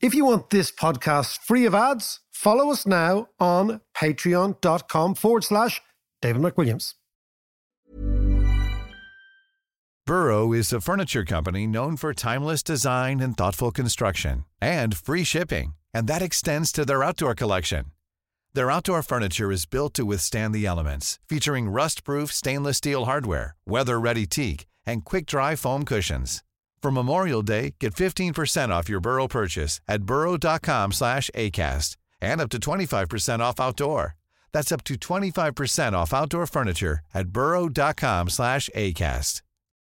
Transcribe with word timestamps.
If 0.00 0.14
you 0.14 0.24
want 0.24 0.50
this 0.50 0.70
podcast 0.70 1.38
free 1.38 1.66
of 1.66 1.74
ads, 1.74 2.20
follow 2.30 2.70
us 2.70 2.86
now 2.86 3.30
on 3.40 3.80
patreon.com 3.96 5.16
forward 5.16 5.42
slash 5.42 5.82
David 6.22 6.40
McWilliams. 6.40 6.94
Burrow 10.06 10.52
is 10.52 10.72
a 10.72 10.80
furniture 10.80 11.24
company 11.24 11.66
known 11.66 11.96
for 11.96 12.14
timeless 12.14 12.62
design 12.62 13.18
and 13.18 13.36
thoughtful 13.36 13.72
construction 13.72 14.44
and 14.60 14.96
free 14.96 15.24
shipping, 15.24 15.74
and 15.92 16.06
that 16.06 16.22
extends 16.22 16.70
to 16.72 16.84
their 16.84 17.02
outdoor 17.02 17.34
collection. 17.34 17.86
Their 18.54 18.70
outdoor 18.70 19.02
furniture 19.02 19.50
is 19.50 19.66
built 19.66 19.94
to 19.94 20.06
withstand 20.06 20.54
the 20.54 20.64
elements, 20.64 21.18
featuring 21.28 21.68
rust-proof 21.68 22.32
stainless 22.32 22.78
steel 22.78 23.04
hardware, 23.04 23.56
weather-ready 23.66 24.26
teak, 24.26 24.66
and 24.86 25.04
quick-dry 25.04 25.56
foam 25.56 25.84
cushions. 25.84 26.42
For 26.82 26.92
Memorial 26.92 27.42
Day, 27.42 27.74
get 27.80 27.94
15% 27.94 28.68
off 28.70 28.88
your 28.88 29.00
Burrow 29.00 29.26
purchase 29.26 29.80
at 29.88 30.04
burrow.com 30.04 30.92
slash 30.92 31.28
ACAST 31.34 31.96
and 32.20 32.40
up 32.40 32.48
to 32.50 32.58
25% 32.58 33.40
off 33.40 33.60
outdoor. 33.60 34.14
That's 34.52 34.72
up 34.72 34.84
to 34.84 34.94
25% 34.94 35.92
off 35.92 36.14
outdoor 36.14 36.46
furniture 36.46 37.00
at 37.12 37.28
burrow.com 37.28 38.28
slash 38.30 38.70
ACAST. 38.74 39.42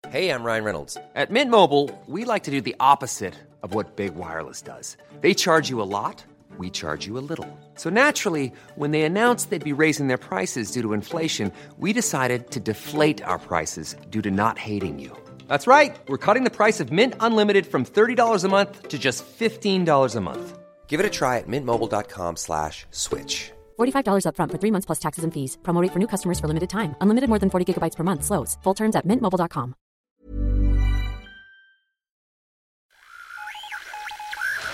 Hey, 0.09 0.29
I'm 0.31 0.43
Ryan 0.43 0.63
Reynolds. 0.63 0.97
At 1.13 1.29
Mint 1.29 1.51
Mobile, 1.51 1.91
we 2.07 2.23
like 2.25 2.43
to 2.43 2.51
do 2.51 2.61
the 2.61 2.75
opposite 2.79 3.35
of 3.61 3.73
what 3.73 3.95
Big 3.97 4.15
Wireless 4.15 4.61
does. 4.61 4.97
They 5.21 5.33
charge 5.33 5.69
you 5.69 5.81
a 5.81 5.89
lot, 5.97 6.23
we 6.57 6.69
charge 6.69 7.05
you 7.05 7.17
a 7.17 7.25
little. 7.29 7.47
So 7.75 7.89
naturally, 7.89 8.51
when 8.75 8.91
they 8.91 9.01
announced 9.03 9.49
they'd 9.49 9.63
be 9.63 9.73
raising 9.73 10.07
their 10.07 10.17
prices 10.17 10.71
due 10.71 10.81
to 10.81 10.93
inflation, 10.93 11.51
we 11.77 11.93
decided 11.93 12.49
to 12.51 12.59
deflate 12.59 13.21
our 13.23 13.37
prices 13.39 13.95
due 14.09 14.21
to 14.21 14.31
not 14.31 14.57
hating 14.57 14.99
you. 14.99 15.15
That's 15.49 15.65
right. 15.65 15.99
We're 16.07 16.17
cutting 16.25 16.43
the 16.43 16.55
price 16.55 16.79
of 16.79 16.91
Mint 16.91 17.15
Unlimited 17.19 17.65
from 17.65 17.83
$30 17.83 18.43
a 18.43 18.47
month 18.47 18.87
to 18.87 18.97
just 18.99 19.25
$15 19.39 20.15
a 20.15 20.21
month. 20.21 20.59
Give 20.87 20.99
it 20.99 21.05
a 21.05 21.09
try 21.09 21.37
at 21.39 21.47
mintmobile.com 21.47 22.35
slash 22.37 22.85
switch. 22.91 23.51
$45 23.79 24.25
upfront 24.25 24.51
for 24.51 24.59
three 24.61 24.71
months 24.71 24.85
plus 24.85 24.99
taxes 24.99 25.23
and 25.23 25.33
fees. 25.33 25.57
Promo 25.63 25.81
rate 25.81 25.91
for 25.93 25.99
new 25.99 26.07
customers 26.07 26.39
for 26.39 26.47
limited 26.47 26.69
time. 26.69 26.95
Unlimited 27.01 27.29
more 27.29 27.39
than 27.39 27.49
40 27.49 27.65
gigabytes 27.65 27.95
per 27.95 28.03
month. 28.03 28.23
Slows. 28.23 28.57
Full 28.63 28.75
terms 28.75 28.95
at 28.95 29.05
mintmobile.com. 29.07 29.75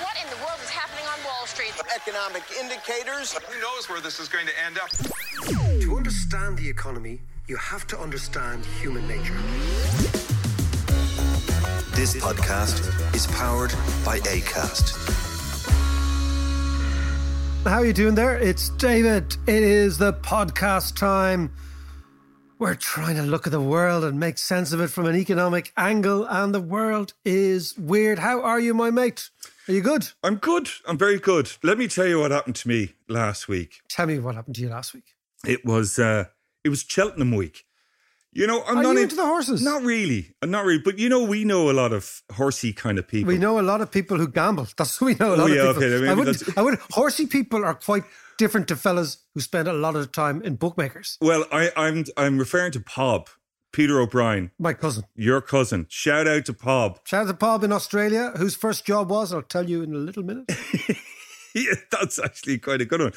What 0.04 0.16
in 0.22 0.28
the 0.30 0.40
world 0.44 0.60
is 0.64 0.70
happening 0.70 1.06
on 1.08 1.20
Wall 1.28 1.46
Street? 1.48 1.74
Economic 1.96 2.44
indicators. 2.60 3.32
Who 3.34 3.62
knows 3.62 3.88
where 3.90 4.02
this 4.02 4.20
is 4.20 4.28
going 4.28 4.48
to 4.48 4.56
end 4.66 4.78
up? 4.78 4.90
To 5.82 5.96
understand 5.96 6.58
the 6.58 6.68
economy, 6.68 7.22
you 7.48 7.56
have 7.58 7.88
to 7.88 8.00
understand 8.00 8.66
human 8.82 9.08
nature. 9.08 9.40
This 11.96 12.14
podcast 12.14 13.16
is 13.16 13.26
powered 13.28 13.72
by 14.04 14.20
ACAST. 14.20 14.98
How 17.64 17.78
are 17.78 17.86
you 17.86 17.94
doing 17.94 18.16
there? 18.16 18.38
It's 18.38 18.68
David. 18.72 19.38
It 19.48 19.64
is 19.64 19.98
the 19.98 20.12
podcast 20.12 20.98
time. 20.98 21.54
We're 22.60 22.76
trying 22.76 23.16
to 23.16 23.22
look 23.22 23.48
at 23.48 23.52
the 23.52 23.62
world 23.62 24.04
and 24.04 24.20
make 24.20 24.38
sense 24.38 24.74
of 24.74 24.82
it 24.82 24.88
from 24.90 25.06
an 25.06 25.16
economic 25.16 25.72
angle, 25.78 26.26
and 26.26 26.54
the 26.54 26.60
world 26.60 27.14
is 27.24 27.78
weird. 27.78 28.20
How 28.20 28.42
are 28.42 28.60
you, 28.60 28.74
my 28.74 28.92
mate? 28.92 29.30
Are 29.70 29.74
you 29.74 29.80
good? 29.82 30.10
I'm 30.22 30.36
good. 30.36 30.68
I'm 30.86 30.98
very 30.98 31.18
good. 31.18 31.54
Let 31.64 31.78
me 31.78 31.88
tell 31.88 32.08
you 32.08 32.20
what 32.20 32.32
happened 32.32 32.58
to 32.58 32.68
me 32.68 32.96
last 33.08 33.48
week. 33.48 33.80
Tell 33.88 34.06
me 34.06 34.20
what 34.20 34.36
happened 34.36 34.56
to 34.56 34.62
you 34.62 34.70
last 34.70 34.94
week. 34.94 35.16
It 35.46 35.64
was 35.66 35.98
uh 35.98 36.26
it 36.66 36.70
was 36.70 36.84
Cheltenham 36.86 37.32
week. 37.34 37.65
You 38.38 38.48
know, 38.48 38.62
I'm 38.68 38.78
Are 38.80 38.84
not 38.84 38.92
you 38.92 38.98
in- 38.98 39.04
into 39.04 39.16
the 39.16 39.26
horses? 39.26 39.62
Not 39.64 39.84
really. 39.84 40.36
Uh, 40.42 40.48
Not 40.48 40.66
really. 40.66 40.82
But 40.84 41.00
you 41.00 41.08
know, 41.08 41.24
we 41.24 41.46
know 41.46 41.72
a 41.72 41.74
lot 41.74 41.94
of 41.94 42.22
horsey 42.34 42.74
kind 42.74 43.00
of 43.00 43.08
people. 43.08 43.32
We 43.32 43.38
know 43.38 43.60
a 43.60 43.64
lot 43.72 43.80
of 43.80 43.90
people 43.92 44.18
who 44.18 44.28
gamble. 44.28 44.68
That's 44.78 45.00
what 45.00 45.08
we 45.08 45.16
know. 45.16 45.32
A 45.32 45.38
Oh, 45.38 45.40
lot 45.46 45.50
yeah, 45.52 45.62
of 45.70 45.76
people. 45.78 45.94
okay, 45.94 46.10
I 46.10 46.14
wouldn't. 46.14 46.58
I 46.58 46.62
would. 46.62 46.78
Horsey 46.92 47.28
people 47.28 47.64
are 47.64 47.74
quite 47.76 48.04
different 48.38 48.68
to 48.68 48.76
fellas 48.76 49.20
who 49.34 49.40
spend 49.40 49.70
a 49.70 49.74
lot 49.74 49.96
of 49.96 50.12
time 50.12 50.42
in 50.42 50.58
bookmakers. 50.58 51.18
Well, 51.22 51.46
I, 51.52 51.72
I'm 51.78 52.04
I'm 52.18 52.38
referring 52.38 52.74
to 52.74 52.82
Pob, 52.82 53.30
Peter 53.72 54.02
O'Brien, 54.02 54.52
My 54.60 54.74
cousin. 54.74 55.06
your 55.16 55.40
cousin. 55.40 55.86
Shout 55.88 56.28
out 56.28 56.44
to 56.48 56.54
Pob. 56.54 57.00
Shout 57.06 57.22
out 57.22 57.28
to 57.28 57.34
Pob 57.36 57.64
in 57.64 57.72
Australia, 57.72 58.34
whose 58.36 58.56
first 58.58 58.86
job 58.86 59.10
was. 59.10 59.32
I'll 59.32 59.44
tell 59.44 59.70
you 59.70 59.82
in 59.82 59.94
a 59.94 59.98
little 59.98 60.24
minute. 60.24 60.52
yeah, 61.56 61.76
that's 61.90 62.20
actually 62.20 62.58
quite 62.58 62.82
a 62.82 62.86
good 62.86 63.00
one. 63.00 63.14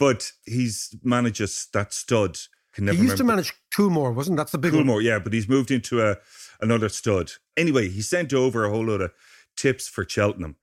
But 0.00 0.32
he's 0.44 0.96
manages 1.04 1.68
that 1.72 1.92
stud. 1.92 2.38
Can 2.72 2.84
never 2.84 2.96
he 2.96 3.02
used 3.04 3.16
to 3.16 3.22
remember- 3.22 3.42
manage 3.42 3.54
Coolmore, 3.74 4.14
wasn't 4.14 4.36
that's 4.36 4.52
the 4.52 4.58
big 4.58 4.74
one? 4.74 4.84
Coolmore, 4.84 5.02
yeah, 5.02 5.18
but 5.18 5.32
he's 5.32 5.48
moved 5.48 5.70
into 5.70 6.02
a 6.02 6.16
another 6.60 6.88
stud. 6.88 7.32
Anyway, 7.56 7.88
he 7.88 8.02
sent 8.02 8.32
over 8.32 8.64
a 8.64 8.70
whole 8.70 8.84
load 8.84 9.00
of 9.00 9.12
tips 9.56 9.88
for 9.88 10.04
Cheltenham. 10.08 10.56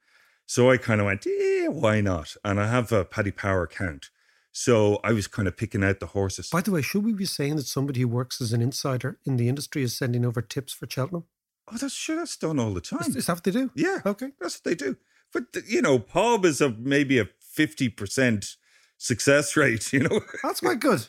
So 0.46 0.70
I 0.70 0.78
kind 0.78 1.02
of 1.02 1.06
went, 1.08 1.26
yeah, 1.26 1.70
why 1.70 2.02
not? 2.02 2.36
And 2.44 2.60
I 2.60 2.68
have 2.68 2.92
a 2.92 3.04
Paddy 3.04 3.32
Power 3.32 3.64
account. 3.64 4.10
So 4.52 5.00
I 5.04 5.12
was 5.12 5.28
kind 5.28 5.48
of 5.48 5.58
picking 5.58 5.84
out 5.84 6.00
the 6.00 6.06
horses. 6.08 6.50
By 6.50 6.62
the 6.62 6.72
way, 6.72 6.82
should 6.82 7.04
we 7.04 7.14
be 7.14 7.26
saying 7.26 7.56
that 7.58 7.66
somebody 7.66 8.02
who 8.02 8.08
works 8.08 8.40
as 8.40 8.54
an 8.54 8.62
insider 8.62 9.20
in 9.26 9.38
the 9.38 9.50
industry 9.50 9.82
is 9.84 9.98
sending 9.98 10.24
over 10.26 10.42
tips 10.42 10.72
for 10.74 10.88
Cheltenham? 10.90 11.26
oh, 11.72 11.78
that's 11.78 11.94
sure 11.96 12.16
that's 12.16 12.38
done 12.38 12.60
all 12.60 12.74
the 12.74 12.82
time. 12.82 13.02
Is, 13.02 13.16
is 13.16 13.26
that 13.26 13.34
what 13.38 13.44
they 13.44 13.52
do? 13.52 13.72
Yeah. 13.74 13.98
Okay. 14.06 14.30
That's 14.40 14.58
what 14.58 14.64
they 14.66 14.76
do. 14.76 14.98
But 15.34 15.46
you 15.68 15.82
know, 15.82 15.98
Pob 16.00 16.46
is 16.46 16.62
a 16.62 16.70
maybe 16.70 17.18
a 17.20 17.28
fifty 17.40 17.90
percent 17.90 18.56
success 18.98 19.56
rate, 19.58 19.92
you 19.94 20.00
know. 20.00 20.22
That's 20.44 20.60
quite 20.62 20.80
good. 20.80 21.06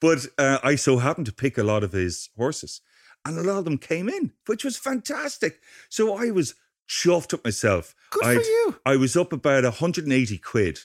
but 0.00 0.26
uh, 0.38 0.58
I 0.62 0.74
so 0.76 0.98
happened 0.98 1.26
to 1.26 1.32
pick 1.32 1.58
a 1.58 1.62
lot 1.62 1.82
of 1.84 1.92
his 1.92 2.30
horses, 2.36 2.80
and 3.24 3.38
a 3.38 3.42
lot 3.42 3.58
of 3.58 3.64
them 3.64 3.78
came 3.78 4.08
in, 4.08 4.32
which 4.46 4.64
was 4.64 4.76
fantastic. 4.76 5.60
So 5.88 6.16
I 6.16 6.30
was 6.30 6.54
chuffed 6.88 7.34
up 7.34 7.44
myself. 7.44 7.94
Good 8.10 8.22
for 8.24 8.28
I'd- 8.30 8.40
you. 8.44 8.76
I 8.86 8.96
was 8.96 9.16
up 9.16 9.32
about 9.32 9.64
180 9.64 10.38
quid, 10.38 10.80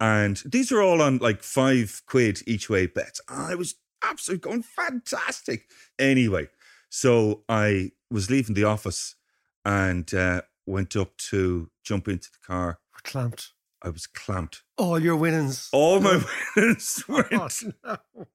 and 0.00 0.42
these 0.44 0.70
are 0.72 0.82
all 0.82 1.00
on 1.02 1.18
like 1.18 1.42
five 1.42 2.02
quid 2.06 2.42
each 2.46 2.68
way 2.70 2.86
bets. 2.86 3.20
I 3.28 3.54
was 3.54 3.74
absolutely 4.06 4.48
going 4.48 4.62
fantastic. 4.62 5.68
Anyway, 5.98 6.48
so 6.90 7.42
I 7.48 7.92
was 8.10 8.30
leaving 8.30 8.54
the 8.54 8.64
office 8.64 9.16
and 9.64 10.12
uh, 10.12 10.42
went 10.66 10.94
up 10.94 11.16
to 11.16 11.70
jump 11.82 12.06
into 12.06 12.28
the 12.30 12.38
car. 12.46 12.78
We're 12.92 13.10
clamped. 13.10 13.52
I 13.84 13.90
was 13.90 14.06
clamped. 14.06 14.62
All 14.78 14.98
your 14.98 15.16
winnings. 15.16 15.68
All 15.70 16.00
my 16.00 16.24
winnings 16.56 17.04
went. 17.06 17.32
Oh, 17.32 17.48
no. 17.84 18.26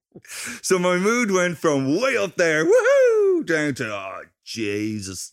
So 0.61 0.77
my 0.77 0.97
mood 0.97 1.31
went 1.31 1.57
from 1.57 1.99
way 1.99 2.15
up 2.17 2.35
there, 2.35 2.65
woohoo, 2.65 3.45
down 3.45 3.73
to 3.75 3.93
oh 3.93 4.23
Jesus. 4.43 5.31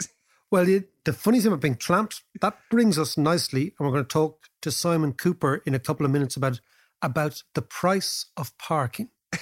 Well, 0.50 0.68
it, 0.68 0.88
the 1.04 1.12
funny 1.12 1.40
thing 1.40 1.48
about 1.48 1.60
being 1.60 1.74
clamped, 1.74 2.22
that 2.40 2.56
brings 2.70 2.98
us 2.98 3.18
nicely, 3.18 3.74
and 3.78 3.86
we're 3.86 3.92
going 3.92 4.04
to 4.04 4.08
talk 4.08 4.46
to 4.62 4.70
Simon 4.70 5.12
Kuper 5.12 5.60
in 5.66 5.74
a 5.74 5.78
couple 5.78 6.06
of 6.06 6.12
minutes 6.12 6.36
about 6.36 6.60
about 7.02 7.42
the 7.54 7.62
price 7.62 8.26
of 8.36 8.56
parking. 8.58 9.10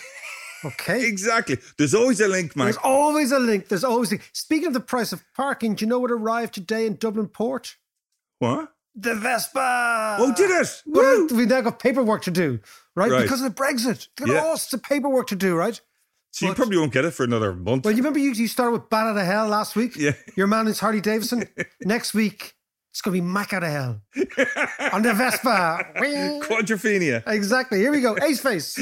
Okay. 0.65 1.07
Exactly. 1.07 1.59
There's 1.77 1.95
always 1.95 2.23
a 2.23 2.27
link, 2.27 2.57
man. 2.57 2.65
There's 2.65 2.79
always 2.79 3.33
a 3.33 3.39
link. 3.39 3.69
There's 3.69 3.85
always 3.85 4.15
a 4.15 4.19
Speaking 4.33 4.69
of 4.69 4.73
the 4.73 4.81
price 4.81 5.13
of 5.13 5.23
parking, 5.37 5.75
do 5.75 5.85
you 5.85 5.89
know 5.91 5.99
what 5.99 6.11
arrived 6.11 6.55
today 6.55 6.87
in 6.87 6.97
Dublin 6.97 7.29
Port? 7.29 7.77
What? 8.39 8.74
The 8.97 9.15
Vespa. 9.15 10.17
Oh, 10.21 10.33
did 10.37 10.51
it? 10.51 10.83
But 10.87 11.33
we 11.37 11.47
now 11.47 11.61
got 11.63 11.79
paperwork 11.81 12.23
to 12.23 12.31
do, 12.31 12.61
right? 12.95 13.11
Right. 13.11 13.23
Because 13.23 13.43
of 13.43 13.55
the 13.55 13.61
Brexit. 13.63 14.09
Got 14.17 14.29
Yeah. 14.29 14.39
all 14.41 14.57
the 14.71 14.79
paperwork 14.79 15.27
to 15.29 15.37
do, 15.37 15.57
right? 15.57 15.81
So 16.31 16.47
you 16.47 16.55
probably 16.55 16.79
won't 16.79 16.93
get 16.93 17.05
it 17.05 17.13
for 17.13 17.23
another 17.25 17.53
month. 17.55 17.85
Well, 17.85 17.93
you 17.93 17.99
remember 17.99 18.19
you, 18.19 18.33
you 18.33 18.49
started 18.49 18.73
with 18.73 18.89
Bat 18.91 19.07
out 19.09 19.17
of 19.17 19.25
Hell 19.27 19.47
last 19.49 19.77
week? 19.77 19.97
Yeah. 19.97 20.13
Your 20.37 20.47
man 20.49 20.67
is 20.67 20.81
Harley 20.81 21.01
Davidson. 21.01 21.49
Next 21.83 22.13
week, 22.13 22.55
it's 22.91 23.01
going 23.03 23.17
to 23.17 23.23
be 23.23 23.27
Mac 23.27 23.53
out 23.53 23.63
of 23.63 23.71
Hell 23.71 24.01
on 24.93 25.03
the 25.03 25.13
Vespa. 25.15 25.87
Quadrophenia. 26.43 27.23
exactly. 27.27 27.79
Here 27.79 27.93
we 27.93 28.01
go. 28.01 28.17
Ace 28.23 28.41
Face 28.41 28.75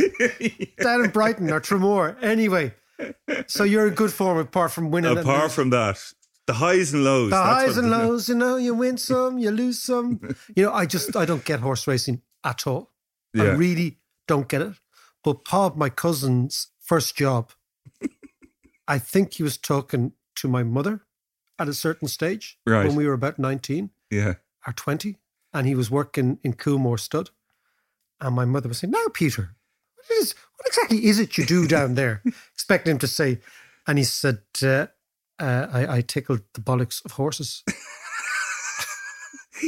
down 0.79 1.05
in 1.05 1.11
Brighton 1.11 1.51
or 1.51 1.61
Tramore. 1.61 2.23
Anyway, 2.23 2.75
so 3.47 3.65
you're 3.65 3.89
in 3.89 3.95
good 3.95 4.13
form 4.13 4.39
apart 4.39 4.71
from 4.73 4.91
winning. 4.91 5.17
Apart 5.17 5.53
from 5.53 5.71
that, 5.71 5.99
the 6.47 6.55
highs 6.55 6.93
and 6.93 7.05
lows. 7.05 7.31
the 7.31 7.37
highs 7.37 7.77
and 7.77 7.91
lows, 7.91 8.29
you 8.29 8.35
know, 8.35 8.57
you 8.57 8.75
win 8.75 8.97
some, 8.99 9.39
you 9.39 9.51
lose 9.51 9.81
some. 9.83 10.21
You 10.57 10.65
know, 10.65 10.73
I 10.73 10.87
just 10.87 11.17
I 11.17 11.25
don't 11.25 11.45
get 11.45 11.61
horse 11.61 11.87
racing 11.87 12.23
at 12.45 12.67
all. 12.67 12.91
I 13.39 13.45
really 13.53 13.99
don't 14.29 14.49
get 14.49 14.61
it. 14.63 14.75
But 15.25 15.45
Pob, 15.45 15.77
my 15.77 15.89
cousin's 15.89 16.69
first 16.81 17.17
job, 17.17 17.53
I 18.89 18.99
think 18.99 19.35
he 19.35 19.43
was 19.43 19.57
talking 19.57 20.13
to 20.37 20.49
my 20.49 20.63
mother 20.63 21.03
at 21.59 21.69
a 21.69 21.73
certain 21.75 22.09
stage 22.09 22.59
Right. 22.67 22.87
when 22.87 22.97
we 22.97 23.07
were 23.07 23.13
about 23.15 23.39
19 23.39 23.91
Yeah. 24.11 24.35
or 24.67 24.73
20, 24.73 25.17
and 25.55 25.67
he 25.67 25.75
was 25.75 25.91
working 25.91 26.39
in 26.43 26.55
Coolmore 26.55 26.99
Stud. 26.99 27.31
And 28.21 28.35
my 28.35 28.45
mother 28.45 28.69
was 28.69 28.79
saying, 28.79 28.91
Now, 28.93 29.07
Peter, 29.15 29.55
what, 29.95 30.19
is, 30.19 30.35
what 30.57 30.67
exactly 30.67 31.07
is 31.07 31.19
it 31.19 31.39
you 31.39 31.45
do 31.47 31.67
down 31.67 31.95
there? 31.95 32.23
Expecting 32.55 32.93
him 32.93 32.99
to 32.99 33.07
say, 33.09 33.39
and 33.87 33.97
he 33.99 34.05
said, 34.05 34.41
uh, 34.63 34.87
uh, 35.43 35.67
I, 35.73 35.97
I 35.99 36.01
tickled 36.03 36.41
the 36.55 36.61
bollocks 36.61 37.05
of 37.05 37.13
horses. 37.13 37.63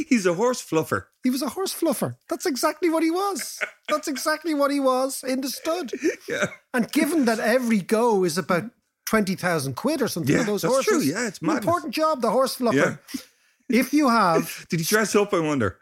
He's 0.09 0.25
a 0.25 0.33
horse 0.33 0.61
fluffer. 0.61 1.05
He 1.23 1.29
was 1.29 1.41
a 1.41 1.47
horse 1.49 1.73
fluffer. 1.73 2.15
That's 2.27 2.45
exactly 2.45 2.89
what 2.89 3.01
he 3.01 3.11
was. 3.11 3.59
That's 3.87 4.07
exactly 4.09 4.53
what 4.53 4.69
he 4.71 4.79
was 4.81 5.23
in 5.23 5.39
the 5.41 5.47
stud. 5.49 5.91
Yeah. 6.27 6.47
And 6.73 6.91
given 6.91 7.25
that 7.25 7.39
every 7.39 7.79
go 7.79 8.25
is 8.25 8.37
about 8.37 8.63
20,000 9.05 9.75
quid 9.75 10.01
or 10.01 10.07
something 10.09 10.33
Yeah, 10.35 10.41
for 10.43 10.51
those 10.51 10.63
that's 10.63 10.73
horses. 10.73 10.91
true. 11.05 11.13
Yeah, 11.13 11.27
it's 11.27 11.41
madness. 11.41 11.63
important 11.63 11.93
job, 11.93 12.21
the 12.21 12.31
horse 12.31 12.57
fluffer. 12.57 12.73
Yeah. 13.13 13.21
If 13.69 13.93
you 13.93 14.09
have, 14.09 14.65
Did 14.69 14.79
he 14.81 14.85
dress 14.85 15.15
up, 15.15 15.33
I 15.33 15.39
wonder? 15.39 15.77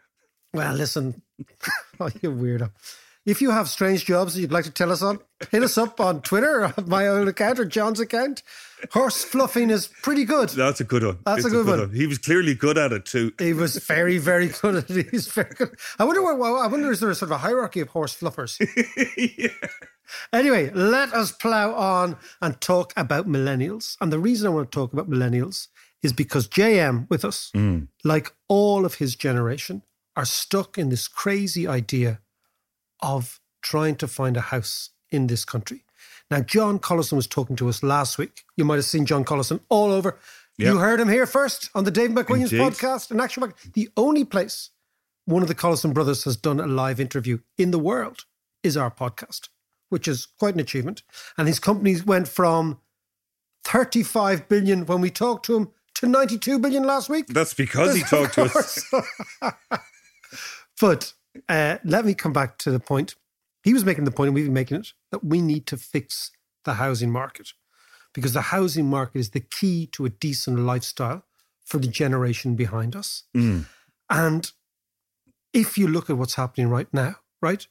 Well, 0.52 0.74
listen, 0.74 1.20
oh, 2.00 2.08
you 2.22 2.30
weirdo. 2.30 2.70
If 3.26 3.40
you 3.40 3.50
have 3.50 3.70
strange 3.70 4.04
jobs 4.04 4.34
that 4.34 4.42
you'd 4.42 4.52
like 4.52 4.64
to 4.64 4.70
tell 4.70 4.92
us 4.92 5.02
on, 5.02 5.18
hit 5.50 5.62
us 5.62 5.78
up 5.78 5.98
on 5.98 6.20
Twitter 6.20 6.64
or 6.64 6.74
my 6.86 7.06
own 7.06 7.26
account 7.26 7.58
or 7.58 7.64
John's 7.64 7.98
account. 7.98 8.42
Horse 8.92 9.24
fluffing 9.24 9.70
is 9.70 9.86
pretty 9.86 10.26
good. 10.26 10.50
That's 10.50 10.80
a 10.80 10.84
good 10.84 11.02
one. 11.02 11.18
That's 11.24 11.38
It's 11.38 11.46
a 11.46 11.50
good 11.50 11.66
one. 11.66 11.94
He 11.94 12.06
was 12.06 12.18
clearly 12.18 12.54
good 12.54 12.76
at 12.76 12.92
it 12.92 13.06
too. 13.06 13.32
He 13.38 13.54
was 13.54 13.76
very, 13.76 14.18
very 14.18 14.48
good 14.48 14.74
at 14.76 14.90
it. 14.90 15.06
He's 15.10 15.26
very 15.28 15.54
good. 15.54 15.74
I 15.98 16.04
wonder 16.04 16.22
what, 16.22 16.34
I 16.34 16.66
wonder 16.66 16.92
is 16.92 17.00
there 17.00 17.08
a 17.08 17.14
sort 17.14 17.30
of 17.30 17.36
a 17.36 17.38
hierarchy 17.38 17.80
of 17.80 17.88
horse 17.88 18.14
fluffers? 18.14 18.60
Anyway, 20.32 20.70
let 20.70 21.12
us 21.12 21.32
plow 21.32 21.74
on 21.74 22.16
and 22.42 22.60
talk 22.60 22.92
about 22.96 23.26
millennials. 23.26 23.96
And 24.00 24.12
the 24.12 24.18
reason 24.18 24.46
I 24.46 24.50
want 24.50 24.70
to 24.70 24.74
talk 24.74 24.92
about 24.92 25.08
millennials 25.08 25.68
is 26.02 26.12
because 26.12 26.46
JM 26.46 27.08
with 27.08 27.24
us, 27.24 27.50
mm. 27.54 27.88
like 28.04 28.32
all 28.48 28.84
of 28.84 28.96
his 28.96 29.16
generation, 29.16 29.82
are 30.16 30.26
stuck 30.26 30.76
in 30.78 30.90
this 30.90 31.08
crazy 31.08 31.66
idea 31.66 32.20
of 33.00 33.40
trying 33.62 33.96
to 33.96 34.08
find 34.08 34.36
a 34.36 34.40
house 34.40 34.90
in 35.10 35.26
this 35.26 35.44
country. 35.44 35.84
Now, 36.30 36.40
John 36.40 36.78
Collison 36.78 37.14
was 37.14 37.26
talking 37.26 37.56
to 37.56 37.68
us 37.68 37.82
last 37.82 38.18
week. 38.18 38.44
You 38.56 38.64
might 38.64 38.76
have 38.76 38.84
seen 38.84 39.06
John 39.06 39.24
Collison 39.24 39.60
all 39.68 39.90
over. 39.92 40.18
You 40.56 40.78
heard 40.78 41.00
him 41.00 41.08
here 41.08 41.26
first 41.26 41.70
on 41.74 41.84
the 41.84 41.90
Dave 41.90 42.10
McWilliams 42.10 42.52
Indeed. 42.52 42.60
podcast. 42.60 43.10
and 43.10 43.20
actual 43.20 43.48
fact, 43.48 43.72
the 43.74 43.88
only 43.96 44.24
place 44.24 44.70
one 45.24 45.42
of 45.42 45.48
the 45.48 45.54
Collison 45.54 45.92
brothers 45.92 46.24
has 46.24 46.36
done 46.36 46.60
a 46.60 46.66
live 46.66 47.00
interview 47.00 47.38
in 47.58 47.70
the 47.70 47.78
world 47.78 48.24
is 48.62 48.76
our 48.76 48.90
podcast, 48.90 49.48
which 49.88 50.06
is 50.06 50.26
quite 50.38 50.54
an 50.54 50.60
achievement. 50.60 51.02
And 51.36 51.48
his 51.48 51.58
company 51.58 51.96
went 52.00 52.28
from 52.28 52.78
35 53.64 54.48
billion 54.48 54.86
when 54.86 55.00
we 55.00 55.10
talked 55.10 55.46
to 55.46 55.56
him 55.56 55.70
to 55.94 56.06
92 56.06 56.58
billion 56.58 56.84
last 56.84 57.08
week. 57.08 57.26
That's 57.28 57.54
because 57.54 57.96
he 57.96 58.02
talked 58.02 58.34
to 58.34 58.44
us. 58.44 58.84
But 60.80 61.14
uh, 61.48 61.78
let 61.84 62.04
me 62.04 62.14
come 62.14 62.32
back 62.32 62.58
to 62.58 62.70
the 62.70 62.80
point. 62.80 63.14
He 63.62 63.72
was 63.72 63.84
making 63.84 64.04
the 64.04 64.10
point, 64.10 64.28
and 64.28 64.34
we've 64.34 64.44
been 64.44 64.54
making 64.54 64.78
it, 64.78 64.92
that 65.10 65.24
we 65.24 65.40
need 65.40 65.66
to 65.66 65.76
fix 65.76 66.30
the 66.64 66.74
housing 66.74 67.10
market 67.10 67.52
because 68.12 68.32
the 68.32 68.42
housing 68.42 68.88
market 68.88 69.18
is 69.18 69.30
the 69.30 69.40
key 69.40 69.86
to 69.92 70.04
a 70.04 70.10
decent 70.10 70.58
lifestyle 70.60 71.24
for 71.64 71.78
the 71.78 71.88
generation 71.88 72.54
behind 72.54 72.94
us. 72.94 73.24
And 74.08 74.50
if 75.52 75.76
you 75.78 75.88
look 75.88 76.10
at 76.10 76.16
what's 76.18 76.34
happening 76.34 76.68
right 76.68 76.88
now, 76.92 77.16
right? 77.40 77.66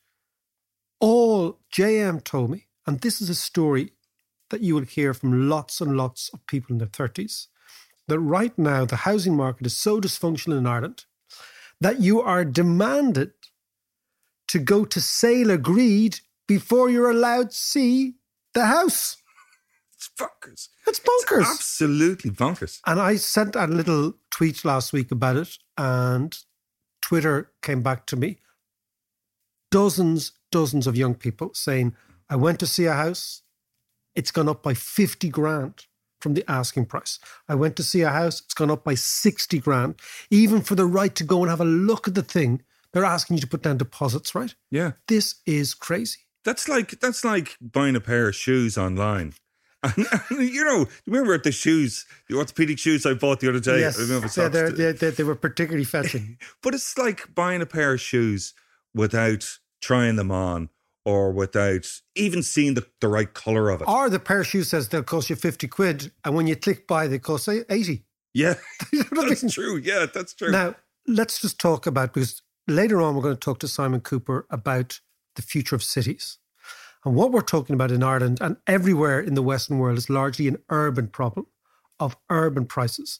All 1.00 1.60
JM 1.71 2.24
told 2.24 2.50
me, 2.50 2.65
and 2.88 3.01
this 3.01 3.21
is 3.21 3.30
a 3.30 3.36
story 3.36 3.92
that 4.50 4.62
you 4.62 4.75
will 4.75 4.83
hear 4.83 5.13
from 5.13 5.50
lots 5.50 5.80
and 5.80 5.95
lots 5.95 6.30
of 6.33 6.45
people 6.48 6.74
in 6.74 6.80
their 6.80 6.88
30s, 6.88 7.48
that 8.07 8.19
right 8.19 8.57
now 8.57 8.86
the 8.86 8.98
housing 8.98 9.36
market 9.36 9.65
is 9.65 9.77
so 9.77 10.01
dysfunctional 10.01 10.57
in 10.57 10.68
Ireland 10.68 11.06
that 11.80 12.01
you 12.01 12.21
are 12.21 12.45
demanded 12.45 13.31
to 14.53 14.59
go 14.59 14.85
to 14.85 15.01
sale 15.01 15.50
agreed 15.50 16.19
before 16.47 16.88
you're 16.88 17.09
allowed 17.09 17.50
to 17.50 17.57
see 17.57 18.13
the 18.53 18.67
house. 18.67 19.17
It's 19.95 20.11
bonkers. 20.15 20.69
It's 20.85 21.00
bonkers. 21.00 21.51
Absolutely 21.51 22.29
bonkers. 22.29 22.79
And 22.85 23.01
I 23.01 23.15
sent 23.15 23.55
a 23.55 23.65
little 23.65 24.13
tweet 24.29 24.63
last 24.63 24.94
week 24.94 25.09
about 25.09 25.38
it, 25.38 25.57
and 25.75 26.38
Twitter 27.01 27.50
came 27.63 27.81
back 27.81 28.05
to 28.05 28.15
me. 28.15 28.38
Dozens, 29.71 30.33
dozens 30.51 30.85
of 30.85 30.95
young 30.95 31.15
people 31.15 31.50
saying, 31.55 31.95
I 32.29 32.35
went 32.35 32.59
to 32.59 32.67
see 32.67 32.85
a 32.85 32.94
house, 32.94 33.41
it's 34.13 34.29
gone 34.29 34.47
up 34.47 34.61
by 34.61 34.75
50 34.75 35.29
grand 35.29 35.88
from 36.21 36.35
the 36.35 36.45
asking 36.47 36.85
price. 36.85 37.17
I 37.50 37.55
went 37.55 37.75
to 37.77 37.83
see 37.83 38.01
a 38.01 38.11
house, 38.11 38.39
it's 38.41 38.53
gone 38.53 38.69
up 38.69 38.83
by 38.83 38.94
60 38.94 39.57
grand. 39.61 39.95
Even 40.29 40.61
for 40.61 40.75
the 40.75 40.85
right 40.85 41.15
to 41.15 41.23
go 41.23 41.41
and 41.41 41.50
have 41.50 41.59
a 41.59 41.65
look 41.65 42.07
at 42.07 42.13
the 42.13 42.21
thing, 42.21 42.61
they're 42.94 43.06
asking 43.06 43.38
you 43.38 43.42
to 43.42 43.48
put 43.48 43.63
down 43.63 43.78
deposits, 43.78 44.34
right? 44.36 44.54
Yeah. 44.72 44.92
This 45.07 45.36
is 45.45 45.74
crazy. 45.74 46.19
That's 46.45 46.68
like 46.68 47.00
that's 47.00 47.24
like 47.25 47.57
buying 47.62 47.95
a 47.95 48.01
pair 48.01 48.28
of 48.30 48.36
shoes 48.36 48.78
online. 48.78 49.34
And, 49.84 50.07
you 50.50 50.63
know, 50.63 50.86
remember 51.06 51.38
the 51.38 51.51
shoes, 51.51 52.06
the 52.30 52.38
orthopedic 52.38 52.80
shoes 52.80 53.06
I 53.06 53.16
bought 53.16 53.42
the 53.42 53.50
other 53.50 53.60
day? 53.60 53.86
I 53.86 53.92
don't 53.92 54.07
know 54.10 54.18
if 54.19 54.25
it's 54.25 54.38
yeah, 54.38 54.48
they're, 54.48 54.72
they're, 54.72 54.94
they 54.94 55.10
they 55.10 55.24
were 55.24 55.36
particularly 55.36 55.84
fetching. 55.84 56.38
But 56.63 56.74
it's 56.74 56.98
like 56.98 57.36
buying 57.36 57.62
a 57.62 57.66
pair 57.66 57.94
of 57.94 58.00
shoes 58.00 58.54
without 58.94 59.46
trying 59.81 60.16
them 60.16 60.31
on 60.31 60.69
or 61.06 61.34
without 61.34 61.86
even 62.16 62.42
seeing 62.44 62.75
the, 62.75 62.86
the 63.01 63.10
right 63.10 63.34
color 63.34 63.69
of 63.69 63.81
it. 63.81 63.88
Or 63.89 64.10
the 64.10 64.19
pair 64.19 64.39
of 64.42 64.48
shoes 64.48 64.69
says 64.69 64.88
they'll 64.88 65.04
cost 65.04 65.30
you 65.30 65.36
50 65.36 65.68
quid, 65.68 66.12
and 66.24 66.34
when 66.34 66.48
you 66.48 66.56
click 66.56 66.88
buy, 66.88 67.07
they 67.07 67.19
cost 67.19 67.44
say 67.44 67.66
80. 67.69 68.06
yeah, 68.34 68.54
You 68.94 69.00
know 69.00 69.06
what 69.12 69.25
I 69.25 69.30
that's 69.30 69.44
mean? 69.44 69.50
true. 69.51 69.78
Yeah, 69.84 70.06
that's 70.13 70.34
true. 70.34 70.51
Now, 70.51 70.75
let's 71.07 71.42
just 71.42 71.60
talk 71.60 71.88
about, 71.88 72.13
because 72.13 72.42
later 72.68 73.01
on 73.01 73.15
we're 73.15 73.21
going 73.21 73.36
to 73.36 73.39
talk 73.39 73.60
to 73.60 73.68
Simon 73.68 74.01
Kuper 74.01 74.44
about 74.50 75.00
the 75.36 75.42
future 75.42 75.75
of 75.75 75.83
cities. 75.83 76.38
And 77.06 77.15
what 77.15 77.31
we're 77.31 77.42
talking 77.42 77.74
about 77.74 77.92
in 77.92 78.04
Ireland 78.04 78.38
and 78.39 78.57
everywhere 78.65 79.19
in 79.19 79.33
the 79.33 79.42
Western 79.42 79.77
world 79.77 79.98
is 79.98 80.10
largely 80.10 80.48
an 80.48 80.57
urban 80.69 81.07
problem 81.07 81.48
of 82.00 82.15
urban 82.30 82.65
prices. 82.65 83.19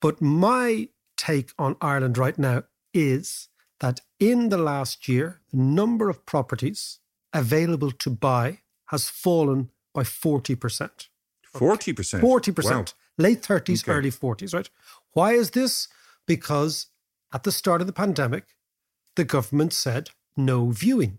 But 0.00 0.20
my 0.22 0.88
take 1.16 1.50
on 1.58 1.76
Ireland 1.80 2.16
right 2.16 2.38
now 2.38 2.62
is 2.94 3.48
that 3.80 4.00
in 4.18 4.48
the 4.48 4.56
last 4.56 5.08
year, 5.08 5.40
the 5.50 5.58
number 5.58 6.08
of 6.08 6.24
properties 6.24 7.00
available 7.32 7.90
to 7.90 8.10
buy 8.10 8.60
has 8.86 9.08
fallen 9.08 9.70
by 9.92 10.02
40%. 10.02 11.08
40%. 11.54 12.20
40%. 12.20 12.64
Wow. 12.64 12.84
Late 13.18 13.42
30s, 13.42 13.82
Okay. 13.82 13.92
early 13.92 14.10
40s, 14.10 14.54
right? 14.54 14.70
Why 15.12 15.32
is 15.32 15.50
this? 15.50 15.88
Because 16.26 16.86
at 17.32 17.42
the 17.42 17.52
start 17.52 17.80
of 17.80 17.86
the 17.86 17.92
pandemic, 17.92 18.44
the 19.18 19.24
government 19.24 19.74
said 19.74 20.10
no 20.36 20.70
viewing. 20.70 21.18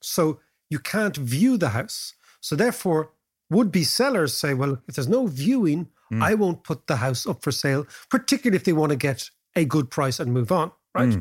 So 0.00 0.40
you 0.70 0.78
can't 0.78 1.16
view 1.16 1.58
the 1.58 1.70
house. 1.70 2.14
So 2.40 2.56
therefore, 2.56 3.10
would 3.50 3.70
be 3.70 3.84
sellers 3.84 4.32
say, 4.32 4.54
well, 4.54 4.78
if 4.88 4.94
there's 4.94 5.08
no 5.08 5.26
viewing, 5.26 5.88
Hmm. 6.10 6.22
I 6.22 6.34
won't 6.34 6.64
put 6.64 6.86
the 6.86 6.96
house 6.96 7.26
up 7.26 7.42
for 7.42 7.52
sale, 7.52 7.86
particularly 8.10 8.56
if 8.56 8.64
they 8.64 8.72
want 8.72 8.90
to 8.90 8.96
get 8.96 9.30
a 9.54 9.64
good 9.64 9.90
price 9.90 10.20
and 10.20 10.32
move 10.32 10.50
on, 10.50 10.72
right? 10.94 11.12
Hmm. 11.12 11.20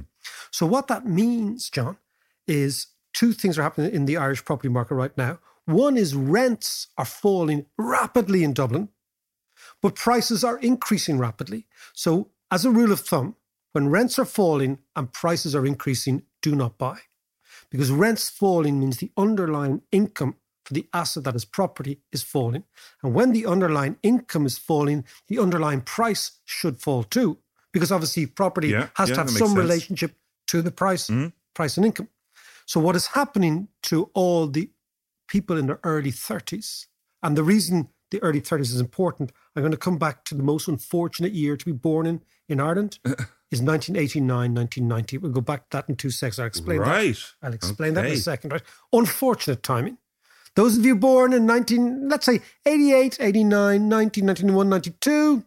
So 0.51 0.65
what 0.65 0.87
that 0.87 1.05
means, 1.05 1.69
John, 1.69 1.97
is 2.47 2.87
two 3.13 3.33
things 3.33 3.57
are 3.57 3.63
happening 3.63 3.93
in 3.93 4.05
the 4.05 4.17
Irish 4.17 4.45
property 4.45 4.69
market 4.69 4.95
right 4.95 5.17
now. 5.17 5.39
One 5.65 5.97
is 5.97 6.15
rents 6.15 6.87
are 6.97 7.05
falling 7.05 7.65
rapidly 7.77 8.43
in 8.43 8.53
Dublin, 8.53 8.89
but 9.81 9.95
prices 9.95 10.43
are 10.43 10.57
increasing 10.59 11.17
rapidly. 11.17 11.67
So, 11.93 12.29
as 12.49 12.63
a 12.63 12.71
rule 12.71 12.93
of 12.93 13.01
thumb, 13.01 13.35
when 13.77 13.89
rents 13.89 14.17
are 14.17 14.25
falling 14.25 14.79
and 14.95 15.13
prices 15.13 15.53
are 15.53 15.63
increasing, 15.63 16.23
do 16.41 16.55
not 16.55 16.79
buy. 16.79 16.97
Because 17.69 17.91
rents 17.91 18.27
falling 18.27 18.79
means 18.79 18.97
the 18.97 19.11
underlying 19.15 19.83
income 19.91 20.33
for 20.65 20.73
the 20.73 20.87
asset 20.95 21.25
that 21.25 21.35
is 21.35 21.45
property 21.45 21.99
is 22.11 22.23
falling. 22.23 22.63
And 23.03 23.13
when 23.13 23.33
the 23.33 23.45
underlying 23.45 23.97
income 24.01 24.47
is 24.47 24.57
falling, 24.57 25.05
the 25.27 25.37
underlying 25.37 25.81
price 25.81 26.39
should 26.43 26.81
fall 26.81 27.03
too. 27.03 27.37
Because 27.71 27.91
obviously, 27.91 28.25
property 28.25 28.69
Yeah, 28.69 28.87
has 28.95 29.09
yeah, 29.09 29.15
to 29.15 29.21
have 29.21 29.29
some 29.29 29.49
sense. 29.49 29.59
relationship 29.59 30.15
to 30.47 30.63
the 30.63 30.71
price, 30.71 31.07
mm-hmm. 31.07 31.27
price 31.53 31.77
and 31.77 31.85
income. 31.85 32.09
So, 32.65 32.79
what 32.79 32.95
is 32.95 33.05
happening 33.05 33.67
to 33.83 34.09
all 34.15 34.47
the 34.47 34.71
people 35.27 35.55
in 35.55 35.67
their 35.67 35.79
early 35.83 36.11
30s, 36.11 36.87
and 37.21 37.37
the 37.37 37.43
reason 37.43 37.89
the 38.09 38.23
early 38.23 38.41
30s 38.41 38.73
is 38.73 38.81
important, 38.81 39.31
I'm 39.55 39.61
going 39.61 39.71
to 39.71 39.77
come 39.77 39.99
back 39.99 40.25
to 40.25 40.35
the 40.35 40.41
most 40.41 40.67
unfortunate 40.67 41.33
year 41.33 41.55
to 41.55 41.65
be 41.65 41.73
born 41.73 42.07
in 42.07 42.21
in 42.49 42.59
Ireland, 42.59 42.99
is 43.51 43.61
1989, 43.61 44.53
1990. 44.53 45.17
We'll 45.19 45.31
go 45.31 45.41
back 45.41 45.69
to 45.69 45.77
that 45.77 45.89
in 45.89 45.95
two 45.95 46.09
seconds. 46.09 46.39
I'll 46.39 46.47
explain 46.47 46.79
Right. 46.79 47.15
that. 47.15 47.45
I'll 47.47 47.53
explain 47.53 47.93
that 47.93 48.05
in 48.05 48.11
a 48.11 48.17
second. 48.17 48.51
Right? 48.51 48.61
Unfortunate 48.91 49.63
timing. 49.63 49.97
Those 50.55 50.77
of 50.77 50.85
you 50.85 50.95
born 50.95 51.33
in 51.33 51.45
19, 51.45 52.09
let's 52.09 52.25
say 52.25 52.41
88, 52.65 53.17
89, 53.19 53.87
90, 53.87 54.21
91, 54.23 54.69
92, 54.69 55.43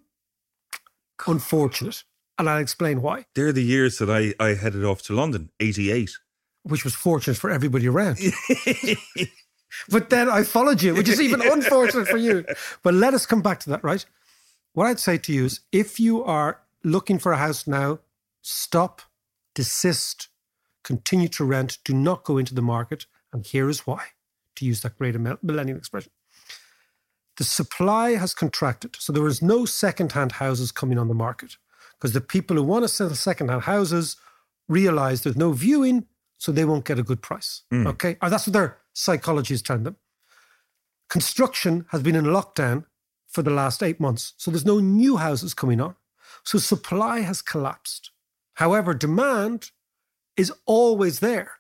unfortunate. 1.27 2.05
And 2.39 2.49
I'll 2.49 2.61
explain 2.61 3.03
why, 3.03 3.27
They're 3.35 3.53
the 3.53 3.63
years 3.63 3.99
that 3.99 4.09
I, 4.09 4.33
I 4.43 4.55
headed 4.55 4.85
off 4.85 5.03
to 5.03 5.13
London, 5.15 5.51
88. 5.61 6.11
which 6.63 6.85
was 6.85 6.95
fortunate 6.95 7.37
for 7.37 7.51
everybody 7.51 7.87
around. 7.89 8.19
but 9.91 10.11
then 10.11 10.29
I 10.31 10.43
followed 10.45 10.81
you, 10.83 10.95
which 10.95 11.09
is 11.09 11.21
even 11.21 11.43
unfortunate 11.45 12.09
for 12.09 12.17
you. 12.17 12.45
But 12.83 12.95
let 12.95 13.13
us 13.13 13.27
come 13.27 13.43
back 13.43 13.61
to 13.61 13.71
that, 13.71 13.85
right? 13.85 14.05
What 14.73 14.87
I'd 14.87 15.01
say 15.01 15.19
to 15.19 15.33
you 15.33 15.45
is 15.47 15.61
if 15.73 15.99
you 16.01 16.25
are 16.25 16.61
looking 16.83 17.19
for 17.19 17.33
a 17.33 17.39
house 17.39 17.67
now, 17.67 18.01
stop, 18.43 19.03
desist, 19.55 20.29
continue 20.85 21.29
to 21.29 21.45
rent, 21.45 21.79
do 21.85 21.93
not 21.93 22.25
go 22.25 22.39
into 22.39 22.55
the 22.55 22.63
market. 22.63 23.07
And 23.33 23.47
here 23.47 23.69
is 23.69 23.87
why, 23.87 24.05
to 24.57 24.65
use 24.65 24.81
that 24.83 24.99
great 24.99 25.15
millennial 25.43 25.79
expression. 25.79 26.13
The 27.37 27.45
supply 27.45 28.17
has 28.17 28.35
contracted. 28.35 28.97
So 28.99 29.13
there 29.13 29.27
is 29.27 29.41
no 29.41 29.65
second-hand 29.65 30.33
houses 30.33 30.73
coming 30.73 30.99
on 30.99 31.09
the 31.09 31.15
market 31.15 31.57
because 31.99 32.13
the 32.13 32.21
people 32.21 32.57
who 32.57 32.63
want 32.63 32.85
to 32.85 32.89
sell 32.89 33.09
second-hand 33.11 33.63
houses 33.63 34.17
realize 34.69 35.23
there's 35.23 35.37
no 35.37 35.53
viewing, 35.53 36.07
so 36.39 36.53
they 36.53 36.65
won't 36.65 36.85
get 36.85 36.99
a 36.99 37.03
good 37.03 37.23
price. 37.23 37.63
Mm. 37.73 37.87
Okay. 37.87 38.17
Or 38.23 38.31
that's 38.31 38.47
what 38.47 38.55
their 38.55 38.79
psychology 38.93 39.55
is 39.55 39.63
telling 39.63 39.85
them. 39.85 39.97
Construction 41.09 41.87
has 41.91 42.03
been 42.03 42.15
in 42.15 42.25
lockdown 42.25 42.85
for 43.27 43.43
the 43.43 43.51
last 43.51 43.83
eight 43.83 44.01
months. 44.01 44.35
So 44.37 44.51
there's 44.51 44.65
no 44.65 44.79
new 44.79 45.17
houses 45.17 45.55
coming 45.55 45.81
on. 45.81 45.97
So 46.45 46.59
supply 46.59 47.21
has 47.21 47.43
collapsed. 47.43 48.11
However, 48.55 48.95
demand 48.95 49.71
is 50.37 50.53
always 50.67 51.21
there. 51.21 51.53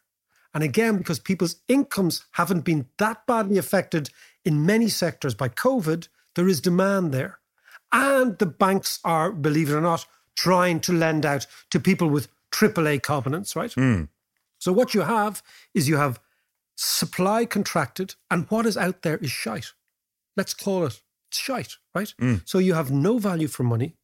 And 0.52 0.64
again, 0.64 0.96
because 0.96 1.18
people's 1.18 1.56
incomes 1.68 2.24
haven't 2.32 2.62
been 2.62 2.86
that 2.98 3.26
badly 3.26 3.58
affected 3.58 4.10
in 4.44 4.66
many 4.66 4.88
sectors 4.88 5.34
by 5.34 5.48
COVID, 5.48 6.08
there 6.34 6.48
is 6.48 6.60
demand 6.60 7.12
there. 7.12 7.38
And 7.92 8.38
the 8.38 8.46
banks 8.46 8.98
are, 9.04 9.32
believe 9.32 9.70
it 9.70 9.74
or 9.74 9.80
not, 9.80 10.06
trying 10.36 10.80
to 10.80 10.92
lend 10.92 11.26
out 11.26 11.46
to 11.70 11.80
people 11.80 12.08
with 12.08 12.28
AAA 12.52 13.02
covenants, 13.02 13.54
right? 13.54 13.72
Hmm. 13.72 14.04
So 14.58 14.72
what 14.72 14.94
you 14.94 15.02
have 15.02 15.42
is 15.74 15.88
you 15.88 15.96
have 15.96 16.20
supply 16.76 17.44
contracted, 17.44 18.14
and 18.30 18.46
what 18.48 18.66
is 18.66 18.76
out 18.76 19.02
there 19.02 19.18
is 19.18 19.30
shite. 19.30 19.72
Let's 20.36 20.54
call 20.54 20.86
it 20.86 21.00
shite, 21.30 21.76
right? 21.94 22.12
Hmm. 22.18 22.36
So 22.44 22.58
you 22.58 22.74
have 22.74 22.90
no 22.90 23.18
value 23.18 23.48
for 23.48 23.62
money, 23.62 23.96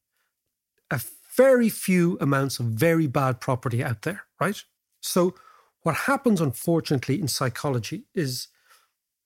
a 0.90 1.00
very 1.36 1.68
few 1.68 2.16
amounts 2.20 2.58
of 2.58 2.66
very 2.66 3.06
bad 3.06 3.40
property 3.40 3.82
out 3.84 4.02
there, 4.02 4.22
right? 4.40 4.62
So 5.00 5.34
what 5.82 5.94
happens, 5.94 6.40
unfortunately, 6.40 7.20
in 7.20 7.28
psychology 7.28 8.04
is, 8.14 8.48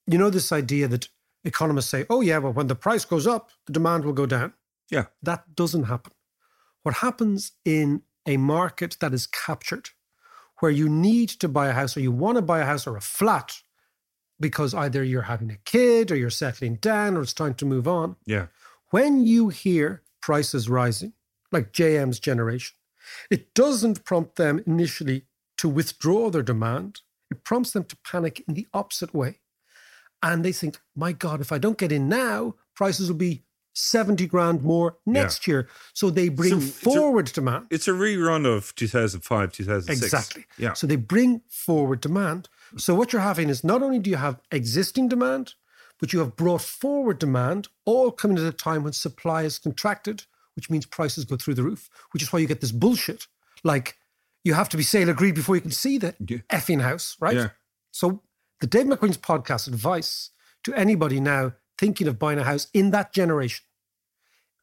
you 0.06 0.18
know, 0.18 0.30
this 0.30 0.52
idea 0.52 0.88
that 0.88 1.08
economists 1.44 1.88
say, 1.88 2.04
oh, 2.10 2.20
yeah, 2.20 2.38
well, 2.38 2.52
when 2.52 2.66
the 2.66 2.74
price 2.74 3.04
goes 3.04 3.26
up, 3.26 3.50
the 3.66 3.72
demand 3.72 4.04
will 4.04 4.12
go 4.12 4.26
down. 4.26 4.52
Yeah. 4.90 5.06
That 5.22 5.54
doesn't 5.54 5.84
happen. 5.84 6.12
What 6.82 6.96
happens 6.96 7.52
in 7.64 8.02
a 8.26 8.36
market 8.36 8.96
that 9.00 9.14
is 9.14 9.26
captured, 9.26 9.90
where 10.58 10.70
you 10.70 10.88
need 10.88 11.28
to 11.30 11.48
buy 11.48 11.68
a 11.68 11.72
house 11.72 11.96
or 11.96 12.00
you 12.00 12.12
want 12.12 12.36
to 12.36 12.42
buy 12.42 12.60
a 12.60 12.66
house 12.66 12.86
or 12.86 12.96
a 12.96 13.00
flat 13.00 13.54
because 14.38 14.74
either 14.74 15.02
you're 15.04 15.22
having 15.22 15.50
a 15.50 15.56
kid 15.64 16.10
or 16.10 16.16
you're 16.16 16.30
settling 16.30 16.76
down 16.76 17.16
or 17.16 17.22
it's 17.22 17.32
time 17.34 17.54
to 17.54 17.66
move 17.66 17.86
on, 17.86 18.16
Yeah. 18.26 18.46
when 18.90 19.24
you 19.26 19.48
hear 19.50 20.02
prices 20.22 20.68
rising, 20.68 21.12
like 21.52 21.72
JM's 21.72 22.20
generation, 22.20 22.76
it 23.30 23.54
doesn't 23.54 24.04
prompt 24.04 24.36
them 24.36 24.62
initially 24.66 25.24
to 25.58 25.68
withdraw 25.68 26.30
their 26.30 26.42
demand. 26.42 27.00
It 27.30 27.44
prompts 27.44 27.72
them 27.72 27.84
to 27.84 27.96
panic 28.04 28.42
in 28.48 28.54
the 28.54 28.66
opposite 28.72 29.14
way. 29.14 29.40
And 30.22 30.44
they 30.44 30.52
think, 30.52 30.78
my 30.94 31.12
God, 31.12 31.40
if 31.40 31.50
I 31.52 31.58
don't 31.58 31.78
get 31.78 31.92
in 31.92 32.08
now, 32.08 32.54
prices 32.74 33.08
will 33.08 33.16
be 33.16 33.44
70 33.72 34.26
grand 34.26 34.62
more 34.62 34.98
next 35.06 35.46
year. 35.46 35.68
So 35.94 36.10
they 36.10 36.28
bring 36.28 36.50
So 36.50 36.56
it's 36.58 36.68
a- 36.68 36.72
forward 36.72 37.26
demand. 37.26 37.66
It's 37.70 37.88
a 37.88 37.92
rerun 37.92 38.44
of 38.44 38.74
2005, 38.74 39.52
2006. 39.52 40.02
Exactly. 40.02 40.44
Yeah. 40.58 40.74
So 40.74 40.86
they 40.86 40.96
bring 40.96 41.40
forward 41.48 42.00
demand. 42.00 42.48
So 42.76 42.94
what 42.94 43.12
you're 43.12 43.22
having 43.22 43.48
is 43.48 43.64
not 43.64 43.82
only 43.82 43.98
do 43.98 44.10
you 44.10 44.16
have 44.16 44.40
existing 44.50 45.08
demand, 45.08 45.54
but 45.98 46.12
you 46.12 46.18
have 46.18 46.36
brought 46.36 46.62
forward 46.62 47.18
demand, 47.18 47.68
all 47.84 48.10
coming 48.10 48.38
at 48.38 48.44
a 48.44 48.52
time 48.52 48.82
when 48.84 48.92
supply 48.92 49.42
is 49.44 49.58
contracted, 49.58 50.24
which 50.56 50.70
means 50.70 50.86
prices 50.86 51.24
go 51.24 51.36
through 51.36 51.54
the 51.54 51.62
roof, 51.62 51.88
which 52.12 52.22
is 52.22 52.32
why 52.32 52.38
you 52.38 52.46
get 52.46 52.60
this 52.60 52.72
bullshit. 52.72 53.26
Like 53.64 53.96
you 54.44 54.54
have 54.54 54.68
to 54.70 54.76
be 54.76 54.82
sale 54.82 55.08
agreed 55.08 55.34
before 55.34 55.54
you 55.54 55.60
can 55.60 55.70
see 55.70 55.98
the 55.98 56.14
Yeah. 56.26 56.38
effing 56.50 56.80
house, 56.82 57.16
right? 57.20 57.36
Yeah. 57.36 57.50
So 57.90 58.22
the 58.60 58.66
Dave 58.66 58.86
McWilliams 58.86 59.18
podcast 59.18 59.68
advice 59.68 60.30
to 60.64 60.74
anybody 60.74 61.20
now 61.20 61.52
thinking 61.78 62.08
of 62.08 62.18
buying 62.18 62.38
a 62.38 62.44
house 62.44 62.68
in 62.74 62.90
that 62.90 63.12
generation 63.12 63.64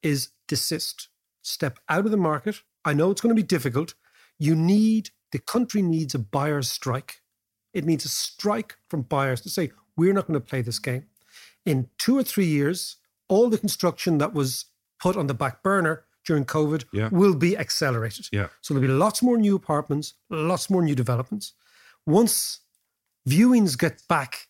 is 0.03 0.29
desist. 0.47 1.09
Step 1.41 1.79
out 1.89 2.05
of 2.05 2.11
the 2.11 2.17
market. 2.17 2.61
I 2.85 2.93
know 2.93 3.11
it's 3.11 3.21
going 3.21 3.35
to 3.35 3.41
be 3.41 3.45
difficult. 3.47 3.95
You 4.37 4.55
need, 4.55 5.09
the 5.31 5.39
country 5.39 5.81
needs 5.81 6.13
a 6.13 6.19
buyer's 6.19 6.69
strike. 6.69 7.21
It 7.73 7.85
needs 7.85 8.05
a 8.05 8.09
strike 8.09 8.75
from 8.89 9.01
buyers 9.03 9.41
to 9.41 9.49
say, 9.49 9.71
we're 9.95 10.13
not 10.13 10.27
going 10.27 10.39
to 10.39 10.45
play 10.45 10.61
this 10.61 10.79
game. 10.79 11.05
In 11.65 11.89
two 11.97 12.17
or 12.17 12.23
three 12.23 12.45
years, 12.45 12.97
all 13.27 13.49
the 13.49 13.57
construction 13.57 14.19
that 14.19 14.33
was 14.33 14.65
put 14.99 15.15
on 15.15 15.27
the 15.27 15.33
back 15.33 15.63
burner 15.63 16.05
during 16.25 16.45
COVID 16.45 16.85
Yeah. 16.91 17.09
will 17.11 17.35
be 17.35 17.57
accelerated. 17.57 18.27
Yeah. 18.31 18.47
So 18.61 18.73
there'll 18.73 18.87
be 18.87 18.93
lots 18.93 19.21
more 19.21 19.37
new 19.37 19.55
apartments, 19.55 20.13
lots 20.29 20.69
more 20.69 20.83
new 20.83 20.95
developments. 20.95 21.53
Once 22.05 22.59
viewings 23.27 23.77
get 23.77 24.01
back, 24.07 24.47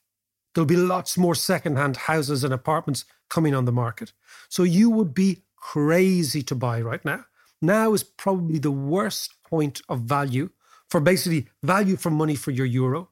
there'll 0.53 0.65
be 0.65 0.75
lots 0.75 1.17
more 1.17 1.35
secondhand 1.35 1.97
houses 1.97 2.43
and 2.43 2.53
apartments 2.53 3.05
coming 3.29 3.53
on 3.53 3.65
the 3.65 3.71
market. 3.71 4.13
So 4.49 4.63
you 4.63 4.89
would 4.89 5.13
be 5.13 5.43
crazy 5.55 6.41
to 6.43 6.55
buy 6.55 6.81
right 6.81 7.03
now. 7.05 7.25
Now 7.61 7.93
is 7.93 8.03
probably 8.03 8.59
the 8.59 8.71
worst 8.71 9.33
point 9.43 9.81
of 9.89 10.01
value 10.01 10.49
for 10.89 10.99
basically 11.01 11.47
value 11.63 11.97
for 11.97 12.09
money 12.11 12.35
for 12.35 12.51
your 12.51 12.65
euro 12.65 13.09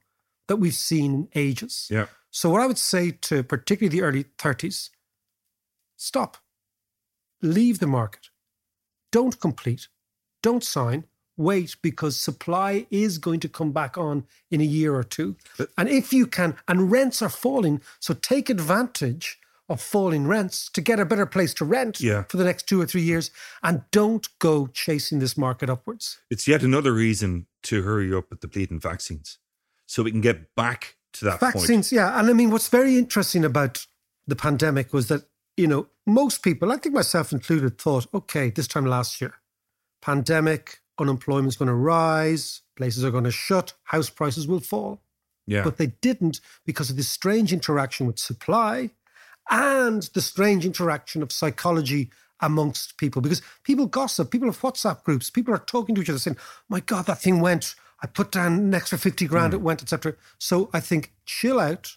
that 0.48 0.56
we've 0.56 0.74
seen 0.74 1.14
in 1.14 1.28
ages. 1.34 1.88
Yeah. 1.90 2.06
So 2.30 2.50
what 2.50 2.60
I 2.62 2.66
would 2.66 2.78
say 2.78 3.10
to 3.12 3.42
particularly 3.42 3.96
the 3.98 4.04
early 4.04 4.24
30s, 4.38 4.90
stop. 5.96 6.36
Leave 7.46 7.78
the 7.78 7.86
market. 7.86 8.28
Don't 9.12 9.38
complete. 9.40 9.88
Don't 10.42 10.64
sign. 10.64 11.04
Wait 11.38 11.76
because 11.82 12.16
supply 12.18 12.86
is 12.90 13.18
going 13.18 13.40
to 13.40 13.48
come 13.48 13.70
back 13.72 13.98
on 13.98 14.24
in 14.50 14.60
a 14.60 14.64
year 14.64 14.94
or 14.94 15.04
two. 15.04 15.36
And 15.76 15.88
if 15.88 16.12
you 16.12 16.26
can, 16.26 16.56
and 16.66 16.90
rents 16.90 17.20
are 17.20 17.28
falling, 17.28 17.82
so 18.00 18.14
take 18.14 18.48
advantage 18.48 19.38
of 19.68 19.80
falling 19.80 20.26
rents 20.26 20.70
to 20.70 20.80
get 20.80 20.98
a 21.00 21.04
better 21.04 21.26
place 21.26 21.52
to 21.54 21.64
rent 21.64 22.00
Yeah. 22.00 22.22
for 22.28 22.36
the 22.36 22.44
next 22.44 22.68
two 22.68 22.80
or 22.80 22.86
three 22.86 23.02
years. 23.02 23.30
And 23.62 23.82
don't 23.90 24.26
go 24.38 24.68
chasing 24.68 25.18
this 25.18 25.36
market 25.36 25.68
upwards. 25.68 26.18
It's 26.30 26.46
yet 26.48 26.62
another 26.62 26.92
reason 26.92 27.46
to 27.64 27.82
hurry 27.82 28.14
up 28.14 28.30
with 28.30 28.40
the 28.40 28.48
bleeding 28.48 28.80
vaccines 28.80 29.38
so 29.86 30.02
we 30.04 30.12
can 30.12 30.20
get 30.22 30.54
back 30.54 30.96
to 31.14 31.24
that 31.26 31.40
point. 31.40 31.54
Vaccines, 31.54 31.92
yeah. 31.92 32.18
And 32.18 32.30
I 32.30 32.32
mean, 32.32 32.50
what's 32.50 32.68
very 32.68 32.96
interesting 32.96 33.44
about 33.44 33.86
the 34.26 34.36
pandemic 34.36 34.92
was 34.92 35.08
that, 35.08 35.24
you 35.56 35.66
know, 35.66 35.86
most 36.06 36.42
people, 36.42 36.72
I 36.72 36.76
think 36.76 36.94
myself 36.94 37.32
included, 37.32 37.78
thought, 37.78 38.06
okay, 38.14 38.50
this 38.50 38.68
time 38.68 38.86
last 38.86 39.20
year, 39.20 39.34
pandemic, 40.00 40.80
unemployment's 40.98 41.56
going 41.56 41.68
to 41.68 41.74
rise, 41.74 42.62
places 42.76 43.04
are 43.04 43.10
going 43.10 43.24
to 43.24 43.30
shut, 43.30 43.72
house 43.84 44.10
prices 44.10 44.46
will 44.46 44.60
fall. 44.60 45.00
Yeah. 45.46 45.62
But 45.62 45.76
they 45.76 45.88
didn't 46.00 46.40
because 46.64 46.90
of 46.90 46.96
this 46.96 47.08
strange 47.08 47.52
interaction 47.52 48.06
with 48.06 48.18
supply 48.18 48.90
and 49.50 50.02
the 50.14 50.20
strange 50.20 50.66
interaction 50.66 51.22
of 51.22 51.30
psychology 51.30 52.10
amongst 52.40 52.98
people. 52.98 53.22
Because 53.22 53.42
people 53.62 53.86
gossip, 53.86 54.30
people 54.30 54.48
have 54.48 54.60
WhatsApp 54.60 55.04
groups, 55.04 55.30
people 55.30 55.54
are 55.54 55.58
talking 55.58 55.94
to 55.94 56.02
each 56.02 56.10
other 56.10 56.18
saying, 56.18 56.36
my 56.68 56.80
God, 56.80 57.06
that 57.06 57.20
thing 57.20 57.40
went. 57.40 57.74
I 58.02 58.06
put 58.06 58.32
down 58.32 58.54
an 58.54 58.74
extra 58.74 58.98
50 58.98 59.26
grand, 59.26 59.52
hmm. 59.52 59.60
it 59.60 59.62
went, 59.62 59.82
etc. 59.82 60.14
So 60.38 60.68
I 60.72 60.80
think 60.80 61.12
chill 61.24 61.58
out, 61.58 61.96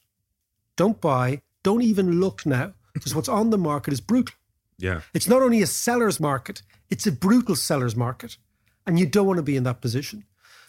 don't 0.75 1.01
buy, 1.01 1.42
don't 1.63 1.82
even 1.82 2.20
look 2.20 2.46
now, 2.46 2.74
because 3.00 3.15
what's 3.15 3.29
on 3.29 3.50
the 3.50 3.58
market 3.58 3.94
is 3.94 4.01
brutal. 4.01 4.36
yeah. 4.77 5.01
It's 5.13 5.27
not 5.27 5.41
only 5.41 5.62
a 5.62 5.68
seller's 5.68 6.20
market, 6.20 6.62
it's 6.89 7.08
a 7.08 7.12
brutal 7.12 7.56
seller's 7.56 7.96
market. 7.96 8.38
And 8.86 8.98
you 8.98 9.06
don't 9.06 9.27
want 9.27 9.38
to 9.38 9.44
be 9.44 9.56
in 9.56 9.63
that 9.63 9.82
position. 9.82 10.25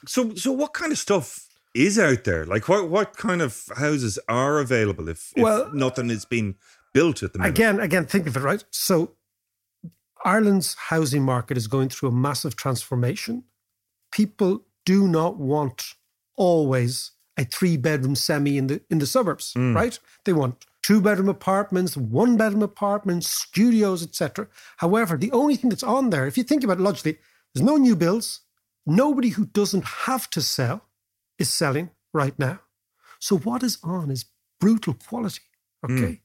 So, 0.07 0.35
so 0.35 0.53
what 0.53 0.75
kind 0.75 0.93
of 0.93 0.99
stuff 0.99 1.47
is 1.75 1.99
out 1.99 2.25
there? 2.25 2.45
Like, 2.45 2.69
what 2.69 2.91
what 2.91 3.17
kind 3.17 3.41
of 3.41 3.65
houses 3.77 4.19
are 4.29 4.59
available 4.59 5.09
if, 5.09 5.33
if 5.37 5.43
Well- 5.43 5.71
nothing 5.73 6.11
is 6.11 6.25
being 6.25 6.57
built 6.93 7.23
at 7.23 7.33
the 7.33 7.39
moment? 7.39 7.57
Again, 7.57 7.81
again, 7.81 8.07
think 8.07 8.27
of 8.27 8.37
it, 8.37 8.41
right? 8.41 8.65
So 8.71 9.13
Ireland's 10.25 10.75
housing 10.75 11.23
market 11.23 11.57
is 11.57 11.67
going 11.67 11.89
through 11.89 12.11
a 12.11 12.13
massive 12.13 12.57
transformation. 12.57 13.45
People 14.13 14.65
do 14.85 15.09
not 15.09 15.37
want 15.37 15.95
always 16.37 17.13
a 17.37 17.45
three 17.45 17.77
bedroom 17.77 18.17
semi 18.17 18.59
in 18.59 18.67
the 18.67 18.83
in 18.91 18.99
the 18.99 19.07
suburbs, 19.07 19.55
mm. 19.55 19.75
right? 19.75 19.99
They 20.25 20.33
want 20.33 20.67
two 20.91 21.01
bedroom 21.01 21.29
apartments, 21.29 21.97
one 21.97 22.37
bedroom 22.37 22.65
apartments, 22.65 23.31
studios, 23.31 24.03
etc. 24.03 24.49
However, 24.79 25.17
the 25.17 25.31
only 25.31 25.55
thing 25.55 25.71
that's 25.71 25.85
on 25.85 26.11
there, 26.11 26.27
if 26.27 26.37
you 26.37 26.43
think 26.43 26.65
about 26.65 26.79
it 26.79 26.83
logically, 26.83 27.17
there's 27.55 27.65
no 27.65 27.77
new 27.77 27.95
builds. 27.95 28.41
Nobody 28.87 29.29
who 29.29 29.47
doesn't 29.47 29.85
have 29.85 30.29
to 30.31 30.41
sell 30.43 30.89
is 31.39 31.49
selling 31.49 31.91
right 32.13 32.37
now. 32.41 32.59
So 33.21 33.39
what 33.39 33.63
is 33.63 33.79
on 33.85 34.11
is 34.11 34.25
brutal 34.59 34.95
quality. 34.95 35.43
Hmm. 35.87 35.97
Okay. 35.97 36.23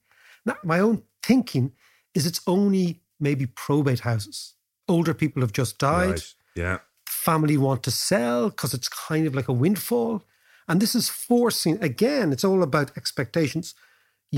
Now, 0.48 0.56
my 0.64 0.80
own 0.80 1.04
thinking 1.22 1.74
is 2.16 2.26
it's 2.26 2.42
only 2.48 3.04
maybe 3.20 3.46
probate 3.46 4.00
houses. 4.00 4.56
Older 4.88 5.14
people 5.14 5.44
have 5.44 5.54
just 5.54 5.78
died. 5.78 6.10
Right. 6.10 6.34
Yeah. 6.56 6.78
Family 7.08 7.56
want 7.56 7.84
to 7.84 7.92
sell 7.92 8.50
because 8.50 8.74
it's 8.74 8.90
kind 8.90 9.28
of 9.28 9.36
like 9.36 9.48
a 9.48 9.54
windfall. 9.54 10.24
And 10.68 10.82
this 10.82 10.96
is 10.96 11.08
forcing, 11.08 11.78
again, 11.84 12.34
it's 12.34 12.44
all 12.44 12.64
about 12.64 12.98
expectations. 12.98 13.76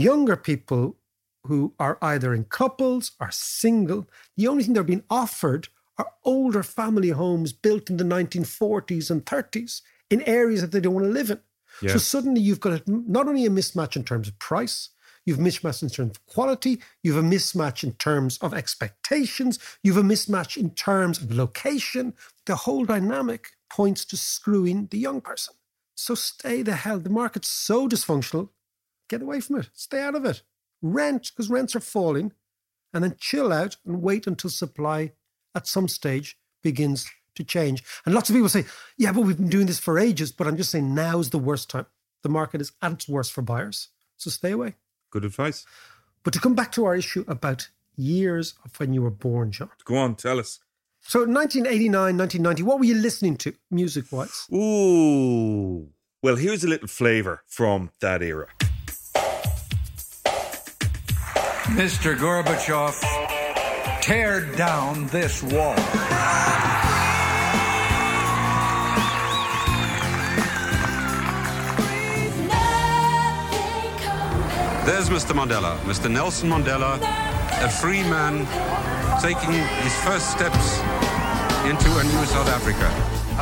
Younger 0.03 0.35
people 0.35 0.97
who 1.45 1.73
are 1.79 1.97
either 2.01 2.33
in 2.33 2.45
couples 2.45 3.11
or 3.19 3.31
single, 3.31 4.07
the 4.35 4.47
only 4.47 4.63
thing 4.63 4.73
they're 4.73 4.83
being 4.83 5.03
offered 5.09 5.69
are 5.97 6.11
older 6.23 6.61
family 6.63 7.09
homes 7.09 7.53
built 7.53 7.89
in 7.89 7.97
the 7.97 8.03
1940s 8.03 9.09
and 9.09 9.25
30s 9.25 9.81
in 10.09 10.21
areas 10.23 10.61
that 10.61 10.71
they 10.71 10.79
don't 10.79 10.93
want 10.93 11.05
to 11.05 11.11
live 11.11 11.31
in. 11.31 11.39
Yeah. 11.81 11.93
So 11.93 11.97
suddenly 11.97 12.41
you've 12.41 12.59
got 12.59 12.73
a, 12.73 12.83
not 12.87 13.27
only 13.27 13.45
a 13.45 13.49
mismatch 13.49 13.95
in 13.95 14.03
terms 14.03 14.27
of 14.27 14.37
price, 14.39 14.89
you've 15.25 15.39
mismatch 15.39 15.83
in 15.83 15.89
terms 15.89 16.11
of 16.11 16.25
quality, 16.25 16.81
you've 17.03 17.17
a 17.17 17.21
mismatch 17.21 17.83
in 17.83 17.93
terms 17.93 18.37
of 18.39 18.53
expectations, 18.53 19.59
you've 19.83 19.97
a 19.97 20.03
mismatch 20.03 20.57
in 20.57 20.71
terms 20.71 21.21
of 21.21 21.31
location. 21.31 22.13
The 22.45 22.55
whole 22.55 22.85
dynamic 22.85 23.51
points 23.69 24.05
to 24.05 24.17
screwing 24.17 24.87
the 24.91 24.97
young 24.99 25.21
person. 25.21 25.55
So 25.95 26.15
stay 26.15 26.61
the 26.61 26.75
hell. 26.75 26.99
The 26.99 27.09
market's 27.09 27.49
so 27.49 27.89
dysfunctional. 27.89 28.49
Get 29.07 29.21
away 29.21 29.39
from 29.39 29.57
it. 29.57 29.69
Stay 29.73 30.01
out 30.01 30.15
of 30.15 30.25
it. 30.25 30.41
Rent, 30.81 31.31
because 31.31 31.49
rents 31.49 31.75
are 31.75 31.81
falling, 31.81 32.33
and 32.93 33.03
then 33.03 33.15
chill 33.19 33.51
out 33.51 33.77
and 33.85 34.01
wait 34.01 34.27
until 34.27 34.49
supply 34.49 35.13
at 35.55 35.67
some 35.67 35.87
stage 35.87 36.37
begins 36.61 37.09
to 37.35 37.43
change. 37.43 37.83
And 38.05 38.13
lots 38.13 38.29
of 38.29 38.35
people 38.35 38.49
say, 38.49 38.65
yeah, 38.97 39.11
but 39.11 39.21
we've 39.21 39.37
been 39.37 39.49
doing 39.49 39.67
this 39.67 39.79
for 39.79 39.99
ages. 39.99 40.31
But 40.31 40.47
I'm 40.47 40.57
just 40.57 40.71
saying 40.71 40.93
now's 40.93 41.29
the 41.29 41.39
worst 41.39 41.69
time. 41.69 41.85
The 42.23 42.29
market 42.29 42.61
is 42.61 42.71
at 42.81 42.91
its 42.91 43.07
worst 43.07 43.31
for 43.31 43.41
buyers. 43.41 43.89
So 44.17 44.29
stay 44.29 44.51
away. 44.51 44.75
Good 45.11 45.23
advice. 45.23 45.65
But 46.23 46.33
to 46.33 46.39
come 46.39 46.55
back 46.55 46.71
to 46.73 46.85
our 46.85 46.95
issue 46.95 47.23
about 47.27 47.69
years 47.95 48.55
of 48.65 48.77
when 48.79 48.93
you 48.93 49.01
were 49.01 49.11
born, 49.11 49.51
John. 49.51 49.69
Go 49.85 49.95
on, 49.95 50.15
tell 50.15 50.39
us. 50.39 50.59
So 51.01 51.19
1989, 51.19 52.17
1990, 52.17 52.63
what 52.63 52.79
were 52.79 52.85
you 52.85 52.95
listening 52.95 53.37
to 53.37 53.53
music 53.71 54.11
wise? 54.11 54.47
Ooh. 54.51 55.89
Well, 56.21 56.35
here's 56.35 56.63
a 56.63 56.67
little 56.67 56.87
flavour 56.87 57.43
from 57.47 57.91
that 58.01 58.21
era. 58.21 58.47
Mr. 61.75 62.17
Gorbachev, 62.17 62.95
tear 64.01 64.41
down 64.55 65.05
this 65.07 65.43
wall. 65.43 65.75
There's 74.85 75.09
Mr. 75.09 75.35
Mandela, 75.35 75.77
Mr. 75.79 76.09
Nelson 76.09 76.49
Mandela, 76.49 76.99
a 77.61 77.69
free 77.69 78.01
man 78.03 78.45
taking 79.21 79.51
his 79.51 79.93
first 80.03 80.31
steps 80.31 80.79
into 81.65 81.89
a 81.99 82.03
new 82.05 82.25
South 82.27 82.47
Africa. 82.47 82.89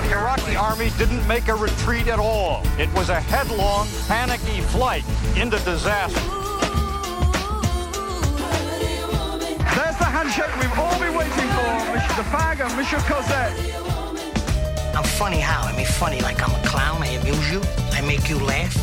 The 0.02 0.18
Iraqi 0.18 0.56
army 0.56 0.90
didn't 0.98 1.26
make 1.28 1.48
a 1.48 1.56
retreat 1.56 2.08
at 2.08 2.18
all. 2.18 2.64
It 2.80 2.92
was 2.94 3.10
a 3.10 3.22
headlong, 3.22 3.88
panicky 4.08 4.62
flight 4.62 5.06
into 5.38 5.58
disaster. 5.64 6.35
There's 10.36 10.52
the 10.52 10.60
we've 10.60 10.80
all 10.80 11.00
been 11.00 11.16
waiting 11.16 11.32
for, 11.32 11.72
Mr. 11.96 12.24
Faga, 12.28 12.68
Mr. 12.76 13.00
Cosette. 13.08 13.56
I'm 14.94 15.04
funny 15.04 15.40
how? 15.40 15.62
I 15.62 15.74
mean 15.78 15.86
funny 15.86 16.20
like 16.20 16.44
I'm 16.44 16.54
a 16.54 16.68
clown, 16.68 17.02
I 17.02 17.08
amuse 17.08 17.52
you, 17.52 17.62
I 17.92 18.02
make 18.02 18.30
you 18.30 18.38
laugh. 18.40 18.74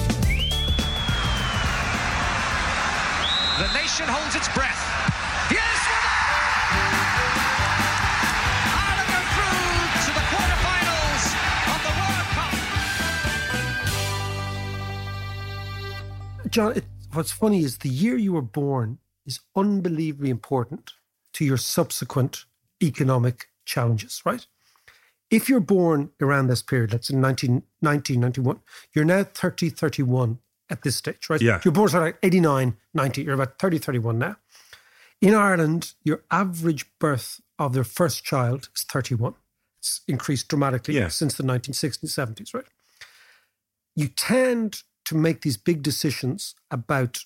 The 3.58 3.68
nation 3.74 4.06
holds 4.08 4.34
its 4.34 4.48
breath. 4.54 4.80
Yes! 5.50 5.78
Ireland 8.72 9.12
are 9.12 9.28
to 10.04 10.10
the 10.16 10.24
quarterfinals 10.32 11.24
of 11.74 11.80
the 11.86 11.92
World 12.00 12.28
Cup. 16.40 16.50
John, 16.50 16.72
it, 16.76 16.84
what's 17.12 17.32
funny 17.32 17.62
is 17.62 17.78
the 17.78 17.90
year 17.90 18.16
you 18.16 18.32
were 18.32 18.40
born 18.40 19.00
is 19.26 19.40
unbelievably 19.54 20.30
important 20.30 20.92
to 21.34 21.44
your 21.44 21.56
subsequent 21.56 22.44
economic 22.82 23.46
challenges, 23.64 24.22
right? 24.24 24.46
If 25.30 25.48
you're 25.48 25.60
born 25.60 26.10
around 26.20 26.48
this 26.48 26.62
period, 26.62 26.92
in 27.10 27.20
19, 27.20 27.62
1991, 27.80 28.60
you're 28.94 29.04
now 29.04 29.24
30, 29.24 29.70
31 29.70 30.38
at 30.68 30.82
this 30.82 30.96
stage, 30.96 31.30
right? 31.30 31.40
Yeah. 31.40 31.60
You're 31.64 31.72
born 31.72 31.88
sort 31.88 32.02
of 32.02 32.06
like 32.08 32.18
89, 32.22 32.76
90, 32.94 33.22
you're 33.22 33.34
about 33.34 33.58
30, 33.58 33.78
31 33.78 34.18
now. 34.18 34.36
In 35.20 35.34
Ireland, 35.34 35.94
your 36.02 36.22
average 36.30 36.86
birth 36.98 37.40
of 37.58 37.72
their 37.72 37.84
first 37.84 38.24
child 38.24 38.68
is 38.74 38.82
31. 38.82 39.34
It's 39.78 40.00
increased 40.06 40.48
dramatically 40.48 40.94
Yeah. 40.96 41.08
since 41.08 41.34
the 41.34 41.44
1960s, 41.44 42.10
70s, 42.12 42.52
right? 42.52 42.66
You 43.94 44.08
tend 44.08 44.82
to 45.04 45.14
make 45.14 45.42
these 45.42 45.56
big 45.56 45.82
decisions 45.82 46.54
about 46.70 47.24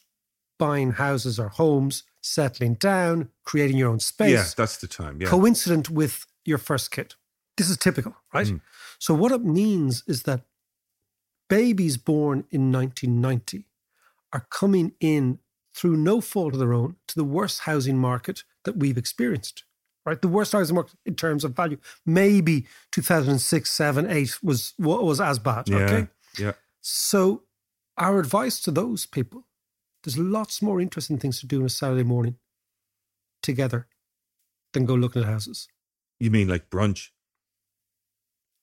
buying 0.59 0.93
houses 0.93 1.39
or 1.39 1.49
homes, 1.49 2.05
settling 2.27 2.75
down, 2.75 3.31
creating 3.45 3.77
your 3.77 3.91
own 3.91 4.01
space, 4.01 4.33
Yeah, 4.33 4.45
that's 4.57 4.77
the 4.79 4.87
time. 4.87 5.21
Yeah. 5.21 5.29
coincident 5.29 5.89
with 5.89 6.27
your 6.45 6.59
first 6.59 6.91
kid. 6.91 7.15
This 7.57 7.71
is 7.71 7.77
typical, 7.77 8.15
right? 8.35 8.47
Mm. 8.47 8.61
So, 8.99 9.15
what 9.15 9.33
it 9.33 9.45
means 9.45 10.05
is 10.07 10.25
that 10.25 10.43
babies 11.49 11.97
born 11.97 12.45
in 12.51 12.73
1990 12.73 13.67
are 14.33 14.47
coming 14.51 14.93
in 15.01 15.39
through 15.75 15.97
no 15.97 16.21
fault 16.21 16.55
of 16.55 16.59
their 16.59 16.73
own 16.73 16.97
to 17.09 17.15
the 17.15 17.25
worst 17.25 17.61
housing 17.61 17.99
market 17.99 18.45
that 18.65 18.77
we've 18.77 18.99
experienced, 18.99 19.65
right? 20.05 20.21
The 20.21 20.29
worst 20.29 20.53
housing 20.53 20.75
market 20.75 20.95
in 21.05 21.15
terms 21.15 21.45
of 21.45 21.55
value. 21.55 21.79
Maybe 22.05 22.67
2006, 22.93 23.71
7, 23.71 24.11
8 24.11 24.39
was, 24.43 24.75
was 24.79 25.21
as 25.21 25.39
bad, 25.39 25.69
yeah. 25.69 25.77
okay? 25.77 26.09
Yeah. 26.39 26.53
So, 26.81 27.43
our 27.97 28.19
advice 28.19 28.61
to 28.61 28.71
those 28.71 29.07
people 29.07 29.47
there's 30.07 30.17
lots 30.19 30.63
more 30.63 30.81
interesting 30.81 31.19
things 31.19 31.41
to 31.41 31.47
do 31.47 31.61
on 31.61 31.67
a 31.67 31.69
Saturday 31.69 32.05
morning 32.05 32.37
together 33.43 33.87
than 34.73 34.87
go 34.87 34.95
looking 34.95 35.23
at 35.23 35.29
houses 35.29 35.69
You 36.19 36.31
mean 36.31 36.49
like 36.49 36.71
brunch? 36.71 37.09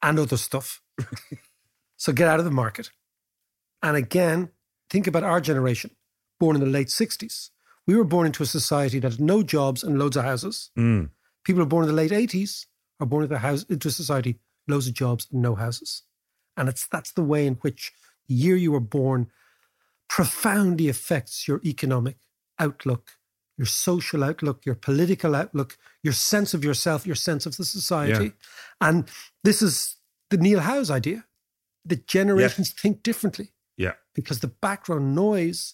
and 0.01 0.19
other 0.19 0.37
stuff. 0.37 0.81
so 1.97 2.11
get 2.11 2.27
out 2.27 2.39
of 2.39 2.45
the 2.45 2.51
market. 2.51 2.89
And 3.81 3.95
again, 3.95 4.49
think 4.89 5.07
about 5.07 5.23
our 5.23 5.39
generation, 5.39 5.91
born 6.39 6.55
in 6.57 6.61
the 6.61 6.67
late 6.67 6.87
60s. 6.87 7.51
We 7.87 7.95
were 7.95 8.03
born 8.03 8.25
into 8.27 8.43
a 8.43 8.45
society 8.45 8.99
that 8.99 9.13
had 9.13 9.21
no 9.21 9.43
jobs 9.43 9.83
and 9.83 9.97
loads 9.97 10.17
of 10.17 10.25
houses. 10.25 10.71
Mm. 10.77 11.09
People 11.45 11.65
born 11.65 11.83
in 11.83 11.89
the 11.89 12.01
late 12.01 12.11
80s 12.11 12.65
are 12.99 13.05
born 13.05 13.23
into 13.23 13.35
a, 13.35 13.39
house, 13.39 13.63
into 13.63 13.87
a 13.87 13.91
society, 13.91 14.39
loads 14.67 14.87
of 14.87 14.93
jobs 14.93 15.27
and 15.31 15.41
no 15.41 15.55
houses. 15.55 16.03
And 16.57 16.67
it's 16.69 16.87
that's 16.87 17.13
the 17.13 17.23
way 17.23 17.47
in 17.47 17.55
which 17.55 17.91
the 18.27 18.35
year 18.35 18.55
you 18.57 18.71
were 18.73 18.79
born 18.81 19.27
profoundly 20.13 20.89
affects 20.89 21.47
your 21.47 21.59
economic 21.65 22.17
outlook, 22.59 23.13
your 23.57 23.65
social 23.65 24.23
outlook, 24.23 24.63
your 24.63 24.75
political 24.75 25.33
outlook, 25.33 25.75
your 26.03 26.13
sense 26.13 26.53
of 26.53 26.63
yourself, 26.63 27.07
your 27.07 27.15
sense 27.15 27.47
of 27.47 27.57
the 27.57 27.65
society. 27.65 28.25
Yeah. 28.25 28.31
And 28.89 29.09
this 29.43 29.63
is 29.63 29.95
the 30.29 30.37
Neil 30.37 30.59
Howe's 30.59 30.91
idea 30.91 31.25
that 31.85 32.05
generations 32.05 32.71
think 32.73 33.01
differently 33.01 33.53
Yeah. 33.75 33.93
because 34.13 34.41
the 34.41 34.53
background 34.61 35.15
noise 35.15 35.73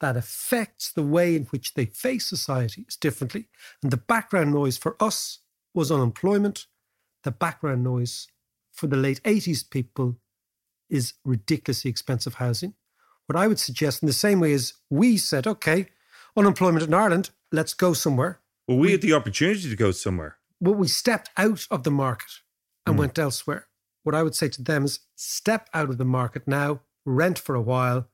that 0.00 0.18
affects 0.18 0.92
the 0.92 1.02
way 1.02 1.34
in 1.34 1.44
which 1.46 1.72
they 1.72 1.86
face 1.86 2.26
society 2.26 2.84
is 2.86 2.94
differently. 2.94 3.48
And 3.82 3.90
the 3.90 3.96
background 3.96 4.52
noise 4.52 4.76
for 4.76 5.02
us 5.02 5.38
was 5.72 5.90
unemployment. 5.90 6.66
The 7.22 7.30
background 7.30 7.84
noise 7.84 8.28
for 8.70 8.86
the 8.86 8.98
late 8.98 9.22
80s 9.24 9.62
people 9.62 10.20
is 10.90 11.14
ridiculously 11.24 11.90
expensive 11.90 12.34
housing. 12.34 12.74
What 13.28 13.36
I 13.36 13.46
would 13.46 13.58
suggest, 13.58 14.02
in 14.02 14.06
the 14.06 14.14
same 14.14 14.40
way 14.40 14.54
as 14.54 14.72
we 14.88 15.18
said, 15.18 15.46
okay, 15.46 15.88
unemployment 16.34 16.82
in 16.82 16.94
Ireland, 16.94 17.28
let's 17.52 17.74
go 17.74 17.92
somewhere. 17.92 18.40
Well, 18.66 18.78
we 18.78 18.92
had 18.92 19.02
the 19.02 19.12
opportunity 19.12 19.68
to 19.68 19.76
go 19.76 19.90
somewhere. 19.90 20.38
Well, 20.60 20.74
we 20.74 20.88
stepped 20.88 21.28
out 21.36 21.66
of 21.70 21.82
the 21.82 21.90
market 21.90 22.30
and 22.86 22.96
Mm. 22.96 23.00
went 23.00 23.18
elsewhere. 23.18 23.68
What 24.02 24.14
I 24.14 24.22
would 24.22 24.34
say 24.34 24.48
to 24.48 24.62
them 24.62 24.84
is 24.84 25.00
step 25.14 25.68
out 25.74 25.90
of 25.90 25.98
the 25.98 26.06
market 26.06 26.48
now, 26.48 26.80
rent 27.04 27.38
for 27.38 27.54
a 27.54 27.60
while, 27.60 28.08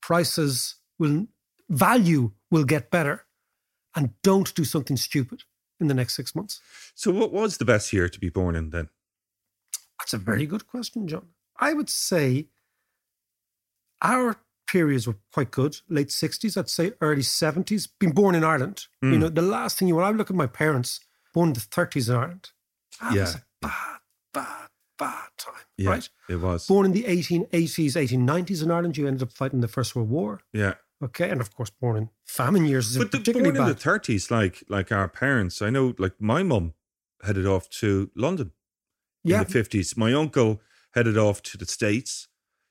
prices 0.00 0.76
will, 0.98 1.28
value 1.68 2.32
will 2.50 2.64
get 2.64 2.90
better, 2.90 3.26
and 3.94 4.14
don't 4.22 4.54
do 4.54 4.64
something 4.64 4.96
stupid 4.96 5.44
in 5.78 5.88
the 5.88 5.94
next 5.94 6.14
six 6.16 6.34
months. 6.34 6.62
So, 6.94 7.10
what 7.12 7.32
was 7.32 7.58
the 7.58 7.66
best 7.66 7.92
year 7.92 8.08
to 8.08 8.18
be 8.18 8.30
born 8.30 8.56
in 8.56 8.70
then? 8.70 8.88
That's 9.98 10.14
a 10.14 10.18
very 10.18 10.46
good 10.46 10.66
question, 10.66 11.06
John. 11.06 11.28
I 11.60 11.74
would 11.74 11.90
say 11.90 12.48
our 14.02 14.36
periods 14.70 15.06
were 15.06 15.16
quite 15.32 15.50
good. 15.50 15.78
Late 15.88 16.08
60s, 16.08 16.56
I'd 16.56 16.68
say 16.68 16.92
early 17.00 17.22
70s. 17.22 17.88
Been 17.98 18.12
born 18.12 18.34
in 18.34 18.44
Ireland. 18.44 18.86
You 19.02 19.10
Mm. 19.12 19.18
know, 19.20 19.28
the 19.28 19.42
last 19.42 19.78
thing 19.78 19.88
you, 19.88 19.96
when 19.96 20.04
I 20.04 20.10
look 20.10 20.30
at 20.30 20.36
my 20.36 20.46
parents, 20.46 21.00
born 21.32 21.48
in 21.50 21.54
the 21.54 21.60
30s 21.60 22.08
in 22.08 22.16
Ireland, 22.16 22.50
that 23.00 23.14
Yeah. 23.14 23.20
was 23.22 23.34
a 23.36 23.44
bad, 23.62 24.00
bad, 24.34 24.68
bad 24.98 25.28
time, 25.38 25.54
Yeah, 25.78 25.90
right? 25.90 26.08
it 26.28 26.36
was. 26.36 26.66
Born 26.66 26.84
in 26.86 26.92
the 26.92 27.06
1880s, 27.06 27.96
1890s 27.96 28.62
in 28.62 28.70
Ireland, 28.70 28.96
you 28.98 29.06
ended 29.06 29.22
up 29.22 29.32
fighting 29.32 29.60
the 29.60 29.68
First 29.68 29.96
World 29.96 30.10
War. 30.10 30.40
Yeah. 30.52 30.74
Okay. 31.02 31.30
And 31.30 31.40
of 31.40 31.54
course, 31.54 31.70
born 31.70 31.96
in 31.96 32.10
famine 32.24 32.64
years 32.66 32.90
is 32.90 32.98
But 32.98 33.10
the, 33.12 33.18
particularly 33.18 33.52
born 33.56 33.68
in 33.70 33.74
the 33.74 33.80
thirties, 33.80 34.30
like 34.30 34.64
like 34.68 34.90
our 34.92 35.08
parents, 35.08 35.62
I 35.62 35.70
know, 35.70 35.94
like 35.98 36.20
my 36.20 36.42
mum 36.42 36.74
headed 37.22 37.46
off 37.46 37.68
to 37.80 38.10
London 38.14 38.52
Yeah. 39.24 39.38
in 39.40 39.44
the 39.44 39.50
fifties. 39.50 39.96
My 39.96 40.12
uncle 40.12 40.60
headed 40.94 41.16
off 41.16 41.40
to 41.44 41.56
the 41.58 41.66
states. 41.66 42.27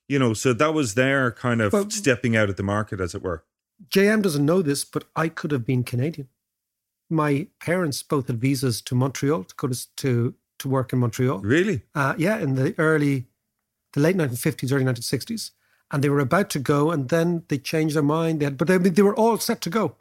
You 0.08 0.20
know, 0.20 0.34
so 0.34 0.54
that 0.54 0.74
was 0.74 0.93
their 0.93 1.32
kind 1.32 1.62
of 1.62 1.72
But- 1.72 1.91
stepping 1.91 2.36
out 2.36 2.50
of 2.50 2.56
the 2.56 2.63
market, 2.63 3.00
as 3.02 3.13
it 3.13 3.22
were. 3.22 3.43
JM 3.89 4.22
doesn't 4.22 4.46
know 4.46 4.62
this, 4.62 4.84
but 4.86 5.04
I 5.15 5.28
could 5.30 5.52
have 5.52 5.65
been 5.65 5.84
Canadian. 5.84 6.30
My 7.10 7.48
parents 7.60 8.02
both 8.04 8.28
had 8.28 8.39
visas 8.41 8.82
to 8.84 8.96
Montreal 8.96 9.43
to 9.43 9.56
go 9.56 9.67
to 9.67 9.96
to, 9.98 10.34
to 10.60 10.67
work 10.67 10.91
in 10.93 11.00
Montreal. 11.00 11.39
Really? 11.39 11.84
Uh, 11.93 12.15
yeah, 12.17 12.38
in 12.39 12.56
the 12.56 12.74
early, 12.78 13.28
the 13.93 14.00
late 14.00 14.15
1950s, 14.17 14.72
early 14.74 14.84
1960s, 14.84 15.52
and 15.91 16.04
they 16.04 16.10
were 16.10 16.20
about 16.20 16.50
to 16.52 16.60
go, 16.60 16.91
and 16.91 17.10
then 17.10 17.43
they 17.50 17.58
changed 17.60 17.96
their 17.96 18.04
mind. 18.04 18.39
They 18.39 18.46
had, 18.46 18.58
but 18.58 18.67
they, 18.67 18.78
they 18.78 19.02
were 19.04 19.15
all 19.15 19.38
set 19.38 19.62
to 19.62 19.70
go, 19.70 19.96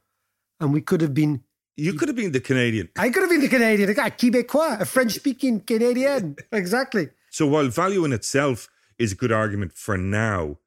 and 0.59 0.73
we 0.73 0.81
could 0.81 1.01
have 1.01 1.15
been. 1.15 1.43
You 1.77 1.93
could 1.93 2.09
have 2.09 2.17
been 2.17 2.33
the 2.33 2.41
Canadian. 2.41 2.89
I 2.97 3.11
could 3.11 3.21
have 3.23 3.31
been 3.31 3.43
the 3.43 3.49
Canadian, 3.49 3.91
a 3.91 3.95
Quebecois, 3.95 4.81
a 4.81 4.87
French-speaking 4.87 5.61
Canadian. 5.61 6.37
exactly. 6.51 7.11
So 7.31 7.47
while 7.47 7.69
value 7.69 8.05
in 8.07 8.13
itself 8.15 8.69
is 8.99 9.13
a 9.13 9.17
good 9.17 9.33
argument 9.33 9.73
for 9.75 9.97
now, 9.97 10.59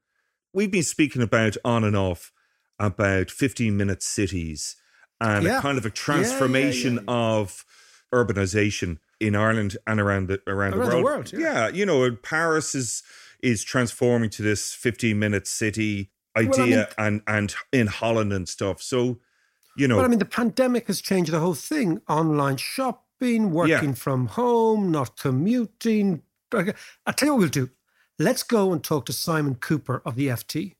we've 0.52 0.70
been 0.70 0.82
speaking 0.82 1.22
about 1.22 1.56
on 1.64 1.84
and 1.84 1.96
off 1.96 2.32
about 2.78 3.30
15 3.30 3.76
minute 3.76 4.02
cities 4.02 4.76
and 5.20 5.44
Yeah. 5.44 5.58
a 5.58 5.62
kind 5.62 5.76
of 5.78 5.84
a 5.84 5.88
Yeah, 5.88 5.92
yeah, 5.96 6.02
transformation 6.02 6.94
yeah, 6.96 7.02
of 7.14 7.64
urbanization 8.14 8.98
in 9.20 9.36
Ireland 9.36 9.76
and 9.86 10.00
around 10.00 10.28
the 10.28 10.40
around, 10.46 10.74
Around 10.74 10.80
the 10.90 10.96
the 10.96 11.02
world. 11.02 11.32
world, 11.32 11.32
yeah. 11.32 11.68
you 11.68 11.84
know, 11.86 12.10
Paris 12.16 12.74
is 12.74 13.02
is 13.42 13.64
transforming 13.64 14.28
to 14.30 14.42
this 14.42 14.72
15 14.74 15.18
minute 15.18 15.46
city 15.46 16.10
Well, 16.36 16.44
I 16.46 16.48
idea 16.48 16.76
mean- 16.76 16.86
and 16.98 17.22
and 17.26 17.54
in 17.72 17.86
Holland 17.86 18.32
and 18.32 18.48
stuff. 18.48 18.82
So, 18.82 19.18
you 19.76 19.86
know, 19.88 19.96
But 19.96 20.04
I 20.04 20.08
mean, 20.08 20.18
the 20.18 20.24
pandemic 20.24 20.86
has 20.88 21.00
changed 21.00 21.32
the 21.32 21.40
whole 21.40 21.54
thing. 21.54 22.00
Online 22.08 22.56
shopping, 22.56 23.50
working 23.52 23.94
from 23.94 24.26
home, 24.26 24.90
not 24.90 25.18
commuting. 25.18 26.22
I'll 26.52 26.64
tell 27.14 27.26
you 27.28 27.32
what 27.34 27.40
we'll 27.40 27.48
do. 27.48 27.70
Let's 28.22 28.42
go 28.42 28.70
and 28.70 28.84
talk 28.84 29.06
to 29.06 29.14
Simon 29.14 29.54
Kuper 29.54 30.02
of 30.04 30.14
the 30.14 30.26
FT, 30.26 30.74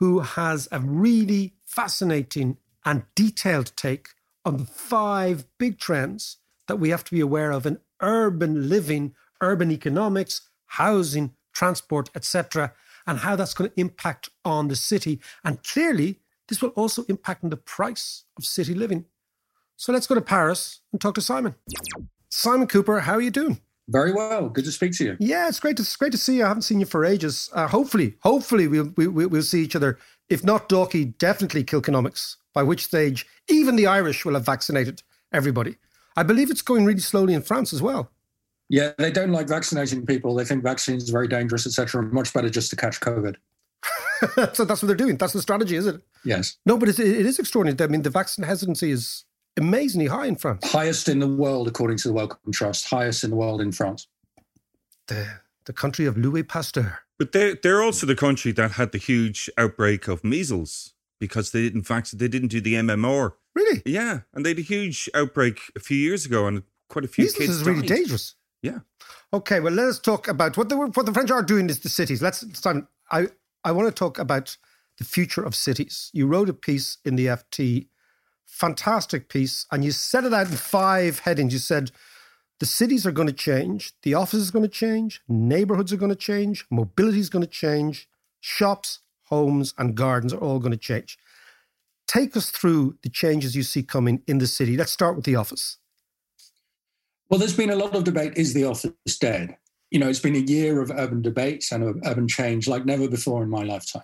who 0.00 0.18
has 0.18 0.66
a 0.72 0.80
really 0.80 1.54
fascinating 1.64 2.56
and 2.84 3.04
detailed 3.14 3.70
take 3.76 4.08
on 4.44 4.56
the 4.56 4.64
five 4.64 5.46
big 5.56 5.78
trends 5.78 6.38
that 6.66 6.80
we 6.80 6.88
have 6.88 7.04
to 7.04 7.12
be 7.12 7.20
aware 7.20 7.52
of 7.52 7.64
in 7.64 7.78
urban 8.00 8.68
living, 8.68 9.14
urban 9.40 9.70
economics, 9.70 10.48
housing, 10.66 11.36
transport, 11.52 12.10
etc., 12.12 12.72
and 13.06 13.20
how 13.20 13.36
that's 13.36 13.54
going 13.54 13.70
to 13.70 13.80
impact 13.80 14.30
on 14.44 14.66
the 14.66 14.74
city. 14.74 15.20
And 15.44 15.62
clearly, 15.62 16.18
this 16.48 16.60
will 16.60 16.70
also 16.70 17.04
impact 17.04 17.44
on 17.44 17.50
the 17.50 17.56
price 17.56 18.24
of 18.36 18.44
city 18.44 18.74
living. 18.74 19.04
So 19.76 19.92
let's 19.92 20.08
go 20.08 20.16
to 20.16 20.20
Paris 20.20 20.80
and 20.90 21.00
talk 21.00 21.14
to 21.14 21.20
Simon. 21.20 21.54
Simon 22.30 22.66
Kuper, 22.66 23.02
how 23.02 23.12
are 23.12 23.20
you 23.20 23.30
doing? 23.30 23.60
Very 23.88 24.12
well. 24.12 24.48
Good 24.48 24.64
to 24.64 24.72
speak 24.72 24.92
to 24.98 25.04
you. 25.04 25.16
Yeah, 25.20 25.48
it's 25.48 25.60
great. 25.60 25.76
To, 25.76 25.82
it's 25.82 25.96
great 25.96 26.12
to 26.12 26.18
see 26.18 26.38
you. 26.38 26.44
I 26.44 26.48
haven't 26.48 26.62
seen 26.62 26.80
you 26.80 26.86
for 26.86 27.04
ages. 27.04 27.50
Uh, 27.52 27.66
hopefully, 27.68 28.14
hopefully 28.22 28.66
we'll 28.68 28.92
we, 28.96 29.06
we- 29.06 29.26
we'll 29.26 29.42
see 29.42 29.62
each 29.62 29.76
other. 29.76 29.98
If 30.30 30.42
not 30.42 30.68
Dalkey, 30.68 31.16
definitely 31.18 31.64
Kilkenomics. 31.64 32.36
By 32.54 32.62
which 32.62 32.84
stage, 32.84 33.26
even 33.48 33.74
the 33.76 33.86
Irish 33.88 34.24
will 34.24 34.34
have 34.34 34.46
vaccinated 34.46 35.02
everybody. 35.32 35.76
I 36.16 36.22
believe 36.22 36.50
it's 36.50 36.62
going 36.62 36.84
really 36.84 37.00
slowly 37.00 37.34
in 37.34 37.42
France 37.42 37.72
as 37.72 37.82
well. 37.82 38.10
Yeah, 38.70 38.92
they 38.96 39.10
don't 39.10 39.32
like 39.32 39.48
vaccinating 39.48 40.06
people. 40.06 40.34
They 40.34 40.44
think 40.44 40.62
vaccines 40.62 41.10
are 41.10 41.12
very 41.12 41.28
dangerous, 41.28 41.66
etc. 41.66 42.02
Much 42.04 42.32
better 42.32 42.48
just 42.48 42.70
to 42.70 42.76
catch 42.76 43.00
COVID. 43.00 43.34
so 44.54 44.64
that's 44.64 44.80
what 44.82 44.86
they're 44.86 44.94
doing. 44.96 45.16
That's 45.16 45.32
the 45.34 45.42
strategy, 45.42 45.76
is 45.76 45.86
it? 45.86 46.00
Yes. 46.24 46.56
No, 46.64 46.78
but 46.78 46.88
it, 46.88 46.98
it 47.00 47.26
is 47.26 47.38
extraordinary. 47.38 47.76
I 47.86 47.90
mean, 47.90 48.02
the 48.02 48.10
vaccine 48.10 48.44
hesitancy 48.44 48.90
is 48.92 49.24
amazingly 49.56 50.06
high 50.06 50.26
in 50.26 50.36
France. 50.36 50.70
Highest 50.70 51.08
in 51.08 51.18
the 51.18 51.28
world, 51.28 51.68
according 51.68 51.98
to 51.98 52.08
the 52.08 52.14
Wellcome 52.14 52.52
Trust. 52.52 52.88
Highest 52.88 53.24
in 53.24 53.30
the 53.30 53.36
world 53.36 53.60
in 53.60 53.72
France. 53.72 54.08
The 55.08 55.40
the 55.66 55.72
country 55.72 56.06
of 56.06 56.16
Louis 56.16 56.42
Pasteur. 56.42 56.98
But 57.18 57.32
they're 57.32 57.54
they're 57.54 57.82
also 57.82 58.06
the 58.06 58.16
country 58.16 58.52
that 58.52 58.72
had 58.72 58.92
the 58.92 58.98
huge 58.98 59.48
outbreak 59.56 60.08
of 60.08 60.24
measles 60.24 60.94
because 61.20 61.52
they 61.52 61.62
didn't 61.62 61.86
vaccinate, 61.86 62.20
they 62.20 62.28
didn't 62.28 62.48
do 62.48 62.60
the 62.60 62.74
MMR. 62.74 63.32
Really? 63.54 63.82
Yeah, 63.86 64.20
and 64.34 64.44
they 64.44 64.50
had 64.50 64.58
a 64.58 64.62
huge 64.62 65.08
outbreak 65.14 65.60
a 65.76 65.80
few 65.80 65.96
years 65.96 66.26
ago, 66.26 66.46
and 66.46 66.64
quite 66.88 67.04
a 67.04 67.08
few 67.08 67.24
Measles 67.24 67.38
kids 67.38 67.50
is 67.50 67.64
really 67.64 67.86
died. 67.86 67.96
dangerous. 67.96 68.34
Yeah. 68.62 68.80
Okay, 69.32 69.60
well, 69.60 69.72
let 69.72 69.86
us 69.86 70.00
talk 70.00 70.26
about 70.26 70.56
what 70.56 70.68
the 70.68 70.76
what 70.76 71.06
the 71.06 71.12
French 71.12 71.30
are 71.30 71.42
doing 71.42 71.70
is 71.70 71.80
the 71.80 71.88
cities. 71.88 72.20
Let's 72.20 72.44
Simon. 72.58 72.88
I 73.10 73.28
I 73.62 73.72
want 73.72 73.88
to 73.88 73.94
talk 73.94 74.18
about 74.18 74.56
the 74.98 75.04
future 75.04 75.42
of 75.44 75.54
cities. 75.54 76.10
You 76.12 76.26
wrote 76.26 76.48
a 76.48 76.54
piece 76.54 76.98
in 77.04 77.16
the 77.16 77.26
FT, 77.26 77.88
fantastic 78.46 79.28
piece, 79.28 79.66
and 79.70 79.84
you 79.84 79.92
set 79.92 80.24
it 80.24 80.32
out 80.32 80.48
in 80.48 80.56
five 80.56 81.20
headings. 81.20 81.52
You 81.52 81.58
said 81.58 81.90
the 82.60 82.66
cities 82.66 83.06
are 83.06 83.12
going 83.12 83.28
to 83.28 83.34
change, 83.34 83.92
the 84.02 84.14
office 84.14 84.40
is 84.40 84.50
going 84.50 84.64
to 84.64 84.68
change, 84.68 85.20
neighborhoods 85.28 85.92
are 85.92 85.96
going 85.96 86.10
to 86.10 86.16
change, 86.16 86.64
mobility 86.70 87.18
is 87.18 87.28
going 87.28 87.44
to 87.44 87.50
change, 87.50 88.08
shops, 88.40 89.00
homes, 89.24 89.74
and 89.78 89.94
gardens 89.94 90.32
are 90.32 90.38
all 90.38 90.58
going 90.60 90.72
to 90.72 90.78
change. 90.78 91.18
Take 92.06 92.36
us 92.36 92.50
through 92.50 92.98
the 93.02 93.08
changes 93.08 93.56
you 93.56 93.62
see 93.62 93.82
coming 93.82 94.22
in 94.26 94.38
the 94.38 94.46
city. 94.46 94.76
Let's 94.76 94.92
start 94.92 95.16
with 95.16 95.24
the 95.24 95.36
office. 95.36 95.78
Well, 97.28 97.38
there's 97.38 97.56
been 97.56 97.70
a 97.70 97.76
lot 97.76 97.94
of 97.96 98.04
debate 98.04 98.34
is 98.36 98.54
the 98.54 98.64
office 98.64 99.18
dead? 99.18 99.56
You 99.90 99.98
know, 99.98 100.08
it's 100.08 100.20
been 100.20 100.36
a 100.36 100.38
year 100.38 100.80
of 100.80 100.90
urban 100.90 101.22
debates 101.22 101.72
and 101.72 101.82
of 101.82 102.00
urban 102.04 102.28
change 102.28 102.68
like 102.68 102.84
never 102.84 103.08
before 103.08 103.42
in 103.42 103.48
my 103.48 103.62
lifetime. 103.62 104.02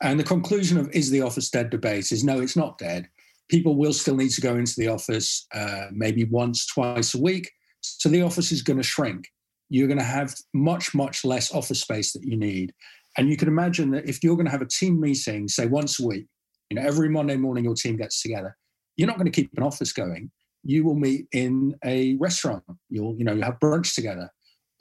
And 0.00 0.18
the 0.18 0.24
conclusion 0.24 0.78
of 0.78 0.90
is 0.90 1.10
the 1.10 1.20
office 1.22 1.50
dead 1.50 1.70
debate 1.70 2.10
is 2.12 2.24
no, 2.24 2.40
it's 2.40 2.56
not 2.56 2.78
dead. 2.78 3.08
People 3.50 3.76
will 3.76 3.92
still 3.92 4.16
need 4.16 4.30
to 4.30 4.40
go 4.40 4.56
into 4.56 4.74
the 4.76 4.88
office 4.88 5.46
uh, 5.54 5.86
maybe 5.92 6.24
once, 6.24 6.66
twice 6.66 7.14
a 7.14 7.20
week. 7.20 7.50
So 7.80 8.08
the 8.08 8.22
office 8.22 8.50
is 8.52 8.62
going 8.62 8.78
to 8.78 8.82
shrink. 8.82 9.26
You're 9.68 9.88
going 9.88 9.98
to 9.98 10.04
have 10.04 10.34
much, 10.54 10.94
much 10.94 11.24
less 11.24 11.52
office 11.52 11.80
space 11.80 12.12
that 12.12 12.24
you 12.24 12.36
need. 12.36 12.72
And 13.16 13.28
you 13.28 13.36
can 13.36 13.48
imagine 13.48 13.90
that 13.92 14.08
if 14.08 14.22
you're 14.22 14.36
going 14.36 14.46
to 14.46 14.52
have 14.52 14.62
a 14.62 14.66
team 14.66 15.00
meeting, 15.00 15.48
say 15.48 15.66
once 15.66 16.00
a 16.00 16.06
week, 16.06 16.26
you 16.70 16.76
know, 16.76 16.82
every 16.86 17.08
Monday 17.08 17.36
morning 17.36 17.64
your 17.64 17.74
team 17.74 17.96
gets 17.96 18.22
together, 18.22 18.56
you're 18.96 19.06
not 19.06 19.16
going 19.16 19.30
to 19.30 19.32
keep 19.32 19.50
an 19.56 19.62
office 19.62 19.92
going. 19.92 20.30
You 20.62 20.84
will 20.84 20.94
meet 20.94 21.26
in 21.32 21.74
a 21.84 22.16
restaurant. 22.18 22.64
You'll, 22.88 23.14
you 23.18 23.24
know, 23.24 23.34
you 23.34 23.42
have 23.42 23.60
brunch 23.60 23.94
together. 23.94 24.30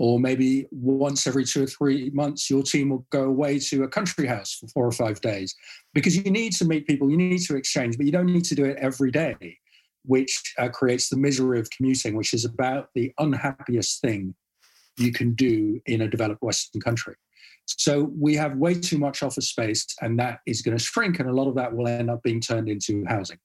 Or 0.06 0.20
maybe 0.20 0.68
once 0.70 1.26
every 1.28 1.46
two 1.46 1.64
or 1.64 1.66
three 1.66 2.10
months, 2.10 2.50
your 2.50 2.62
team 2.62 2.90
will 2.90 3.06
go 3.10 3.24
away 3.24 3.58
to 3.60 3.84
a 3.84 3.88
country 3.88 4.28
house 4.28 4.54
for 4.54 4.68
four 4.68 4.86
or 4.86 4.92
five 4.92 5.22
days 5.22 5.56
because 5.94 6.14
you 6.14 6.30
need 6.30 6.52
to 6.58 6.66
meet 6.66 6.86
people, 6.86 7.10
you 7.10 7.16
need 7.16 7.40
to 7.44 7.56
exchange, 7.56 7.96
but 7.96 8.06
you 8.06 8.12
don't 8.12 8.26
need 8.26 8.44
to 8.44 8.54
do 8.54 8.66
it 8.66 8.76
every 8.82 9.12
day, 9.12 9.58
which 10.04 10.56
uh, 10.60 10.68
creates 10.68 11.08
the 11.08 11.16
misery 11.16 11.58
of 11.58 11.70
commuting, 11.70 12.18
which 12.18 12.34
is 12.34 12.44
about 12.44 12.90
the 12.96 13.14
unhappiest 13.18 14.02
thing 14.02 14.36
you 14.98 15.14
can 15.14 15.36
do 15.36 15.80
in 15.86 16.02
a 16.02 16.10
developed 16.10 16.42
Western 16.42 16.82
country. 16.82 17.16
So 17.66 18.12
we 18.20 18.36
have 18.36 18.58
way 18.58 18.74
too 18.74 18.98
much 18.98 19.24
office 19.24 19.48
space, 19.48 19.86
and 20.02 20.20
that 20.20 20.40
is 20.46 20.62
going 20.62 20.78
to 20.78 20.84
shrink, 20.84 21.22
and 21.22 21.30
a 21.30 21.34
lot 21.34 21.48
of 21.48 21.56
that 21.56 21.74
will 21.74 21.88
end 21.88 22.10
up 22.10 22.22
being 22.24 22.42
turned 22.42 22.68
into 22.68 23.06
housing. 23.08 23.38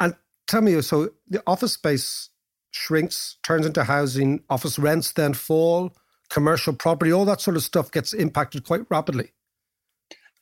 And 0.00 0.16
tell 0.48 0.62
me, 0.62 0.82
so 0.82 1.10
the 1.28 1.44
office 1.46 1.74
space 1.74 2.30
shrinks, 2.76 3.38
turns 3.42 3.66
into 3.66 3.84
housing, 3.84 4.42
office 4.50 4.78
rents 4.78 5.12
then 5.12 5.34
fall, 5.34 5.94
commercial 6.28 6.72
property, 6.72 7.12
all 7.12 7.24
that 7.24 7.40
sort 7.40 7.56
of 7.56 7.62
stuff 7.62 7.90
gets 7.90 8.12
impacted 8.12 8.64
quite 8.64 8.82
rapidly. 8.90 9.32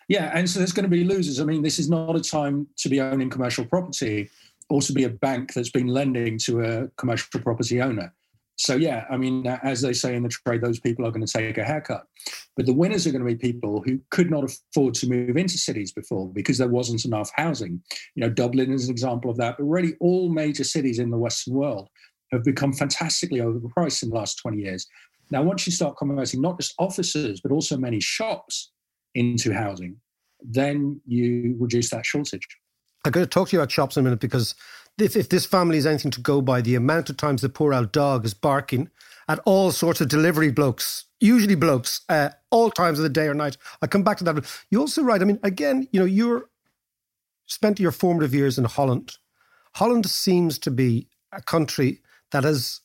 Yeah, 0.08 0.30
and 0.34 0.48
so 0.48 0.58
there's 0.58 0.72
going 0.72 0.84
to 0.84 0.90
be 0.90 1.04
losers. 1.04 1.40
I 1.40 1.44
mean, 1.44 1.62
this 1.62 1.78
is 1.78 1.88
not 1.88 2.14
a 2.14 2.20
time 2.20 2.66
to 2.78 2.88
be 2.88 3.00
owning 3.00 3.30
commercial 3.30 3.64
property 3.64 4.28
or 4.68 4.82
to 4.82 4.92
be 4.92 5.04
a 5.04 5.08
bank 5.08 5.54
that's 5.54 5.70
been 5.70 5.86
lending 5.86 6.38
to 6.38 6.62
a 6.62 6.88
commercial 6.96 7.40
property 7.40 7.80
owner. 7.80 8.12
So, 8.56 8.76
yeah, 8.76 9.04
I 9.10 9.16
mean, 9.16 9.46
as 9.46 9.80
they 9.80 9.92
say 9.92 10.14
in 10.14 10.22
the 10.22 10.28
trade, 10.28 10.60
those 10.60 10.78
people 10.78 11.04
are 11.06 11.10
going 11.10 11.26
to 11.26 11.32
take 11.32 11.58
a 11.58 11.64
haircut. 11.64 12.06
But 12.56 12.66
the 12.66 12.72
winners 12.72 13.04
are 13.06 13.10
going 13.10 13.24
to 13.24 13.34
be 13.34 13.34
people 13.34 13.82
who 13.84 13.98
could 14.10 14.30
not 14.30 14.44
afford 14.44 14.94
to 14.94 15.08
move 15.08 15.36
into 15.36 15.58
cities 15.58 15.90
before 15.90 16.28
because 16.28 16.58
there 16.58 16.68
wasn't 16.68 17.04
enough 17.04 17.32
housing. 17.34 17.82
You 18.14 18.20
know, 18.20 18.30
Dublin 18.30 18.72
is 18.72 18.84
an 18.84 18.92
example 18.92 19.30
of 19.30 19.38
that. 19.38 19.56
But 19.58 19.64
really, 19.64 19.94
all 20.00 20.28
major 20.28 20.62
cities 20.62 21.00
in 21.00 21.10
the 21.10 21.18
Western 21.18 21.54
world 21.54 21.88
have 22.32 22.44
become 22.44 22.72
fantastically 22.72 23.40
overpriced 23.40 24.02
in 24.02 24.10
the 24.10 24.14
last 24.14 24.36
20 24.36 24.58
years. 24.58 24.86
Now, 25.30 25.42
once 25.42 25.66
you 25.66 25.72
start 25.72 25.96
converting 25.96 26.40
not 26.40 26.58
just 26.58 26.74
offices, 26.78 27.40
but 27.40 27.52
also 27.52 27.76
many 27.76 28.00
shops 28.00 28.72
into 29.14 29.52
housing, 29.52 29.96
then 30.42 31.00
you 31.06 31.56
reduce 31.58 31.90
that 31.90 32.04
shortage. 32.04 32.46
I'm 33.04 33.12
going 33.12 33.24
to 33.24 33.30
talk 33.30 33.48
to 33.48 33.56
you 33.56 33.60
about 33.60 33.70
shops 33.70 33.96
in 33.96 34.00
a 34.00 34.04
minute 34.04 34.20
because 34.20 34.54
if, 34.98 35.16
if 35.16 35.28
this 35.28 35.46
family 35.46 35.78
is 35.78 35.86
anything 35.86 36.10
to 36.12 36.20
go 36.20 36.40
by, 36.40 36.60
the 36.60 36.74
amount 36.74 37.10
of 37.10 37.16
times 37.16 37.42
the 37.42 37.48
poor 37.48 37.74
old 37.74 37.92
dog 37.92 38.24
is 38.24 38.34
barking 38.34 38.90
at 39.28 39.40
all 39.44 39.72
sorts 39.72 40.00
of 40.00 40.08
delivery 40.08 40.50
blokes, 40.50 41.04
usually 41.20 41.54
blokes, 41.54 42.02
uh, 42.08 42.30
all 42.50 42.70
times 42.70 42.98
of 42.98 43.02
the 43.02 43.08
day 43.08 43.26
or 43.26 43.34
night. 43.34 43.56
I'll 43.80 43.88
come 43.88 44.02
back 44.02 44.18
to 44.18 44.24
that. 44.24 44.64
You 44.70 44.80
also 44.80 45.02
write, 45.02 45.22
I 45.22 45.24
mean, 45.24 45.40
again, 45.42 45.88
you 45.92 46.00
know, 46.00 46.06
you're 46.06 46.48
spent 47.46 47.80
your 47.80 47.92
formative 47.92 48.34
years 48.34 48.58
in 48.58 48.64
Holland. 48.64 49.16
Holland 49.74 50.08
seems 50.08 50.58
to 50.60 50.70
be 50.70 51.08
a 51.32 51.42
country 51.42 52.00
that 52.34 52.42
has 52.42 52.80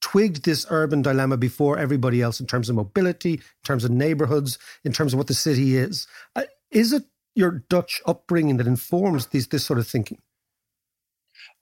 twigged 0.00 0.44
this 0.44 0.64
urban 0.70 1.02
dilemma 1.02 1.36
before 1.36 1.76
everybody 1.76 2.22
else 2.22 2.38
in 2.38 2.46
terms 2.46 2.70
of 2.70 2.76
mobility, 2.76 3.34
in 3.34 3.64
terms 3.64 3.82
of 3.82 3.90
neighborhoods, 3.90 4.58
in 4.84 4.92
terms 4.92 5.12
of 5.12 5.18
what 5.18 5.26
the 5.26 5.34
city 5.34 5.76
is. 5.76 6.06
Uh, 6.36 6.42
is 6.70 6.92
it 6.92 7.02
your 7.34 7.64
Dutch 7.68 8.00
upbringing 8.06 8.58
that 8.58 8.68
informs 8.68 9.26
these, 9.26 9.48
this 9.48 9.64
sort 9.64 9.80
of 9.80 9.88
thinking? 9.88 10.18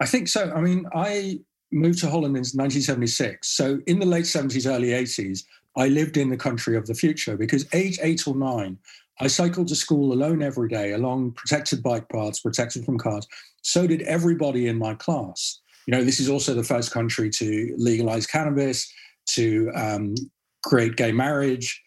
I 0.00 0.04
think 0.04 0.28
so. 0.28 0.52
I 0.54 0.60
mean, 0.60 0.84
I 0.94 1.40
moved 1.72 2.00
to 2.00 2.10
Holland 2.10 2.36
in 2.36 2.44
1976. 2.44 3.48
So 3.48 3.80
in 3.86 4.00
the 4.00 4.06
late 4.06 4.26
70s, 4.26 4.70
early 4.70 4.88
80s, 4.88 5.44
I 5.76 5.88
lived 5.88 6.18
in 6.18 6.28
the 6.28 6.36
country 6.36 6.76
of 6.76 6.86
the 6.86 6.94
future 6.94 7.38
because 7.38 7.66
age 7.72 7.98
eight 8.02 8.28
or 8.28 8.36
nine, 8.36 8.76
I 9.18 9.28
cycled 9.28 9.68
to 9.68 9.74
school 9.74 10.12
alone 10.12 10.42
every 10.42 10.68
day 10.68 10.92
along 10.92 11.32
protected 11.32 11.82
bike 11.82 12.10
paths, 12.10 12.40
protected 12.40 12.84
from 12.84 12.98
cars. 12.98 13.26
So 13.62 13.86
did 13.86 14.02
everybody 14.02 14.68
in 14.68 14.76
my 14.76 14.94
class. 14.94 15.60
You 15.88 15.96
know, 15.96 16.04
this 16.04 16.20
is 16.20 16.28
also 16.28 16.52
the 16.52 16.62
first 16.62 16.92
country 16.92 17.30
to 17.30 17.74
legalize 17.78 18.26
cannabis, 18.26 18.92
to 19.30 19.70
um, 19.74 20.14
create 20.62 20.96
gay 20.96 21.12
marriage, 21.12 21.82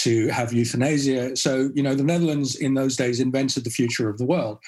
to 0.00 0.28
have 0.28 0.52
euthanasia. 0.52 1.34
So, 1.36 1.70
you 1.74 1.82
know, 1.82 1.94
the 1.94 2.04
Netherlands 2.04 2.56
in 2.56 2.74
those 2.74 2.96
days 2.96 3.18
invented 3.18 3.64
the 3.64 3.70
future 3.70 4.10
of 4.10 4.18
the 4.18 4.26
world. 4.26 4.58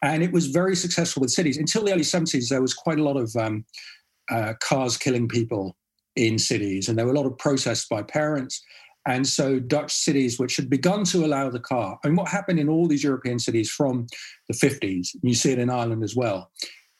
And 0.00 0.22
it 0.22 0.32
was 0.32 0.46
very 0.46 0.74
successful 0.76 1.20
with 1.20 1.30
cities. 1.30 1.58
Until 1.58 1.84
the 1.84 1.92
early 1.92 2.00
70s, 2.00 2.48
there 2.48 2.62
was 2.62 2.72
quite 2.72 2.98
a 2.98 3.04
lot 3.04 3.18
of 3.18 3.36
um, 3.36 3.66
uh, 4.30 4.54
cars 4.62 4.96
killing 4.96 5.28
people 5.28 5.76
in 6.16 6.38
cities, 6.38 6.88
and 6.88 6.98
there 6.98 7.04
were 7.04 7.12
a 7.12 7.16
lot 7.16 7.26
of 7.26 7.36
protests 7.36 7.86
by 7.86 8.02
parents. 8.02 8.64
And 9.06 9.26
so, 9.26 9.60
Dutch 9.60 9.92
cities, 9.92 10.38
which 10.38 10.56
had 10.56 10.70
begun 10.70 11.04
to 11.04 11.26
allow 11.26 11.50
the 11.50 11.60
car, 11.60 11.98
and 12.02 12.16
what 12.16 12.28
happened 12.28 12.58
in 12.58 12.70
all 12.70 12.88
these 12.88 13.04
European 13.04 13.38
cities 13.38 13.70
from 13.70 14.06
the 14.48 14.54
50s, 14.54 15.08
you 15.22 15.34
see 15.34 15.52
it 15.52 15.58
in 15.58 15.68
Ireland 15.68 16.02
as 16.02 16.16
well, 16.16 16.50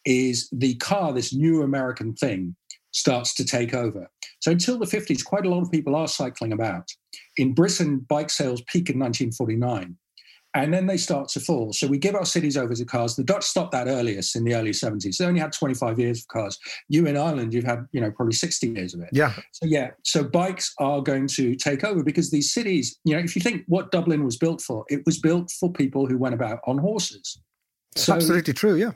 is 0.08 0.48
the 0.52 0.74
car, 0.76 1.12
this 1.12 1.34
new 1.34 1.62
American 1.62 2.14
thing, 2.14 2.56
starts 2.92 3.34
to 3.34 3.44
take 3.44 3.74
over. 3.74 4.10
So 4.40 4.50
until 4.50 4.78
the 4.78 4.86
50s, 4.86 5.24
quite 5.24 5.44
a 5.44 5.50
lot 5.50 5.62
of 5.62 5.70
people 5.70 5.94
are 5.94 6.08
cycling 6.08 6.52
about. 6.52 6.88
In 7.36 7.52
Britain, 7.52 8.06
bike 8.08 8.30
sales 8.30 8.62
peak 8.62 8.88
in 8.90 8.98
1949 8.98 9.96
and 10.54 10.72
then 10.72 10.86
they 10.86 10.96
start 10.96 11.28
to 11.28 11.40
fall. 11.40 11.72
So 11.72 11.86
we 11.86 11.98
give 11.98 12.14
our 12.14 12.24
cities 12.24 12.56
over 12.56 12.74
to 12.74 12.84
cars. 12.84 13.16
The 13.16 13.22
Dutch 13.22 13.44
stopped 13.44 13.72
that 13.72 13.86
earliest 13.86 14.34
in 14.34 14.44
the 14.44 14.54
early 14.54 14.70
70s. 14.70 15.18
They 15.18 15.26
only 15.26 15.40
had 15.40 15.52
25 15.52 15.98
years 15.98 16.20
of 16.20 16.28
cars. 16.28 16.58
You 16.88 17.06
in 17.06 17.16
Ireland, 17.16 17.52
you've 17.52 17.64
had, 17.64 17.86
you 17.92 18.00
know, 18.00 18.10
probably 18.10 18.32
60 18.32 18.68
years 18.68 18.94
of 18.94 19.00
it. 19.00 19.10
Yeah. 19.12 19.34
So 19.52 19.66
yeah, 19.66 19.90
so 20.04 20.24
bikes 20.24 20.74
are 20.78 21.02
going 21.02 21.28
to 21.28 21.54
take 21.54 21.84
over 21.84 22.02
because 22.02 22.30
these 22.30 22.52
cities, 22.52 22.98
you 23.04 23.14
know, 23.14 23.20
if 23.20 23.36
you 23.36 23.42
think 23.42 23.64
what 23.68 23.90
Dublin 23.90 24.24
was 24.24 24.38
built 24.38 24.62
for, 24.62 24.84
it 24.88 25.04
was 25.04 25.18
built 25.18 25.50
for 25.60 25.70
people 25.70 26.06
who 26.06 26.16
went 26.16 26.34
about 26.34 26.60
on 26.66 26.78
horses. 26.78 27.40
So 27.94 28.14
absolutely 28.14 28.54
true, 28.54 28.76
yeah. 28.76 28.92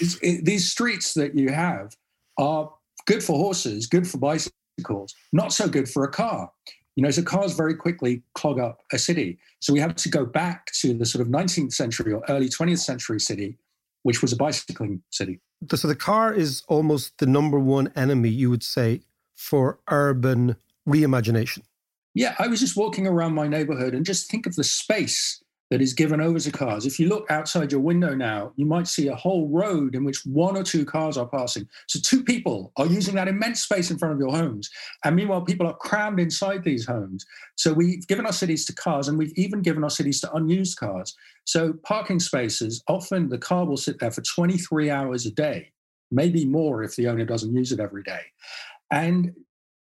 It, 0.00 0.44
these 0.44 0.70
streets 0.70 1.14
that 1.14 1.34
you 1.34 1.50
have 1.50 1.96
are 2.38 2.72
good 3.06 3.22
for 3.22 3.36
horses, 3.36 3.86
good 3.86 4.06
for 4.06 4.18
bicycles, 4.18 5.14
not 5.32 5.52
so 5.52 5.68
good 5.68 5.88
for 5.88 6.04
a 6.04 6.10
car. 6.10 6.50
You 6.96 7.02
know, 7.04 7.10
so 7.10 7.22
cars 7.22 7.54
very 7.54 7.76
quickly 7.76 8.22
clog 8.34 8.58
up 8.58 8.80
a 8.92 8.98
city. 8.98 9.38
So 9.60 9.72
we 9.72 9.78
have 9.80 9.94
to 9.96 10.08
go 10.08 10.26
back 10.26 10.66
to 10.80 10.94
the 10.94 11.06
sort 11.06 11.22
of 11.22 11.28
19th 11.28 11.72
century 11.72 12.12
or 12.12 12.22
early 12.28 12.48
20th 12.48 12.80
century 12.80 13.20
city, 13.20 13.56
which 14.02 14.20
was 14.20 14.32
a 14.32 14.36
bicycling 14.36 15.02
city. 15.10 15.40
So 15.74 15.86
the 15.86 15.94
car 15.94 16.34
is 16.34 16.62
almost 16.68 17.18
the 17.18 17.26
number 17.26 17.58
one 17.58 17.92
enemy, 17.94 18.30
you 18.30 18.50
would 18.50 18.64
say, 18.64 19.02
for 19.36 19.78
urban 19.88 20.56
reimagination. 20.88 21.62
Yeah, 22.14 22.34
I 22.38 22.48
was 22.48 22.58
just 22.58 22.76
walking 22.76 23.06
around 23.06 23.34
my 23.34 23.46
neighborhood 23.46 23.94
and 23.94 24.04
just 24.04 24.28
think 24.28 24.46
of 24.46 24.56
the 24.56 24.64
space 24.64 25.40
that 25.70 25.82
is 25.82 25.92
given 25.92 26.20
over 26.20 26.38
to 26.38 26.50
cars. 26.50 26.86
If 26.86 26.98
you 26.98 27.08
look 27.08 27.30
outside 27.30 27.70
your 27.70 27.80
window 27.80 28.14
now, 28.14 28.52
you 28.56 28.64
might 28.64 28.88
see 28.88 29.08
a 29.08 29.14
whole 29.14 29.48
road 29.48 29.94
in 29.94 30.02
which 30.02 30.24
one 30.24 30.56
or 30.56 30.62
two 30.62 30.84
cars 30.84 31.18
are 31.18 31.26
passing. 31.26 31.68
So 31.88 31.98
two 32.02 32.24
people 32.24 32.72
are 32.76 32.86
using 32.86 33.14
that 33.16 33.28
immense 33.28 33.62
space 33.62 33.90
in 33.90 33.98
front 33.98 34.14
of 34.14 34.20
your 34.20 34.34
homes. 34.34 34.70
And 35.04 35.14
meanwhile, 35.14 35.42
people 35.42 35.66
are 35.66 35.76
crammed 35.76 36.20
inside 36.20 36.64
these 36.64 36.86
homes. 36.86 37.26
So 37.56 37.72
we've 37.72 38.06
given 38.06 38.24
our 38.24 38.32
cities 38.32 38.64
to 38.66 38.74
cars 38.74 39.08
and 39.08 39.18
we've 39.18 39.36
even 39.36 39.60
given 39.60 39.84
our 39.84 39.90
cities 39.90 40.20
to 40.22 40.32
unused 40.32 40.78
cars. 40.78 41.14
So 41.44 41.74
parking 41.82 42.20
spaces, 42.20 42.82
often 42.88 43.28
the 43.28 43.38
car 43.38 43.66
will 43.66 43.76
sit 43.76 43.98
there 43.98 44.10
for 44.10 44.22
23 44.22 44.90
hours 44.90 45.26
a 45.26 45.30
day, 45.30 45.72
maybe 46.10 46.46
more 46.46 46.82
if 46.82 46.96
the 46.96 47.08
owner 47.08 47.26
doesn't 47.26 47.54
use 47.54 47.72
it 47.72 47.80
every 47.80 48.02
day. 48.02 48.20
And 48.90 49.34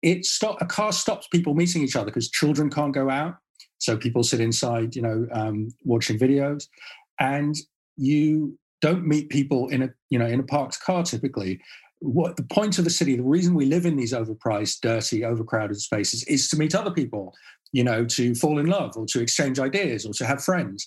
it 0.01 0.25
stop, 0.25 0.61
a 0.61 0.65
car 0.65 0.91
stops 0.91 1.27
people 1.27 1.53
meeting 1.53 1.83
each 1.83 1.95
other 1.95 2.05
because 2.05 2.29
children 2.29 2.71
can't 2.71 2.93
go 2.93 3.09
out 3.09 3.37
so 3.77 3.97
people 3.97 4.23
sit 4.23 4.39
inside, 4.39 4.95
you 4.95 5.01
know, 5.01 5.27
um, 5.31 5.69
watching 5.83 6.17
videos, 6.17 6.67
and 7.19 7.55
you 7.97 8.57
don't 8.81 9.07
meet 9.07 9.29
people 9.29 9.69
in 9.69 9.83
a 9.83 9.89
you 10.09 10.19
know 10.19 10.25
in 10.25 10.39
a 10.39 10.43
parked 10.43 10.79
car 10.81 11.03
typically. 11.03 11.59
What 11.99 12.35
the 12.35 12.43
point 12.43 12.77
of 12.77 12.83
the 12.83 12.89
city, 12.89 13.15
the 13.15 13.23
reason 13.23 13.55
we 13.55 13.65
live 13.65 13.85
in 13.85 13.95
these 13.95 14.13
overpriced, 14.13 14.81
dirty, 14.81 15.23
overcrowded 15.23 15.79
spaces 15.79 16.23
is 16.25 16.49
to 16.49 16.57
meet 16.57 16.75
other 16.75 16.91
people, 16.91 17.33
you 17.71 17.83
know, 17.83 18.05
to 18.05 18.35
fall 18.35 18.59
in 18.59 18.67
love 18.67 18.91
or 18.95 19.05
to 19.07 19.21
exchange 19.21 19.59
ideas 19.59 20.05
or 20.05 20.13
to 20.13 20.25
have 20.25 20.43
friends. 20.43 20.85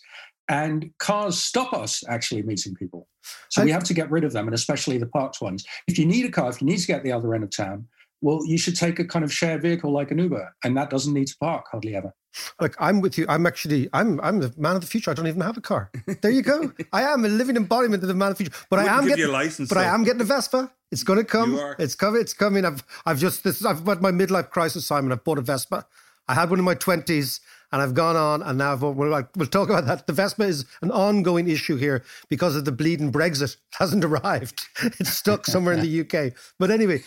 And 0.51 0.91
cars 0.99 1.43
stop 1.43 1.73
us 1.73 2.05
actually 2.09 2.43
meeting 2.43 2.75
people. 2.75 3.09
So 3.51 3.65
we 3.65 3.71
have 3.71 3.85
to 3.85 3.95
get 3.95 4.11
rid 4.11 4.25
of 4.25 4.33
them, 4.33 4.47
and 4.47 4.55
especially 4.55 4.97
the 4.99 5.07
parked 5.07 5.41
ones. 5.41 5.65
If 5.89 5.99
you 5.99 6.07
need 6.07 6.25
a 6.25 6.31
car, 6.31 6.51
if 6.51 6.61
you 6.61 6.67
need 6.67 6.79
to 6.79 6.87
get 6.87 7.03
the 7.03 7.13
other 7.13 7.35
end 7.35 7.45
of 7.45 7.51
town, 7.51 7.87
well, 8.21 8.45
you 8.45 8.59
should 8.59 8.77
take 8.77 8.99
a 8.99 9.05
kind 9.05 9.25
of 9.25 9.33
shared 9.33 9.63
vehicle 9.63 9.93
like 9.93 10.11
an 10.11 10.19
Uber, 10.19 10.55
and 10.65 10.77
that 10.77 10.91
doesn't 10.91 11.15
need 11.15 11.27
to 11.29 11.37
park 11.41 11.67
hardly 11.71 11.95
ever. 11.95 12.13
Like 12.61 12.75
I'm 12.79 13.01
with 13.01 13.19
you. 13.19 13.27
I'm 13.29 13.47
actually 13.47 13.89
I'm 13.93 14.21
I'm 14.21 14.41
the 14.41 14.53
man 14.57 14.77
of 14.77 14.83
the 14.83 14.87
future. 14.87 15.11
I 15.11 15.15
don't 15.15 15.27
even 15.27 15.41
have 15.41 15.57
a 15.57 15.61
car. 15.61 15.91
There 16.21 16.31
you 16.31 16.43
go. 16.43 16.73
I 16.93 17.03
am 17.03 17.25
a 17.25 17.29
living 17.29 17.57
embodiment 17.57 18.03
of 18.03 18.09
the 18.09 18.15
man 18.15 18.33
of 18.33 18.39
the 18.39 18.45
future. 18.45 18.67
But 18.71 18.81
I 18.81 18.97
am 18.97 19.07
getting 19.07 19.25
a 19.25 19.29
license, 19.29 19.69
but 19.69 19.77
though. 19.77 19.81
I 19.83 19.95
am 19.95 20.05
getting 20.05 20.21
a 20.21 20.25
Vespa. 20.25 20.71
It's 20.91 21.03
going 21.03 21.19
to 21.19 21.25
come. 21.25 21.59
It's 21.79 21.95
coming. 21.95 22.21
It's 22.21 22.33
coming. 22.35 22.65
I've 22.65 22.83
I've 23.07 23.19
just 23.19 23.45
this. 23.45 23.65
I've 23.65 23.85
got 23.85 24.01
my 24.03 24.11
midlife 24.11 24.51
crisis, 24.51 24.87
Simon. 24.87 25.13
I've 25.13 25.25
bought 25.25 25.39
a 25.39 25.43
Vespa. 25.43 25.87
I 26.29 26.35
had 26.35 26.51
one 26.51 26.59
in 26.59 26.65
my 26.65 26.75
twenties, 26.75 27.41
and 27.73 27.83
I've 27.83 27.95
gone 27.95 28.17
on, 28.17 28.43
and 28.43 28.59
now 28.59 28.77
we'll, 28.77 28.95
we'll 28.95 29.47
talk 29.47 29.69
about 29.69 29.87
that. 29.87 30.07
The 30.07 30.13
Vespa 30.13 30.45
is 30.45 30.65
an 30.83 30.91
ongoing 30.91 31.49
issue 31.49 31.77
here 31.77 32.05
because 32.29 32.57
of 32.57 32.65
the 32.65 32.73
bleeding 32.73 33.13
Brexit. 33.13 33.57
It 33.69 33.77
hasn't 33.79 34.05
arrived. 34.05 34.67
It's 34.99 35.11
stuck 35.11 35.47
somewhere 35.47 35.75
in 35.75 35.81
the 35.81 36.01
UK. 36.01 36.33
But 36.59 36.73
anyway, 36.73 37.03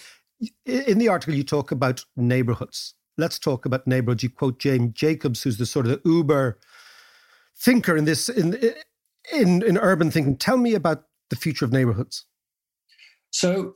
in 0.66 0.98
the 0.98 1.08
article, 1.10 1.36
you 1.36 1.44
talk 1.44 1.72
about 1.72 2.06
neighborhoods. 2.16 2.96
Let's 3.18 3.40
talk 3.40 3.66
about 3.66 3.88
neighborhoods. 3.88 4.24
You 4.24 4.30
quote 4.30 4.60
Jane 4.60 4.94
Jacobs, 4.94 5.44
who's 5.44 5.58
the 5.58 5.66
sort 5.66 5.86
of 5.86 5.92
the 5.92 6.10
uber 6.10 6.60
thinker 7.58 7.96
in 7.96 8.06
this 8.06 8.30
in 8.30 8.58
in 9.34 9.64
in 9.64 9.78
urban 9.78 10.12
thinking. 10.12 10.38
Tell 10.38 10.58
me 10.58 10.74
about 10.74 11.04
the 11.30 11.36
future 11.36 11.66
of 11.66 11.72
neighborhoods. 11.72 12.26
So 13.32 13.76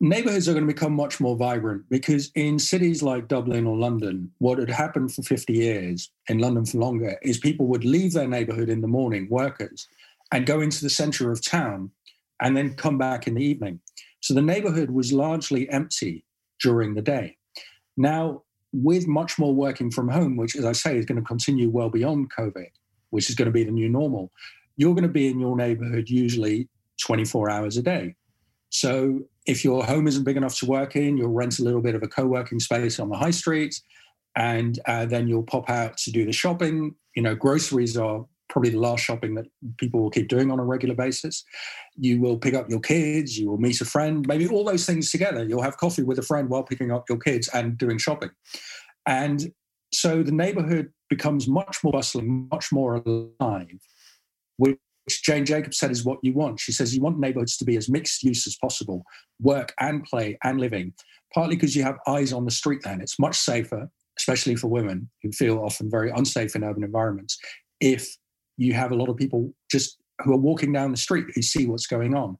neighborhoods 0.00 0.48
are 0.48 0.52
going 0.52 0.66
to 0.66 0.72
become 0.72 0.92
much 0.92 1.20
more 1.20 1.36
vibrant 1.36 1.84
because 1.88 2.30
in 2.34 2.58
cities 2.58 3.02
like 3.02 3.28
Dublin 3.28 3.66
or 3.66 3.76
London, 3.76 4.30
what 4.38 4.58
had 4.58 4.70
happened 4.70 5.14
for 5.14 5.22
50 5.22 5.52
years, 5.52 6.10
in 6.28 6.38
London 6.38 6.66
for 6.66 6.78
longer, 6.78 7.16
is 7.22 7.38
people 7.38 7.66
would 7.68 7.84
leave 7.84 8.12
their 8.12 8.28
neighborhood 8.28 8.68
in 8.68 8.80
the 8.80 8.88
morning, 8.88 9.28
workers, 9.30 9.88
and 10.32 10.46
go 10.46 10.60
into 10.60 10.82
the 10.82 10.90
center 10.90 11.30
of 11.30 11.44
town 11.44 11.90
and 12.40 12.56
then 12.56 12.74
come 12.74 12.98
back 12.98 13.26
in 13.26 13.34
the 13.34 13.44
evening. 13.44 13.80
So 14.22 14.34
the 14.34 14.42
neighborhood 14.42 14.90
was 14.90 15.12
largely 15.12 15.68
empty 15.68 16.24
during 16.62 16.94
the 16.94 17.02
day. 17.02 17.36
Now, 17.96 18.42
with 18.72 19.06
much 19.06 19.38
more 19.38 19.54
working 19.54 19.90
from 19.90 20.08
home, 20.08 20.36
which, 20.36 20.56
as 20.56 20.64
I 20.64 20.72
say, 20.72 20.96
is 20.96 21.04
going 21.04 21.20
to 21.20 21.26
continue 21.26 21.68
well 21.68 21.90
beyond 21.90 22.32
COVID, 22.32 22.68
which 23.10 23.28
is 23.28 23.34
going 23.34 23.46
to 23.46 23.52
be 23.52 23.64
the 23.64 23.70
new 23.70 23.88
normal, 23.88 24.32
you're 24.76 24.94
going 24.94 25.02
to 25.02 25.08
be 25.08 25.28
in 25.28 25.38
your 25.38 25.56
neighborhood 25.56 26.08
usually 26.08 26.68
24 27.04 27.50
hours 27.50 27.76
a 27.76 27.82
day. 27.82 28.14
So 28.70 29.20
if 29.44 29.64
your 29.64 29.84
home 29.84 30.06
isn't 30.06 30.24
big 30.24 30.36
enough 30.36 30.56
to 30.60 30.66
work 30.66 30.96
in, 30.96 31.18
you'll 31.18 31.28
rent 31.28 31.58
a 31.58 31.64
little 31.64 31.82
bit 31.82 31.94
of 31.94 32.02
a 32.02 32.08
co 32.08 32.24
working 32.24 32.60
space 32.60 32.98
on 32.98 33.10
the 33.10 33.16
high 33.16 33.32
street, 33.32 33.78
and 34.36 34.78
uh, 34.86 35.04
then 35.04 35.26
you'll 35.28 35.42
pop 35.42 35.68
out 35.68 35.98
to 35.98 36.12
do 36.12 36.24
the 36.24 36.32
shopping. 36.32 36.94
You 37.16 37.22
know, 37.22 37.34
groceries 37.34 37.96
are 37.96 38.24
probably 38.52 38.70
the 38.70 38.78
last 38.78 39.02
shopping 39.02 39.34
that 39.34 39.46
people 39.78 40.00
will 40.00 40.10
keep 40.10 40.28
doing 40.28 40.52
on 40.52 40.60
a 40.60 40.64
regular 40.64 40.94
basis. 40.94 41.42
You 41.96 42.20
will 42.20 42.36
pick 42.36 42.54
up 42.54 42.68
your 42.68 42.80
kids, 42.80 43.38
you 43.38 43.48
will 43.48 43.58
meet 43.58 43.80
a 43.80 43.84
friend, 43.86 44.26
maybe 44.28 44.46
all 44.46 44.62
those 44.62 44.84
things 44.84 45.10
together. 45.10 45.44
You'll 45.44 45.62
have 45.62 45.78
coffee 45.78 46.02
with 46.02 46.18
a 46.18 46.22
friend 46.22 46.48
while 46.50 46.62
picking 46.62 46.92
up 46.92 47.08
your 47.08 47.18
kids 47.18 47.48
and 47.48 47.78
doing 47.78 47.96
shopping. 47.96 48.30
And 49.06 49.52
so 49.92 50.22
the 50.22 50.32
neighborhood 50.32 50.90
becomes 51.08 51.48
much 51.48 51.78
more 51.82 51.92
bustling, 51.92 52.48
much 52.52 52.70
more 52.72 52.96
alive, 52.96 53.80
which 54.58 54.78
Jane 55.24 55.46
Jacobs 55.46 55.78
said 55.78 55.90
is 55.90 56.04
what 56.04 56.18
you 56.22 56.34
want. 56.34 56.60
She 56.60 56.72
says 56.72 56.94
you 56.94 57.00
want 57.00 57.18
neighborhoods 57.18 57.56
to 57.56 57.64
be 57.64 57.76
as 57.76 57.88
mixed 57.88 58.22
use 58.22 58.46
as 58.46 58.56
possible, 58.56 59.02
work 59.40 59.72
and 59.80 60.04
play 60.04 60.38
and 60.44 60.60
living, 60.60 60.92
partly 61.34 61.56
because 61.56 61.74
you 61.74 61.82
have 61.82 61.96
eyes 62.06 62.32
on 62.34 62.44
the 62.44 62.50
street 62.50 62.80
then. 62.84 63.00
It's 63.00 63.18
much 63.18 63.36
safer, 63.36 63.90
especially 64.18 64.56
for 64.56 64.68
women 64.68 65.10
who 65.22 65.32
feel 65.32 65.58
often 65.58 65.90
very 65.90 66.10
unsafe 66.10 66.54
in 66.54 66.64
urban 66.64 66.84
environments, 66.84 67.38
if 67.80 68.16
you 68.56 68.74
have 68.74 68.92
a 68.92 68.96
lot 68.96 69.08
of 69.08 69.16
people 69.16 69.52
just 69.70 69.98
who 70.20 70.32
are 70.32 70.38
walking 70.38 70.72
down 70.72 70.90
the 70.90 70.96
street 70.96 71.26
who 71.34 71.42
see 71.42 71.66
what's 71.66 71.86
going 71.86 72.14
on. 72.14 72.36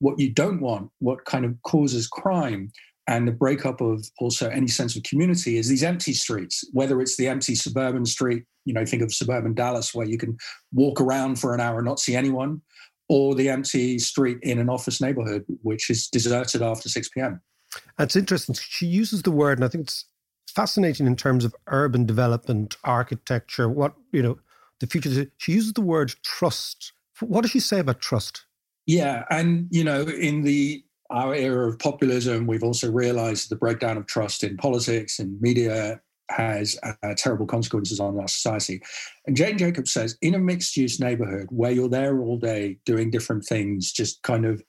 What 0.00 0.18
you 0.18 0.30
don't 0.30 0.60
want, 0.60 0.90
what 0.98 1.24
kind 1.24 1.44
of 1.44 1.54
causes 1.62 2.08
crime 2.08 2.70
and 3.08 3.26
the 3.26 3.32
breakup 3.32 3.80
of 3.80 4.04
also 4.20 4.48
any 4.48 4.68
sense 4.68 4.96
of 4.96 5.02
community 5.02 5.58
is 5.58 5.68
these 5.68 5.82
empty 5.82 6.12
streets, 6.12 6.64
whether 6.72 7.00
it's 7.00 7.16
the 7.16 7.28
empty 7.28 7.54
suburban 7.54 8.06
street, 8.06 8.44
you 8.64 8.72
know, 8.72 8.84
think 8.84 9.02
of 9.02 9.12
suburban 9.12 9.54
Dallas 9.54 9.94
where 9.94 10.06
you 10.06 10.18
can 10.18 10.36
walk 10.72 11.00
around 11.00 11.40
for 11.40 11.54
an 11.54 11.60
hour 11.60 11.78
and 11.78 11.86
not 11.86 11.98
see 11.98 12.14
anyone, 12.14 12.60
or 13.08 13.34
the 13.34 13.48
empty 13.48 13.98
street 13.98 14.38
in 14.42 14.58
an 14.58 14.68
office 14.68 15.00
neighborhood, 15.00 15.44
which 15.62 15.90
is 15.90 16.06
deserted 16.06 16.62
after 16.62 16.88
6 16.88 17.08
p.m. 17.10 17.40
It's 17.98 18.16
interesting. 18.16 18.54
She 18.54 18.86
uses 18.86 19.22
the 19.22 19.30
word, 19.30 19.58
and 19.58 19.64
I 19.64 19.68
think 19.68 19.84
it's 19.84 20.04
fascinating 20.46 21.06
in 21.06 21.16
terms 21.16 21.44
of 21.44 21.54
urban 21.66 22.06
development, 22.06 22.76
architecture, 22.84 23.68
what, 23.68 23.94
you 24.12 24.22
know, 24.22 24.38
the 24.82 24.86
future. 24.88 25.30
She 25.38 25.52
uses 25.52 25.72
the 25.72 25.80
word 25.80 26.14
trust. 26.22 26.92
What 27.20 27.42
does 27.42 27.52
she 27.52 27.60
say 27.60 27.78
about 27.78 28.00
trust? 28.00 28.44
Yeah, 28.86 29.24
and 29.30 29.68
you 29.70 29.84
know, 29.84 30.02
in 30.02 30.42
the 30.42 30.84
our 31.10 31.34
era 31.34 31.68
of 31.68 31.78
populism, 31.78 32.46
we've 32.46 32.64
also 32.64 32.90
realized 32.90 33.48
the 33.48 33.56
breakdown 33.56 33.96
of 33.96 34.06
trust 34.06 34.42
in 34.42 34.56
politics 34.56 35.18
and 35.18 35.40
media 35.40 36.00
has 36.30 36.78
uh, 36.82 37.14
terrible 37.16 37.46
consequences 37.46 38.00
on 38.00 38.18
our 38.18 38.28
society. 38.28 38.80
And 39.26 39.36
Jane 39.36 39.58
Jacobs 39.58 39.92
says, 39.92 40.16
in 40.22 40.34
a 40.34 40.38
mixed 40.38 40.74
use 40.74 40.98
neighborhood 40.98 41.48
where 41.50 41.70
you're 41.70 41.90
there 41.90 42.18
all 42.22 42.38
day 42.38 42.78
doing 42.86 43.10
different 43.10 43.44
things, 43.44 43.92
just 43.92 44.22
kind 44.22 44.46
of, 44.46 44.62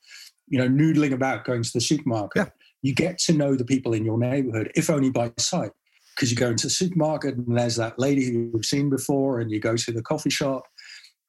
you 0.50 0.60
know, 0.60 0.68
noodling 0.68 1.14
about, 1.14 1.46
going 1.46 1.64
to 1.64 1.74
the 1.74 1.80
supermarket, 1.80 2.48
yeah. 2.48 2.52
you 2.82 2.94
get 2.94 3.20
to 3.20 3.34
know 3.34 3.56
the 3.56 3.64
people 3.64 3.94
in 3.94 4.04
your 4.04 4.18
neighborhood, 4.18 4.70
if 4.76 4.90
only 4.90 5.12
by 5.12 5.32
sight 5.38 5.72
because 6.16 6.32
you 6.32 6.38
go 6.38 6.50
into 6.50 6.68
the 6.68 6.72
supermarket 6.72 7.36
and 7.36 7.58
there's 7.58 7.76
that 7.78 7.98
lady 7.98 8.26
who 8.26 8.52
you've 8.54 8.66
seen 8.66 8.90
before, 8.90 9.40
and 9.40 9.52
you 9.52 9.60
go 9.60 9.76
to 9.76 9.92
the 9.92 10.02
coffee 10.02 10.30
shop 10.30 10.64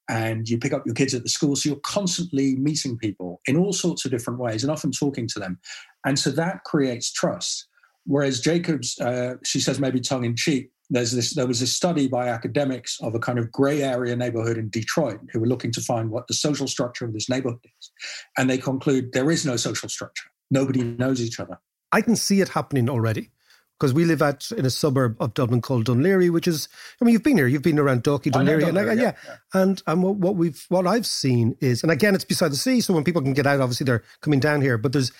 and 0.09 0.47
you 0.47 0.57
pick 0.57 0.73
up 0.73 0.83
your 0.85 0.95
kids 0.95 1.13
at 1.13 1.23
the 1.23 1.29
school. 1.29 1.55
So 1.55 1.69
you're 1.69 1.79
constantly 1.79 2.55
meeting 2.55 2.97
people 2.97 3.41
in 3.47 3.57
all 3.57 3.73
sorts 3.73 4.05
of 4.05 4.11
different 4.11 4.39
ways 4.39 4.63
and 4.63 4.71
often 4.71 4.91
talking 4.91 5.27
to 5.29 5.39
them. 5.39 5.59
And 6.05 6.19
so 6.19 6.29
that 6.31 6.63
creates 6.63 7.11
trust. 7.11 7.67
Whereas 8.05 8.39
Jacobs, 8.39 8.99
uh, 8.99 9.35
she 9.43 9.59
says 9.59 9.79
maybe 9.79 9.99
tongue 9.99 10.25
in 10.25 10.35
cheek, 10.35 10.69
there's 10.91 11.11
this 11.11 11.33
there 11.33 11.47
was 11.47 11.63
a 11.63 11.67
study 11.67 12.07
by 12.07 12.27
academics 12.27 12.99
of 13.01 13.15
a 13.15 13.19
kind 13.19 13.39
of 13.39 13.51
gray 13.51 13.81
area 13.81 14.15
neighborhood 14.15 14.59
in 14.59 14.69
Detroit 14.69 15.19
who 15.31 15.39
were 15.39 15.47
looking 15.47 15.71
to 15.71 15.81
find 15.81 16.11
what 16.11 16.27
the 16.27 16.35
social 16.35 16.67
structure 16.67 17.05
of 17.05 17.13
this 17.13 17.27
neighborhood 17.27 17.59
is. 17.79 17.91
And 18.37 18.47
they 18.47 18.59
conclude 18.59 19.11
there 19.11 19.31
is 19.31 19.47
no 19.47 19.57
social 19.57 19.89
structure. 19.89 20.29
Nobody 20.51 20.83
knows 20.83 21.19
each 21.21 21.39
other. 21.39 21.57
I 21.91 22.01
can 22.01 22.15
see 22.15 22.41
it 22.41 22.49
happening 22.49 22.87
already 22.87 23.31
because 23.79 23.93
we 23.93 24.05
live 24.05 24.21
at 24.21 24.51
in 24.51 24.65
a 24.65 24.69
suburb 24.69 25.17
of 25.19 25.33
Dublin 25.33 25.61
called 25.61 25.85
Laoghaire, 25.85 26.31
which 26.31 26.47
is, 26.47 26.69
I 27.01 27.05
mean, 27.05 27.13
you've 27.13 27.23
been 27.23 27.37
here, 27.37 27.47
you've 27.47 27.61
been 27.61 27.79
around 27.79 28.03
Dalkey, 28.03 28.31
Dún 28.31 28.47
Laoghaire, 28.47 28.69
and 28.69 28.79
I, 28.79 28.93
yeah, 28.93 29.13
yeah, 29.25 29.35
and 29.53 29.81
and 29.87 30.03
what, 30.03 30.15
what 30.15 30.35
we've 30.35 30.65
what 30.69 30.87
I've 30.87 31.05
seen 31.05 31.55
is, 31.59 31.83
and 31.83 31.91
again, 31.91 32.15
it's 32.15 32.25
beside 32.25 32.51
the 32.51 32.57
sea, 32.57 32.81
so 32.81 32.93
when 32.93 33.03
people 33.03 33.21
can 33.21 33.33
get 33.33 33.47
out, 33.47 33.61
obviously 33.61 33.85
they're 33.85 34.03
coming 34.21 34.39
down 34.39 34.61
here, 34.61 34.77
but 34.77 34.93
there's 34.93 35.11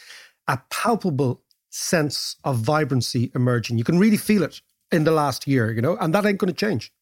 a 0.47 0.59
palpable 0.69 1.41
sense 1.69 2.37
of 2.43 2.57
vibrancy 2.57 3.31
emerging. 3.35 3.77
You 3.77 3.83
can 3.83 3.99
really 3.99 4.17
feel 4.17 4.43
it 4.43 4.61
in 4.91 5.03
the 5.03 5.11
last 5.11 5.47
year, 5.47 5.71
you 5.71 5.81
know, 5.81 5.97
and 5.97 6.13
that 6.13 6.25
ain't 6.25 6.37
going 6.37 6.53
to 6.53 6.57
change. 6.57 6.93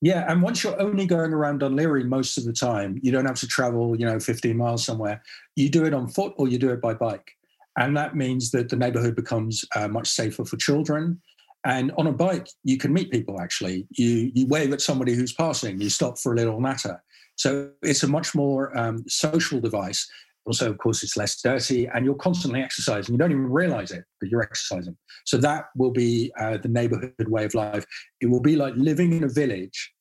Yeah, 0.00 0.24
and 0.28 0.42
once 0.42 0.64
you're 0.64 0.80
only 0.82 1.06
going 1.06 1.32
around 1.32 1.60
Laoghaire 1.60 2.04
most 2.04 2.36
of 2.36 2.44
the 2.44 2.52
time, 2.52 2.98
you 3.04 3.12
don't 3.12 3.26
have 3.26 3.38
to 3.38 3.46
travel, 3.46 3.94
you 3.96 4.04
know, 4.04 4.18
15 4.18 4.56
miles 4.56 4.84
somewhere. 4.84 5.22
You 5.54 5.68
do 5.68 5.84
it 5.84 5.94
on 5.94 6.08
foot 6.08 6.32
or 6.36 6.48
you 6.48 6.58
do 6.58 6.70
it 6.70 6.80
by 6.80 6.94
bike. 6.94 7.36
And 7.78 7.96
that 7.96 8.16
means 8.16 8.50
that 8.50 8.68
the 8.68 8.76
neighborhood 8.76 9.16
becomes 9.16 9.64
uh, 9.74 9.88
much 9.88 10.08
safer 10.08 10.44
for 10.44 10.56
children. 10.56 11.20
And 11.64 11.92
on 11.96 12.06
a 12.06 12.12
bike, 12.12 12.48
you 12.64 12.76
can 12.76 12.92
meet 12.92 13.10
people 13.10 13.40
actually. 13.40 13.86
You, 13.90 14.30
you 14.34 14.46
wave 14.46 14.72
at 14.72 14.80
somebody 14.80 15.14
who's 15.14 15.32
passing, 15.32 15.80
you 15.80 15.90
stop 15.90 16.18
for 16.18 16.32
a 16.32 16.36
little 16.36 16.60
natter. 16.60 17.02
So 17.36 17.70
it's 17.82 18.02
a 18.02 18.08
much 18.08 18.34
more 18.34 18.76
um, 18.76 19.04
social 19.08 19.60
device. 19.60 20.06
Also, 20.44 20.68
of 20.68 20.78
course, 20.78 21.04
it's 21.04 21.16
less 21.16 21.40
dirty 21.40 21.86
and 21.86 22.04
you're 22.04 22.16
constantly 22.16 22.60
exercising. 22.60 23.14
You 23.14 23.18
don't 23.18 23.30
even 23.30 23.48
realize 23.48 23.92
it, 23.92 24.04
but 24.20 24.28
you're 24.28 24.42
exercising. 24.42 24.96
So 25.24 25.36
that 25.38 25.66
will 25.76 25.92
be 25.92 26.32
uh, 26.38 26.58
the 26.58 26.68
neighborhood 26.68 27.28
way 27.28 27.44
of 27.44 27.54
life. 27.54 27.86
It 28.20 28.26
will 28.26 28.40
be 28.40 28.56
like 28.56 28.74
living 28.76 29.12
in 29.12 29.22
a 29.22 29.28
village 29.28 29.92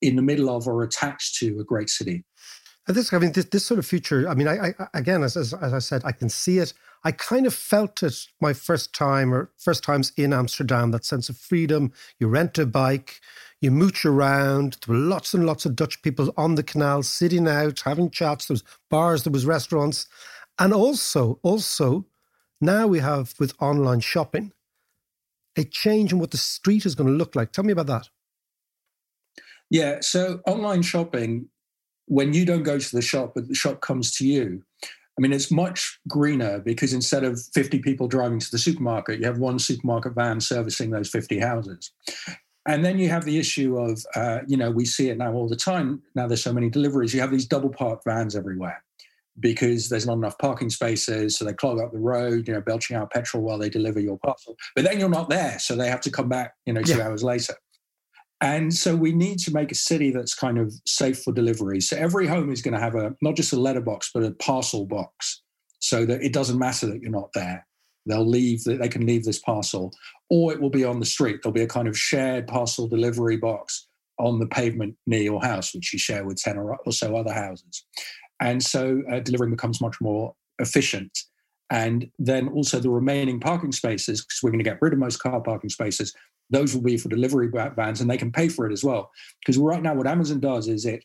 in 0.00 0.16
the 0.16 0.22
middle 0.22 0.48
of 0.48 0.66
or 0.66 0.82
attached 0.82 1.36
to 1.36 1.60
a 1.60 1.64
great 1.64 1.90
city. 1.90 2.24
This, 2.90 3.12
I 3.12 3.18
mean, 3.18 3.32
this, 3.32 3.46
this 3.46 3.64
sort 3.64 3.78
of 3.78 3.86
future, 3.86 4.28
I 4.28 4.34
mean, 4.34 4.48
I, 4.48 4.68
I 4.78 4.86
again, 4.94 5.22
as, 5.22 5.36
as, 5.36 5.54
as 5.54 5.72
I 5.72 5.78
said, 5.78 6.02
I 6.04 6.12
can 6.12 6.28
see 6.28 6.58
it. 6.58 6.72
I 7.04 7.12
kind 7.12 7.46
of 7.46 7.54
felt 7.54 8.02
it 8.02 8.26
my 8.40 8.52
first 8.52 8.94
time 8.94 9.32
or 9.32 9.50
first 9.56 9.82
times 9.82 10.12
in 10.16 10.32
Amsterdam, 10.32 10.90
that 10.90 11.04
sense 11.04 11.28
of 11.28 11.36
freedom. 11.36 11.92
You 12.18 12.28
rent 12.28 12.58
a 12.58 12.66
bike, 12.66 13.20
you 13.60 13.70
mooch 13.70 14.04
around. 14.04 14.76
There 14.86 14.94
were 14.94 15.00
lots 15.00 15.32
and 15.32 15.46
lots 15.46 15.64
of 15.64 15.76
Dutch 15.76 16.02
people 16.02 16.32
on 16.36 16.56
the 16.56 16.62
canal, 16.62 17.02
sitting 17.02 17.48
out, 17.48 17.80
having 17.80 18.10
chats. 18.10 18.46
There 18.46 18.54
was 18.54 18.64
bars, 18.90 19.24
there 19.24 19.32
was 19.32 19.46
restaurants. 19.46 20.06
And 20.58 20.74
also, 20.74 21.38
also, 21.42 22.06
now 22.60 22.86
we 22.86 22.98
have 22.98 23.34
with 23.38 23.54
online 23.60 24.00
shopping, 24.00 24.52
a 25.56 25.64
change 25.64 26.12
in 26.12 26.18
what 26.18 26.32
the 26.32 26.36
street 26.36 26.84
is 26.84 26.94
going 26.94 27.08
to 27.08 27.16
look 27.16 27.34
like. 27.34 27.52
Tell 27.52 27.64
me 27.64 27.72
about 27.72 27.86
that. 27.86 28.08
Yeah, 29.70 30.00
so 30.00 30.40
online 30.46 30.82
shopping, 30.82 31.48
when 32.10 32.34
you 32.34 32.44
don't 32.44 32.64
go 32.64 32.76
to 32.76 32.96
the 32.96 33.00
shop, 33.00 33.32
but 33.36 33.46
the 33.46 33.54
shop 33.54 33.80
comes 33.80 34.16
to 34.16 34.26
you, 34.26 34.64
I 34.82 35.20
mean, 35.20 35.32
it's 35.32 35.52
much 35.52 36.00
greener 36.08 36.58
because 36.58 36.92
instead 36.92 37.22
of 37.22 37.40
50 37.54 37.78
people 37.78 38.08
driving 38.08 38.40
to 38.40 38.50
the 38.50 38.58
supermarket, 38.58 39.20
you 39.20 39.26
have 39.26 39.38
one 39.38 39.60
supermarket 39.60 40.14
van 40.14 40.40
servicing 40.40 40.90
those 40.90 41.08
50 41.08 41.38
houses. 41.38 41.92
And 42.66 42.84
then 42.84 42.98
you 42.98 43.08
have 43.10 43.24
the 43.24 43.38
issue 43.38 43.78
of, 43.78 44.04
uh, 44.16 44.40
you 44.48 44.56
know, 44.56 44.72
we 44.72 44.86
see 44.86 45.08
it 45.08 45.18
now 45.18 45.32
all 45.34 45.48
the 45.48 45.54
time. 45.54 46.02
Now 46.16 46.26
there's 46.26 46.42
so 46.42 46.52
many 46.52 46.68
deliveries. 46.68 47.14
You 47.14 47.20
have 47.20 47.30
these 47.30 47.46
double 47.46 47.70
parked 47.70 48.04
vans 48.04 48.34
everywhere 48.34 48.82
because 49.38 49.88
there's 49.88 50.06
not 50.06 50.14
enough 50.14 50.36
parking 50.38 50.68
spaces. 50.68 51.38
So 51.38 51.44
they 51.44 51.52
clog 51.52 51.78
up 51.78 51.92
the 51.92 51.98
road, 51.98 52.48
you 52.48 52.54
know, 52.54 52.60
belching 52.60 52.96
out 52.96 53.12
petrol 53.12 53.44
while 53.44 53.58
they 53.58 53.70
deliver 53.70 54.00
your 54.00 54.18
parcel. 54.18 54.56
But 54.74 54.84
then 54.84 54.98
you're 54.98 55.08
not 55.08 55.30
there. 55.30 55.60
So 55.60 55.76
they 55.76 55.88
have 55.88 56.00
to 56.00 56.10
come 56.10 56.28
back, 56.28 56.54
you 56.66 56.72
know, 56.72 56.82
two 56.82 56.98
yeah. 56.98 57.06
hours 57.06 57.22
later. 57.22 57.54
And 58.42 58.72
so 58.72 58.96
we 58.96 59.12
need 59.12 59.38
to 59.40 59.52
make 59.52 59.70
a 59.70 59.74
city 59.74 60.10
that's 60.10 60.34
kind 60.34 60.58
of 60.58 60.72
safe 60.86 61.22
for 61.22 61.32
delivery. 61.32 61.80
So 61.80 61.96
every 61.96 62.26
home 62.26 62.50
is 62.50 62.62
going 62.62 62.74
to 62.74 62.80
have 62.80 62.94
a 62.94 63.14
not 63.20 63.36
just 63.36 63.52
a 63.52 63.60
letterbox, 63.60 64.10
but 64.14 64.22
a 64.22 64.30
parcel 64.32 64.86
box, 64.86 65.42
so 65.78 66.06
that 66.06 66.22
it 66.22 66.32
doesn't 66.32 66.58
matter 66.58 66.86
that 66.86 67.02
you're 67.02 67.10
not 67.10 67.32
there. 67.34 67.66
They'll 68.06 68.26
leave 68.26 68.64
that 68.64 68.80
they 68.80 68.88
can 68.88 69.04
leave 69.04 69.24
this 69.24 69.38
parcel, 69.38 69.92
or 70.30 70.52
it 70.52 70.60
will 70.60 70.70
be 70.70 70.84
on 70.84 71.00
the 71.00 71.06
street. 71.06 71.40
There'll 71.42 71.52
be 71.52 71.62
a 71.62 71.66
kind 71.66 71.86
of 71.86 71.98
shared 71.98 72.46
parcel 72.46 72.88
delivery 72.88 73.36
box 73.36 73.86
on 74.18 74.38
the 74.38 74.46
pavement 74.46 74.96
near 75.06 75.22
your 75.22 75.42
house, 75.42 75.74
which 75.74 75.92
you 75.92 75.98
share 75.98 76.24
with 76.24 76.38
ten 76.38 76.56
or, 76.56 76.78
so 76.90 77.14
other 77.14 77.32
houses. 77.32 77.84
And 78.40 78.62
so 78.62 79.02
uh, 79.10 79.20
delivering 79.20 79.50
becomes 79.50 79.82
much 79.82 80.00
more 80.00 80.34
efficient. 80.58 81.12
And 81.70 82.10
then 82.18 82.48
also 82.48 82.80
the 82.80 82.90
remaining 82.90 83.38
parking 83.38 83.72
spaces, 83.72 84.22
because 84.22 84.40
we're 84.42 84.50
going 84.50 84.64
to 84.64 84.70
get 84.70 84.80
rid 84.80 84.92
of 84.92 84.98
most 84.98 85.18
car 85.18 85.40
parking 85.40 85.70
spaces, 85.70 86.14
those 86.50 86.74
will 86.74 86.82
be 86.82 86.96
for 86.96 87.08
delivery 87.08 87.48
vans 87.48 88.00
and 88.00 88.10
they 88.10 88.16
can 88.16 88.32
pay 88.32 88.48
for 88.48 88.66
it 88.66 88.72
as 88.72 88.84
well. 88.84 89.10
Because 89.40 89.56
right 89.58 89.82
now, 89.82 89.94
what 89.94 90.06
Amazon 90.06 90.40
does 90.40 90.68
is 90.68 90.84
it 90.84 91.04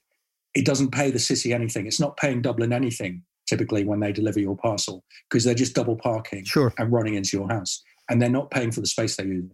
it 0.56 0.66
doesn't 0.66 0.92
pay 0.92 1.12
the 1.12 1.20
city 1.20 1.54
anything. 1.54 1.86
It's 1.86 2.00
not 2.00 2.18
paying 2.18 2.42
Dublin 2.42 2.74
anything 2.74 3.24
typically 3.48 3.84
when 3.84 4.00
they 4.00 4.12
deliver 4.12 4.40
your 4.40 4.58
parcel 4.58 5.04
because 5.30 5.44
they're 5.44 5.54
just 5.54 5.76
double 5.76 5.96
parking 5.96 6.44
sure. 6.44 6.74
and 6.78 6.92
running 6.92 7.16
into 7.16 7.38
your 7.38 7.48
house 7.48 7.84
and 8.10 8.22
they're 8.22 8.30
not 8.30 8.52
paying 8.52 8.72
for 8.72 8.82
the 8.82 8.88
space 8.88 9.16
they're 9.16 9.28
using. 9.28 9.52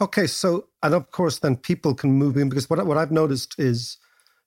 Okay, 0.00 0.26
so 0.26 0.66
and 0.82 0.94
of 0.94 1.10
course 1.10 1.38
then 1.38 1.56
people 1.56 1.94
can 1.94 2.12
move 2.12 2.36
in 2.36 2.48
because 2.48 2.68
what 2.68 2.84
what 2.86 2.98
I've 2.98 3.12
noticed 3.12 3.54
is, 3.58 3.98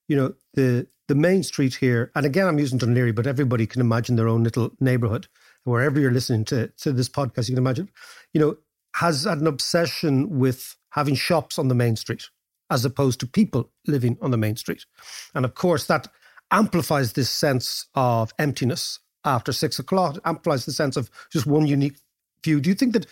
you 0.07 0.15
know, 0.15 0.33
the 0.53 0.87
the 1.07 1.15
main 1.15 1.43
street 1.43 1.75
here, 1.75 2.11
and 2.15 2.25
again 2.25 2.47
I'm 2.47 2.59
using 2.59 2.77
Dun 2.77 2.93
Laoghaire, 2.93 3.15
but 3.15 3.27
everybody 3.27 3.65
can 3.65 3.79
imagine 3.79 4.15
their 4.15 4.27
own 4.27 4.43
little 4.43 4.71
neighborhood. 4.79 5.27
Wherever 5.63 5.99
you're 5.99 6.11
listening 6.11 6.45
to 6.45 6.67
to 6.79 6.91
this 6.91 7.09
podcast, 7.09 7.47
you 7.47 7.55
can 7.55 7.63
imagine, 7.63 7.89
you 8.33 8.41
know, 8.41 8.57
has 8.95 9.25
an 9.25 9.45
obsession 9.45 10.39
with 10.39 10.77
having 10.91 11.15
shops 11.15 11.59
on 11.59 11.67
the 11.67 11.75
main 11.75 11.95
street 11.95 12.29
as 12.69 12.85
opposed 12.85 13.19
to 13.19 13.27
people 13.27 13.69
living 13.87 14.17
on 14.21 14.31
the 14.31 14.37
main 14.37 14.55
street. 14.55 14.85
And 15.33 15.43
of 15.45 15.53
course, 15.53 15.85
that 15.87 16.07
amplifies 16.51 17.13
this 17.13 17.29
sense 17.29 17.87
of 17.93 18.33
emptiness 18.39 18.99
after 19.25 19.51
six 19.51 19.79
o'clock, 19.79 20.17
amplifies 20.23 20.65
the 20.65 20.71
sense 20.71 20.95
of 20.95 21.09
just 21.31 21.45
one 21.45 21.65
unique 21.65 21.97
view. 22.43 22.61
Do 22.61 22.69
you 22.69 22.75
think 22.75 22.93
that 22.93 23.05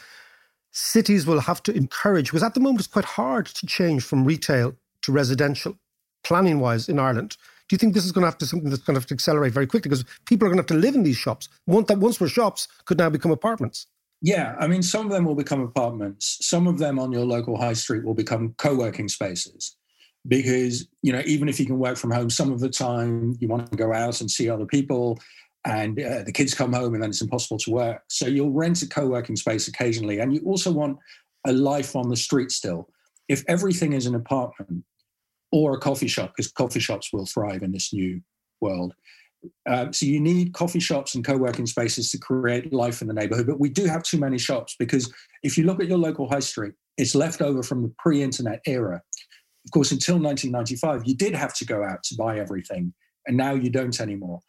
cities 0.72 1.26
will 1.26 1.42
have 1.42 1.62
to 1.64 1.76
encourage, 1.76 2.28
because 2.28 2.44
at 2.44 2.54
the 2.54 2.62
moment 2.62 2.80
it's 2.80 2.88
quite 2.88 3.06
hard 3.06 3.48
to 3.48 3.68
change 3.68 4.04
from 4.04 4.24
retail 4.24 4.76
to 5.02 5.12
residential, 5.12 5.78
planning 6.24 6.60
wise 6.60 6.88
in 6.88 6.98
Ireland? 6.98 7.36
Do 7.68 7.74
you 7.74 7.78
think 7.78 7.94
this 7.94 8.06
is 8.06 8.12
going 8.12 8.24
to 8.24 8.28
have 8.28 8.38
to 8.38 8.46
something 8.46 8.70
that's 8.70 8.84
going 8.84 8.96
to 8.96 9.02
have 9.02 9.08
to 9.08 9.14
accelerate 9.14 9.54
very 9.54 9.68
quickly 9.68 9.90
because 9.90 10.06
people 10.26 10.48
are 10.48 10.50
going 10.50 10.64
to 10.64 10.74
have 10.74 10.80
to 10.80 10.86
live 10.86 10.96
in 10.96 11.04
these 11.04 11.18
shops? 11.18 11.50
One 11.66 11.84
that 11.86 12.00
once 12.00 12.20
were 12.20 12.30
shops 12.30 12.68
could 12.86 12.98
now 12.98 13.10
become 13.10 13.32
apartments. 13.32 13.88
Yeah, 14.26 14.56
I 14.58 14.68
mean, 14.68 14.82
some 14.82 15.06
of 15.06 15.12
them 15.12 15.26
will 15.26 15.36
become 15.36 15.60
apartments. 15.60 16.38
Some 16.42 16.66
of 16.66 16.80
them 16.80 16.98
on 16.98 17.12
your 17.12 17.26
local 17.26 17.58
high 17.58 17.74
street 17.74 18.06
will 18.06 18.14
become 18.14 18.56
co-working 18.58 19.10
spaces, 19.10 19.76
because 20.26 20.88
you 21.02 21.12
know, 21.12 21.22
even 21.26 21.50
if 21.50 21.60
you 21.60 21.66
can 21.66 21.78
work 21.78 21.98
from 21.98 22.12
home, 22.12 22.30
some 22.30 22.50
of 22.50 22.62
the 22.62 22.70
time 22.70 23.36
you 23.42 23.50
want 23.50 23.70
to 23.70 23.78
go 23.78 23.94
out 23.94 24.22
and 24.22 24.32
see 24.32 24.50
other 24.50 24.66
people, 24.66 25.20
and 25.66 26.00
uh, 26.02 26.24
the 26.24 26.32
kids 26.32 26.54
come 26.54 26.72
home, 26.72 26.94
and 26.94 27.04
then 27.04 27.10
it's 27.10 27.22
impossible 27.22 27.58
to 27.58 27.72
work. 27.72 28.02
So 28.08 28.26
you'll 28.26 28.54
rent 28.54 28.82
a 28.82 28.88
co-working 28.88 29.36
space 29.36 29.68
occasionally, 29.68 30.20
and 30.20 30.34
you 30.34 30.40
also 30.46 30.72
want 30.72 31.00
a 31.46 31.52
life 31.52 31.94
on 31.94 32.08
the 32.08 32.16
street 32.16 32.50
still. 32.52 32.88
If 33.28 33.44
everything 33.50 33.92
is 33.92 34.06
an 34.06 34.16
apartment 34.16 34.86
or 35.52 35.74
a 35.74 35.80
coffee 35.80 36.08
shop, 36.08 36.32
because 36.34 36.50
coffee 36.50 36.80
shops 36.80 37.12
will 37.12 37.26
thrive 37.26 37.62
in 37.62 37.74
this 37.74 37.92
new 37.92 38.22
world, 38.62 38.94
uh, 39.70 39.92
so 39.92 40.06
you 40.06 40.20
need 40.20 40.54
coffee 40.54 40.80
shops 40.80 41.16
and 41.16 41.26
co-working 41.26 41.66
spaces 41.66 42.10
to 42.12 42.18
create 42.18 42.74
life 42.74 43.02
in 43.02 43.08
the 43.08 43.14
neighborhood. 43.14 43.48
But 43.48 43.60
we 43.60 43.70
do 43.70 43.86
have 43.86 44.04
too 44.04 44.18
many 44.18 44.38
shops 44.38 44.76
because 44.78 45.12
if 45.44 45.58
you 45.58 45.66
look 45.66 45.82
at 45.82 45.88
your 45.88 45.98
local 45.98 46.30
high 46.30 46.40
street, 46.40 46.74
it's 46.98 47.16
left 47.16 47.42
over 47.42 47.64
from 47.64 47.82
the 47.82 47.94
pre-internet 48.00 48.62
era. 48.66 49.02
Of 49.66 49.72
course, 49.72 49.92
until 49.92 50.16
1995, 50.16 51.08
you 51.08 51.16
did 51.16 51.34
have 51.34 51.54
to 51.56 51.66
go 51.66 51.84
out 51.84 52.04
to 52.04 52.16
buy 52.16 52.40
everything, 52.40 52.94
and 53.26 53.38
now 53.38 53.54
you 53.54 53.70
don't 53.70 54.00
anymore. 54.00 54.40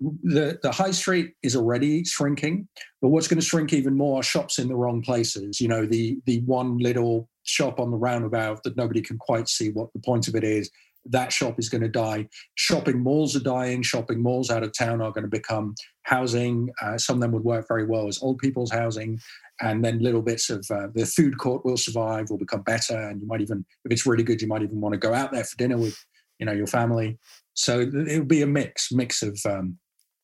The, 0.00 0.58
the 0.62 0.72
high 0.72 0.90
street 0.90 1.34
is 1.42 1.54
already 1.54 2.04
shrinking, 2.04 2.66
but 3.00 3.10
what's 3.10 3.28
going 3.28 3.38
to 3.38 3.46
shrink 3.46 3.72
even 3.72 3.96
more 3.96 4.20
are 4.20 4.22
shops 4.22 4.58
in 4.58 4.68
the 4.68 4.74
wrong 4.74 5.02
places. 5.02 5.60
You 5.60 5.68
know, 5.68 5.86
the 5.86 6.18
the 6.26 6.40
one 6.40 6.78
little 6.78 7.28
shop 7.44 7.78
on 7.78 7.90
the 7.90 7.96
roundabout 7.96 8.62
that 8.64 8.76
nobody 8.76 9.02
can 9.02 9.18
quite 9.18 9.48
see 9.48 9.70
what 9.70 9.92
the 9.92 10.00
point 10.00 10.26
of 10.26 10.34
it 10.34 10.44
is 10.44 10.70
that 11.06 11.32
shop 11.32 11.58
is 11.58 11.68
going 11.68 11.82
to 11.82 11.88
die. 11.88 12.28
Shopping 12.54 13.02
malls 13.02 13.34
are 13.36 13.40
dying. 13.42 13.82
Shopping 13.82 14.22
malls 14.22 14.50
out 14.50 14.62
of 14.62 14.72
town 14.76 15.00
are 15.00 15.10
going 15.10 15.24
to 15.24 15.30
become 15.30 15.74
housing. 16.02 16.70
Uh, 16.80 16.98
some 16.98 17.16
of 17.16 17.20
them 17.20 17.32
would 17.32 17.44
work 17.44 17.66
very 17.68 17.84
well 17.84 18.08
as 18.08 18.22
old 18.22 18.38
people's 18.38 18.70
housing. 18.70 19.18
And 19.60 19.84
then 19.84 20.00
little 20.00 20.22
bits 20.22 20.50
of 20.50 20.66
uh, 20.70 20.88
the 20.94 21.06
food 21.06 21.38
court 21.38 21.64
will 21.64 21.76
survive, 21.76 22.30
will 22.30 22.38
become 22.38 22.62
better. 22.62 22.96
And 22.96 23.20
you 23.20 23.26
might 23.26 23.40
even, 23.40 23.64
if 23.84 23.92
it's 23.92 24.06
really 24.06 24.24
good, 24.24 24.40
you 24.40 24.48
might 24.48 24.62
even 24.62 24.80
want 24.80 24.92
to 24.92 24.98
go 24.98 25.14
out 25.14 25.32
there 25.32 25.44
for 25.44 25.56
dinner 25.56 25.76
with, 25.76 25.96
you 26.38 26.46
know, 26.46 26.52
your 26.52 26.66
family. 26.66 27.18
So 27.54 27.80
it'll 27.80 28.24
be 28.24 28.42
a 28.42 28.46
mix, 28.46 28.90
mix 28.92 29.22
of 29.22 29.38
um, 29.44 29.78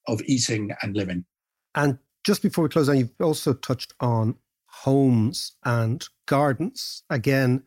of 0.08 0.22
eating 0.26 0.70
and 0.82 0.96
living. 0.96 1.24
And 1.74 1.98
just 2.24 2.42
before 2.42 2.64
we 2.64 2.70
close 2.70 2.88
on, 2.88 2.98
you've 2.98 3.12
also 3.20 3.52
touched 3.52 3.92
on 4.00 4.36
homes 4.66 5.52
and 5.64 6.04
gardens. 6.26 7.02
Again, 7.10 7.62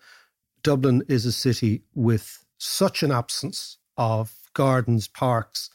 Dublin 0.63 1.03
is 1.07 1.25
a 1.25 1.31
city 1.31 1.83
with 1.93 2.40
such 2.61 3.03
an 3.03 3.11
absence 3.11 3.77
of 3.97 4.33
gardens, 4.53 5.07
parks, 5.07 5.69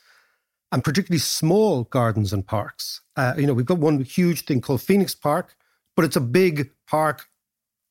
and 0.72 0.84
particularly 0.84 1.18
small 1.18 1.84
gardens 1.84 2.32
and 2.32 2.46
parks. 2.46 3.00
Uh, 3.16 3.34
you 3.36 3.46
know, 3.46 3.54
we've 3.54 3.66
got 3.66 3.78
one 3.78 4.02
huge 4.02 4.44
thing 4.44 4.60
called 4.60 4.82
Phoenix 4.82 5.14
Park, 5.14 5.56
but 5.94 6.04
it's 6.04 6.16
a 6.16 6.20
big 6.20 6.70
park, 6.86 7.26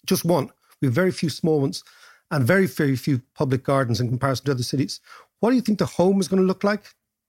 just 0.06 0.26
one. 0.26 0.50
We 0.82 0.88
have 0.88 0.96
very 0.96 1.12
few 1.12 1.30
small 1.30 1.60
ones 1.62 1.84
and 2.32 2.46
very, 2.46 2.68
very 2.68 2.96
few 2.96 3.22
public 3.34 3.64
gardens 3.64 4.00
in 4.00 4.08
comparison 4.08 4.46
to 4.46 4.52
other 4.52 4.64
cities. 4.64 5.00
What 5.40 5.50
do 5.50 5.56
you 5.56 5.62
think 5.62 5.80
the 5.80 5.86
home 5.86 6.20
is 6.20 6.28
going 6.28 6.42
to 6.42 6.48
look 6.48 6.64
like? 6.64 6.84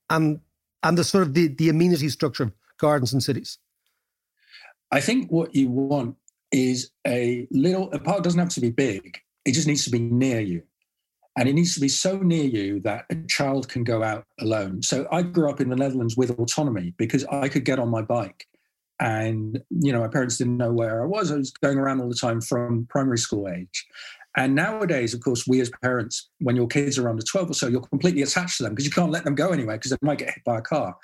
And 0.08 0.40
and 0.82 0.96
the 0.96 1.04
sort 1.04 1.22
of 1.26 1.34
the, 1.34 1.48
the 1.48 1.68
amenity 1.68 2.08
structure 2.08 2.44
of 2.44 2.52
gardens 2.78 3.12
and 3.12 3.22
cities? 3.22 3.58
I 4.92 5.00
think 5.00 5.32
what 5.32 5.54
you 5.54 5.68
want 5.68 6.16
is 6.52 6.90
a 7.04 7.48
little, 7.50 7.90
a 7.92 7.98
park 7.98 8.22
doesn't 8.22 8.38
have 8.38 8.50
to 8.50 8.60
be 8.60 8.70
big, 8.70 9.18
it 9.44 9.52
just 9.52 9.66
needs 9.66 9.84
to 9.84 9.90
be 9.90 9.98
near 9.98 10.40
you. 10.40 10.62
And 11.38 11.48
it 11.48 11.52
needs 11.52 11.74
to 11.74 11.80
be 11.80 11.88
so 11.88 12.18
near 12.18 12.44
you 12.44 12.80
that 12.80 13.04
a 13.10 13.16
child 13.28 13.68
can 13.68 13.84
go 13.84 14.02
out 14.02 14.24
alone. 14.40 14.82
So 14.82 15.06
I 15.12 15.22
grew 15.22 15.50
up 15.50 15.60
in 15.60 15.68
the 15.68 15.76
Netherlands 15.76 16.16
with 16.16 16.30
autonomy 16.30 16.94
because 16.96 17.24
I 17.26 17.48
could 17.48 17.64
get 17.64 17.78
on 17.78 17.90
my 17.90 18.02
bike. 18.02 18.46
And, 18.98 19.60
you 19.68 19.92
know, 19.92 20.00
my 20.00 20.08
parents 20.08 20.38
didn't 20.38 20.56
know 20.56 20.72
where 20.72 21.02
I 21.02 21.06
was. 21.06 21.30
I 21.30 21.36
was 21.36 21.50
going 21.50 21.76
around 21.76 22.00
all 22.00 22.08
the 22.08 22.14
time 22.14 22.40
from 22.40 22.86
primary 22.88 23.18
school 23.18 23.48
age. 23.48 23.86
And 24.38 24.54
nowadays, 24.54 25.14
of 25.14 25.20
course, 25.20 25.46
we 25.46 25.60
as 25.60 25.70
parents, 25.82 26.28
when 26.40 26.56
your 26.56 26.66
kids 26.66 26.98
are 26.98 27.08
under 27.08 27.22
12 27.22 27.50
or 27.50 27.54
so, 27.54 27.68
you're 27.68 27.80
completely 27.80 28.22
attached 28.22 28.58
to 28.58 28.62
them 28.64 28.72
because 28.72 28.84
you 28.84 28.90
can't 28.90 29.10
let 29.10 29.24
them 29.24 29.34
go 29.34 29.50
anywhere 29.50 29.76
because 29.76 29.90
they 29.90 29.96
might 30.02 30.18
get 30.18 30.28
hit 30.28 30.44
by 30.44 30.58
a 30.58 30.62
car. 30.62 30.94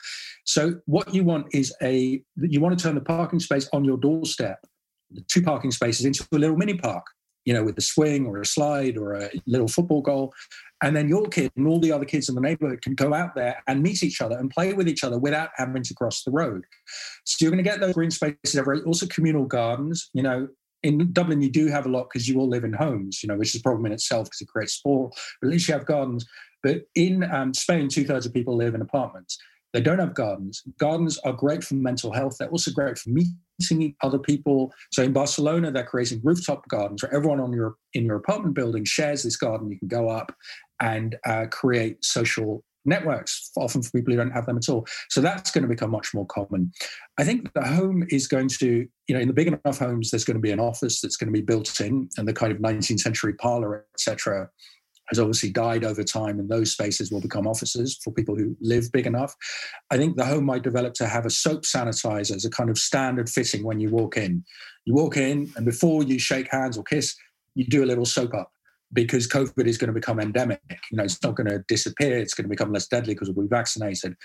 So 0.45 0.81
what 0.85 1.15
you 1.15 1.25
want 1.25 1.47
is 1.55 1.75
a 1.83 2.23
you 2.37 2.61
want 2.61 2.79
to 2.79 2.83
turn 2.83 2.95
the 2.95 3.01
parking 3.01 3.41
space 3.41 3.69
on 3.73 3.85
your 3.85 3.97
doorstep, 3.97 4.59
the 5.11 5.23
two 5.29 5.43
parking 5.43 5.71
spaces 5.71 6.05
into 6.05 6.27
a 6.33 6.37
little 6.37 6.57
mini 6.57 6.75
park, 6.75 7.07
you 7.45 7.53
know, 7.53 7.65
with 7.65 7.79
a 7.79 7.83
swing 7.83 8.27
or 8.27 8.41
a 8.41 8.47
slide 8.47 8.97
or 8.97 9.15
a 9.15 9.31
little 9.47 9.69
football 9.69 10.03
goal. 10.03 10.33
And 10.83 10.97
then 10.97 11.09
your 11.09 11.27
kid 11.27 11.53
and 11.57 11.67
all 11.67 11.79
the 11.79 11.93
other 11.93 12.05
kids 12.05 12.29
in 12.29 12.35
the 12.35 12.41
neighborhood 12.41 12.83
can 12.83 12.95
go 12.95 13.15
out 13.15 13.35
there 13.35 13.63
and 13.69 13.83
meet 13.83 14.03
each 14.03 14.21
other 14.21 14.37
and 14.37 14.51
play 14.51 14.73
with 14.73 14.89
each 14.89 15.05
other 15.05 15.19
without 15.19 15.51
having 15.57 15.83
to 15.85 15.95
cross 15.95 16.25
the 16.25 16.33
road. 16.33 16.65
So 17.25 17.45
you're 17.45 17.53
going 17.53 17.63
to 17.63 17.69
get 17.71 17.81
those 17.81 17.95
green 17.95 18.11
spaces 18.11 18.57
everywhere. 18.57 18.85
Also 18.85 19.07
communal 19.07 19.45
gardens, 19.45 20.11
you 20.13 20.23
know, 20.23 20.49
in 20.83 21.13
Dublin, 21.13 21.41
you 21.41 21.51
do 21.51 21.69
have 21.69 21.87
a 21.87 21.89
lot 21.89 22.09
because 22.13 22.29
you 22.29 22.41
all 22.41 22.49
live 22.49 22.65
in 22.65 22.73
homes, 22.73 23.23
you 23.23 23.29
know, 23.29 23.37
which 23.37 23.55
is 23.55 23.61
a 23.61 23.63
problem 23.63 23.87
in 23.87 23.93
itself 23.93 24.27
because 24.27 24.41
it 24.41 24.49
creates 24.49 24.75
sport. 24.75 25.15
But 25.41 25.49
at 25.49 25.53
least 25.53 25.69
you 25.69 25.75
have 25.75 25.87
gardens. 25.87 26.27
But 26.63 26.83
in 26.95 27.25
um, 27.31 27.55
Spain, 27.55 27.89
two 27.89 28.05
thirds 28.05 28.27
of 28.27 28.35
people 28.35 28.57
live 28.57 28.75
in 28.75 28.81
apartments. 28.81 29.39
They 29.73 29.81
don't 29.81 29.99
have 29.99 30.15
gardens. 30.15 30.63
Gardens 30.79 31.19
are 31.19 31.33
great 31.33 31.65
for 31.65 31.75
mental 31.75 32.13
health. 32.13 32.37
They're 32.39 32.51
also 32.51 32.71
great 32.71 32.99
for 32.99 33.11
meeting 33.11 33.95
other 34.03 34.19
people. 34.19 34.73
So 34.91 35.03
in 35.03 35.13
Barcelona, 35.13 35.71
they're 35.71 35.85
creating 35.85 36.21
rooftop 36.23 36.69
gardens 36.69 37.03
where 37.03 37.15
everyone 37.15 37.41
on 37.41 37.53
your 37.53 37.77
in 37.95 38.05
your 38.05 38.17
apartment 38.17 38.55
building 38.55 38.85
shares 38.85 39.23
this 39.23 39.37
garden. 39.37 39.71
You 39.71 39.79
can 39.79 39.89
go 39.89 40.09
up 40.09 40.35
and 40.81 41.17
uh, 41.27 41.47
create 41.51 42.05
social 42.05 42.65
networks, 42.85 43.51
often 43.57 43.83
for 43.83 43.91
people 43.93 44.13
who 44.13 44.19
don't 44.19 44.33
have 44.33 44.47
them 44.47 44.57
at 44.57 44.69
all. 44.69 44.87
So 45.09 45.21
that's 45.21 45.51
going 45.51 45.63
to 45.63 45.69
become 45.69 45.91
much 45.91 46.13
more 46.15 46.27
common. 46.27 46.73
I 47.19 47.25
think 47.25 47.53
the 47.55 47.63
home 47.63 48.05
is 48.09 48.27
going 48.27 48.49
to, 48.49 48.87
you 49.07 49.15
know, 49.15 49.21
in 49.21 49.29
the 49.29 49.35
big 49.35 49.47
enough 49.47 49.79
homes, 49.79 50.11
there's 50.11 50.25
going 50.25 50.37
to 50.37 50.41
be 50.41 50.51
an 50.51 50.61
office 50.61 51.01
that's 51.01 51.17
going 51.17 51.33
to 51.33 51.39
be 51.39 51.45
built 51.45 51.81
in, 51.81 52.09
and 52.17 52.27
the 52.27 52.33
kind 52.33 52.53
of 52.53 52.59
19th 52.59 53.01
century 53.01 53.35
parlor, 53.35 53.87
etc., 53.95 54.49
has 55.13 55.19
obviously 55.19 55.51
died 55.51 55.85
over 55.85 56.03
time, 56.03 56.39
and 56.39 56.49
those 56.49 56.73
spaces 56.73 57.13
will 57.13 57.21
become 57.21 57.47
offices 57.47 57.99
for 58.03 58.13
people 58.13 58.35
who 58.35 58.57
live 58.61 58.91
big 58.93 59.07
enough. 59.07 59.35
I 59.91 59.99
think 59.99 60.17
the 60.17 60.25
home 60.25 60.45
might 60.45 60.63
develop 60.63 60.95
to 60.95 61.07
have 61.07 61.27
a 61.27 61.31
soap 61.31 61.63
sanitizer 61.63 62.35
as 62.35 62.47
a 62.47 62.51
kind 62.51 62.71
of 62.71 62.79
standard 62.79 63.29
fitting 63.29 63.63
when 63.63 63.79
you 63.79 63.91
walk 63.91 64.17
in. 64.17 64.45
You 64.87 64.95
walk 64.95 65.17
in, 65.17 65.53
and 65.57 65.67
before 65.67 66.03
you 66.03 66.19
shake 66.19 66.51
hands 66.51 66.79
or 66.79 66.85
kiss, 66.85 67.15
you 67.55 67.67
do 67.67 67.85
a 67.85 67.87
little 67.87 68.07
soap 68.07 68.33
up 68.35 68.51
because 68.95 69.29
COVID 69.29 69.67
is 69.67 69.79
going 69.79 69.89
to 69.89 69.95
become 69.95 70.19
endemic. 70.19 70.61
You 70.91 70.97
know, 70.97 71.05
it's 71.05 71.23
not 71.23 71.35
going 71.35 71.49
to 71.49 71.65
disappear. 71.69 72.19
It's 72.19 72.35
going 72.35 72.45
to 72.45 72.51
become 72.51 72.73
less 72.73 72.89
deadly 72.89 73.15
because 73.15 73.31
we'll 73.31 73.47
be 73.47 73.51
vaccinated. 73.51 74.17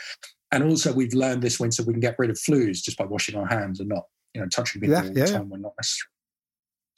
And 0.51 0.63
also, 0.63 0.93
we've 0.93 1.13
learned 1.13 1.41
this 1.41 1.59
winter 1.59 1.83
we 1.83 1.93
can 1.93 1.99
get 1.99 2.15
rid 2.17 2.29
of 2.29 2.37
flus 2.37 2.81
just 2.81 2.97
by 2.97 3.05
washing 3.05 3.35
our 3.35 3.45
hands 3.45 3.79
and 3.81 3.89
not, 3.89 4.05
you 4.33 4.41
know, 4.41 4.47
touching 4.47 4.81
people 4.81 4.95
Yeah, 4.95 5.03
all 5.07 5.13
the 5.13 5.19
yeah, 5.19 5.25
time 5.25 5.49
when 5.49 5.61
not 5.61 5.73
necessary. 5.77 6.09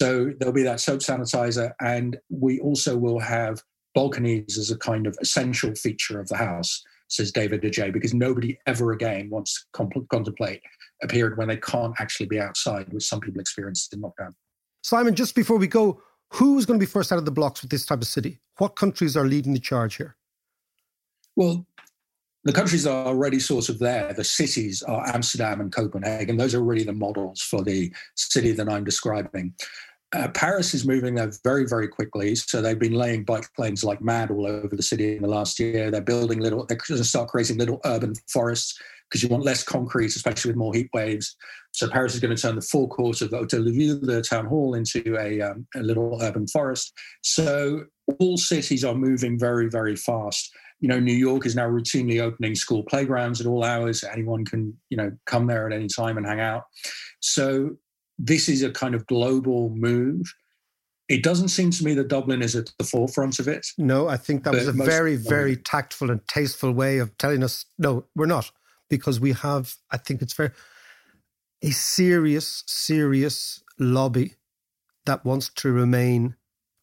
So 0.01 0.31
there'll 0.39 0.53
be 0.53 0.63
that 0.63 0.79
soap 0.79 1.01
sanitizer, 1.01 1.73
and 1.81 2.17
we 2.29 2.59
also 2.59 2.97
will 2.97 3.19
have 3.19 3.61
balconies 3.95 4.57
as 4.57 4.71
a 4.71 4.77
kind 4.77 5.07
of 5.07 5.17
essential 5.21 5.73
feature 5.75 6.19
of 6.19 6.27
the 6.27 6.37
house, 6.37 6.83
says 7.07 7.31
David 7.31 7.61
DeJ, 7.61 7.91
because 7.93 8.13
nobody 8.13 8.57
ever 8.67 8.91
again 8.91 9.29
wants 9.29 9.65
to 9.73 9.81
compl- 9.81 10.07
contemplate 10.09 10.61
a 11.01 11.07
period 11.07 11.37
when 11.37 11.47
they 11.47 11.57
can't 11.57 11.93
actually 11.99 12.27
be 12.27 12.39
outside, 12.39 12.91
which 12.93 13.05
some 13.05 13.19
people 13.19 13.41
experienced 13.41 13.93
in 13.93 14.01
lockdown. 14.01 14.31
Simon, 14.83 15.15
just 15.15 15.35
before 15.35 15.57
we 15.57 15.67
go, 15.67 16.01
who's 16.31 16.65
going 16.65 16.79
to 16.79 16.85
be 16.85 16.89
first 16.89 17.11
out 17.11 17.17
of 17.17 17.25
the 17.25 17.31
blocks 17.31 17.61
with 17.61 17.71
this 17.71 17.85
type 17.85 18.01
of 18.01 18.07
city? 18.07 18.39
What 18.57 18.75
countries 18.75 19.17
are 19.17 19.25
leading 19.25 19.53
the 19.53 19.59
charge 19.59 19.95
here? 19.95 20.15
Well, 21.35 21.65
the 22.45 22.53
countries 22.53 22.87
are 22.87 23.05
already 23.05 23.39
sort 23.39 23.69
of 23.69 23.79
there, 23.79 24.13
the 24.13 24.23
cities 24.23 24.81
are 24.83 25.05
Amsterdam 25.07 25.59
and 25.59 25.71
Copenhagen. 25.71 26.37
Those 26.37 26.55
are 26.55 26.63
really 26.63 26.83
the 26.83 26.93
models 26.93 27.41
for 27.41 27.63
the 27.63 27.93
city 28.15 28.53
that 28.53 28.69
I'm 28.69 28.85
describing. 28.85 29.53
Uh, 30.11 30.27
Paris 30.29 30.73
is 30.73 30.87
moving 30.87 31.15
there 31.15 31.31
very, 31.43 31.67
very 31.67 31.87
quickly. 31.87 32.35
So 32.35 32.61
they've 32.61 32.79
been 32.79 32.93
laying 32.93 33.23
bike 33.23 33.47
lanes 33.57 33.83
like 33.83 34.01
mad 34.01 34.31
all 34.31 34.47
over 34.47 34.75
the 34.75 34.83
city 34.83 35.15
in 35.15 35.21
the 35.21 35.27
last 35.27 35.59
year. 35.59 35.91
They're 35.91 36.01
building 36.01 36.39
little, 36.39 36.65
they're 36.65 36.77
going 36.87 36.97
to 36.97 37.03
start 37.03 37.29
creating 37.29 37.57
little 37.57 37.79
urban 37.85 38.13
forests 38.27 38.79
because 39.07 39.23
you 39.23 39.29
want 39.29 39.43
less 39.43 39.63
concrete, 39.63 40.15
especially 40.15 40.49
with 40.49 40.57
more 40.57 40.73
heat 40.73 40.89
waves. 40.93 41.35
So 41.71 41.87
Paris 41.89 42.13
is 42.13 42.19
going 42.19 42.35
to 42.35 42.41
turn 42.41 42.55
the 42.55 42.61
forecourt 42.61 43.21
of 43.21 43.31
the 43.31 43.37
Hotel 43.37 43.63
de 43.63 43.71
Ville, 43.71 43.99
the 44.01 44.21
town 44.21 44.45
hall, 44.45 44.73
into 44.73 45.17
a, 45.19 45.41
um, 45.41 45.67
a 45.75 45.81
little 45.81 46.19
urban 46.21 46.47
forest. 46.47 46.93
So 47.23 47.85
all 48.19 48.37
cities 48.37 48.83
are 48.83 48.95
moving 48.95 49.37
very, 49.37 49.69
very 49.69 49.95
fast. 49.95 50.51
You 50.79 50.87
know, 50.87 50.99
New 50.99 51.13
York 51.13 51.45
is 51.45 51.55
now 51.55 51.67
routinely 51.67 52.21
opening 52.21 52.55
school 52.55 52.83
playgrounds 52.83 53.41
at 53.41 53.47
all 53.47 53.63
hours. 53.63 54.03
Anyone 54.03 54.45
can, 54.45 54.75
you 54.89 54.97
know, 54.97 55.11
come 55.25 55.45
there 55.45 55.67
at 55.67 55.73
any 55.73 55.87
time 55.87 56.17
and 56.17 56.25
hang 56.25 56.39
out. 56.39 56.63
So 57.19 57.77
this 58.19 58.49
is 58.49 58.61
a 58.61 58.69
kind 58.69 58.93
of 58.93 59.07
global 59.07 59.69
move. 59.69 60.31
It 61.07 61.23
doesn't 61.23 61.47
seem 61.47 61.71
to 61.71 61.83
me 61.83 61.95
that 61.95 62.09
Dublin 62.09 62.43
is 62.43 62.55
at 62.55 62.71
the 62.77 62.83
forefront 62.83 63.39
of 63.39 63.47
it. 63.47 63.65
No, 63.79 64.07
I 64.07 64.17
think 64.17 64.43
that 64.43 64.53
was 64.53 64.67
a 64.67 64.73
very, 64.73 65.15
very 65.15 65.55
tactful 65.55 66.11
and 66.11 66.27
tasteful 66.27 66.71
way 66.71 66.99
of 66.99 67.17
telling 67.17 67.43
us, 67.43 67.65
no, 67.79 68.05
we're 68.15 68.27
not, 68.27 68.51
because 68.89 69.19
we 69.19 69.31
have, 69.31 69.75
I 69.89 69.97
think 69.97 70.21
it's 70.21 70.33
fair, 70.33 70.53
a 71.63 71.71
serious, 71.71 72.63
serious 72.67 73.63
lobby 73.79 74.35
that 75.05 75.25
wants 75.25 75.49
to 75.49 75.71
remain 75.71 76.35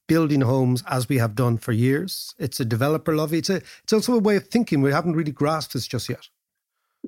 building 0.09 0.41
homes 0.41 0.83
as 0.89 1.09
we 1.09 1.19
have 1.19 1.35
done 1.35 1.59
for 1.59 1.73
years. 1.73 2.35
It's 2.39 2.59
a 2.59 2.65
developer 2.65 3.15
lobby. 3.15 3.39
It's 3.39 3.51
a, 3.51 3.57
it's 3.85 3.93
also 3.93 4.15
a 4.15 4.19
way 4.19 4.37
of 4.37 4.49
thinking. 4.49 4.83
We 4.83 4.93
haven't 4.93 5.15
really 5.15 5.33
grasped 5.33 5.75
this 5.75 5.87
just 5.87 6.09
yet. 6.09 6.29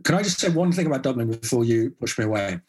Can 0.05 0.15
I 0.15 0.23
just 0.23 0.39
say 0.39 0.51
one 0.51 0.71
thing 0.71 0.87
about 0.87 1.03
Dublin 1.03 1.31
before 1.31 1.65
you 1.65 1.91
push 1.91 2.17
me 2.19 2.25
away? 2.25 2.61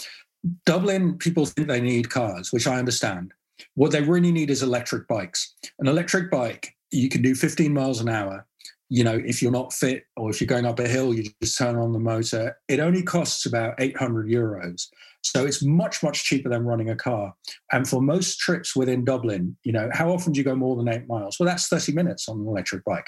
Dublin, 0.65 1.17
people 1.17 1.45
think 1.45 1.67
they 1.67 1.81
need 1.81 2.09
cars, 2.09 2.51
which 2.51 2.67
I 2.67 2.77
understand. 2.77 3.33
What 3.75 3.91
they 3.91 4.01
really 4.01 4.31
need 4.31 4.49
is 4.49 4.63
electric 4.63 5.07
bikes. 5.07 5.55
An 5.79 5.87
electric 5.87 6.31
bike, 6.31 6.75
you 6.91 7.09
can 7.09 7.21
do 7.21 7.35
15 7.35 7.73
miles 7.73 7.99
an 7.99 8.09
hour. 8.09 8.45
You 8.91 9.03
know, 9.03 9.21
if 9.23 9.41
you're 9.41 9.51
not 9.51 9.73
fit 9.73 10.05
or 10.15 10.29
if 10.29 10.41
you're 10.41 10.47
going 10.47 10.65
up 10.65 10.79
a 10.79 10.87
hill, 10.87 11.13
you 11.13 11.25
just 11.43 11.57
turn 11.57 11.75
on 11.75 11.93
the 11.93 11.99
motor. 11.99 12.57
It 12.67 12.79
only 12.79 13.03
costs 13.03 13.45
about 13.45 13.75
800 13.79 14.27
euros. 14.27 14.87
So 15.21 15.45
it's 15.45 15.63
much, 15.63 16.01
much 16.01 16.23
cheaper 16.23 16.49
than 16.49 16.65
running 16.65 16.89
a 16.89 16.95
car. 16.95 17.33
And 17.71 17.87
for 17.87 18.01
most 18.01 18.39
trips 18.39 18.75
within 18.75 19.03
Dublin, 19.03 19.57
you 19.63 19.73
know, 19.73 19.89
how 19.93 20.11
often 20.11 20.33
do 20.33 20.39
you 20.39 20.43
go 20.43 20.55
more 20.55 20.75
than 20.75 20.87
eight 20.87 21.07
miles? 21.07 21.37
Well, 21.39 21.47
that's 21.47 21.67
30 21.67 21.91
minutes 21.91 22.27
on 22.29 22.39
an 22.39 22.47
electric 22.47 22.83
bike. 22.85 23.05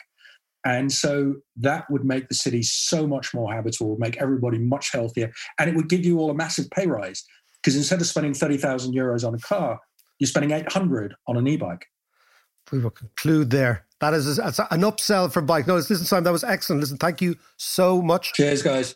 And 0.66 0.92
so 0.92 1.36
that 1.58 1.90
would 1.90 2.06
make 2.06 2.28
the 2.30 2.36
city 2.36 2.62
so 2.62 3.08
much 3.08 3.34
more 3.34 3.52
habitable, 3.52 3.98
make 3.98 4.18
everybody 4.18 4.60
much 4.60 4.92
healthier, 4.92 5.32
and 5.60 5.70
it 5.70 5.76
would 5.76 5.90
give 5.90 6.06
you 6.06 6.20
all 6.20 6.30
a 6.30 6.36
massive 6.36 6.70
pay 6.70 6.86
rise 6.88 7.24
because 7.62 7.76
instead 7.76 8.00
of 8.02 8.08
spending 8.08 8.34
30,000 8.34 8.94
euros 8.94 9.28
on 9.28 9.34
a 9.34 9.40
car, 9.40 9.80
you're 10.20 10.28
spending 10.28 10.52
800 10.52 11.16
on 11.28 11.38
an 11.38 11.48
e-bike. 11.48 11.86
We 12.72 12.80
will 12.80 12.92
conclude 12.92 13.50
there. 13.50 13.86
That 14.02 14.14
is 14.14 14.38
an 14.38 14.46
upsell 14.82 15.32
for 15.32 15.42
bike. 15.42 15.68
No, 15.68 15.76
listen, 15.76 15.98
Simon, 15.98 16.24
that 16.26 16.32
was 16.32 16.44
excellent. 16.44 16.82
Listen, 16.82 16.98
thank 16.98 17.22
you 17.22 17.36
so 17.58 18.02
much. 18.02 18.34
Cheers, 18.34 18.62
guys. 18.62 18.96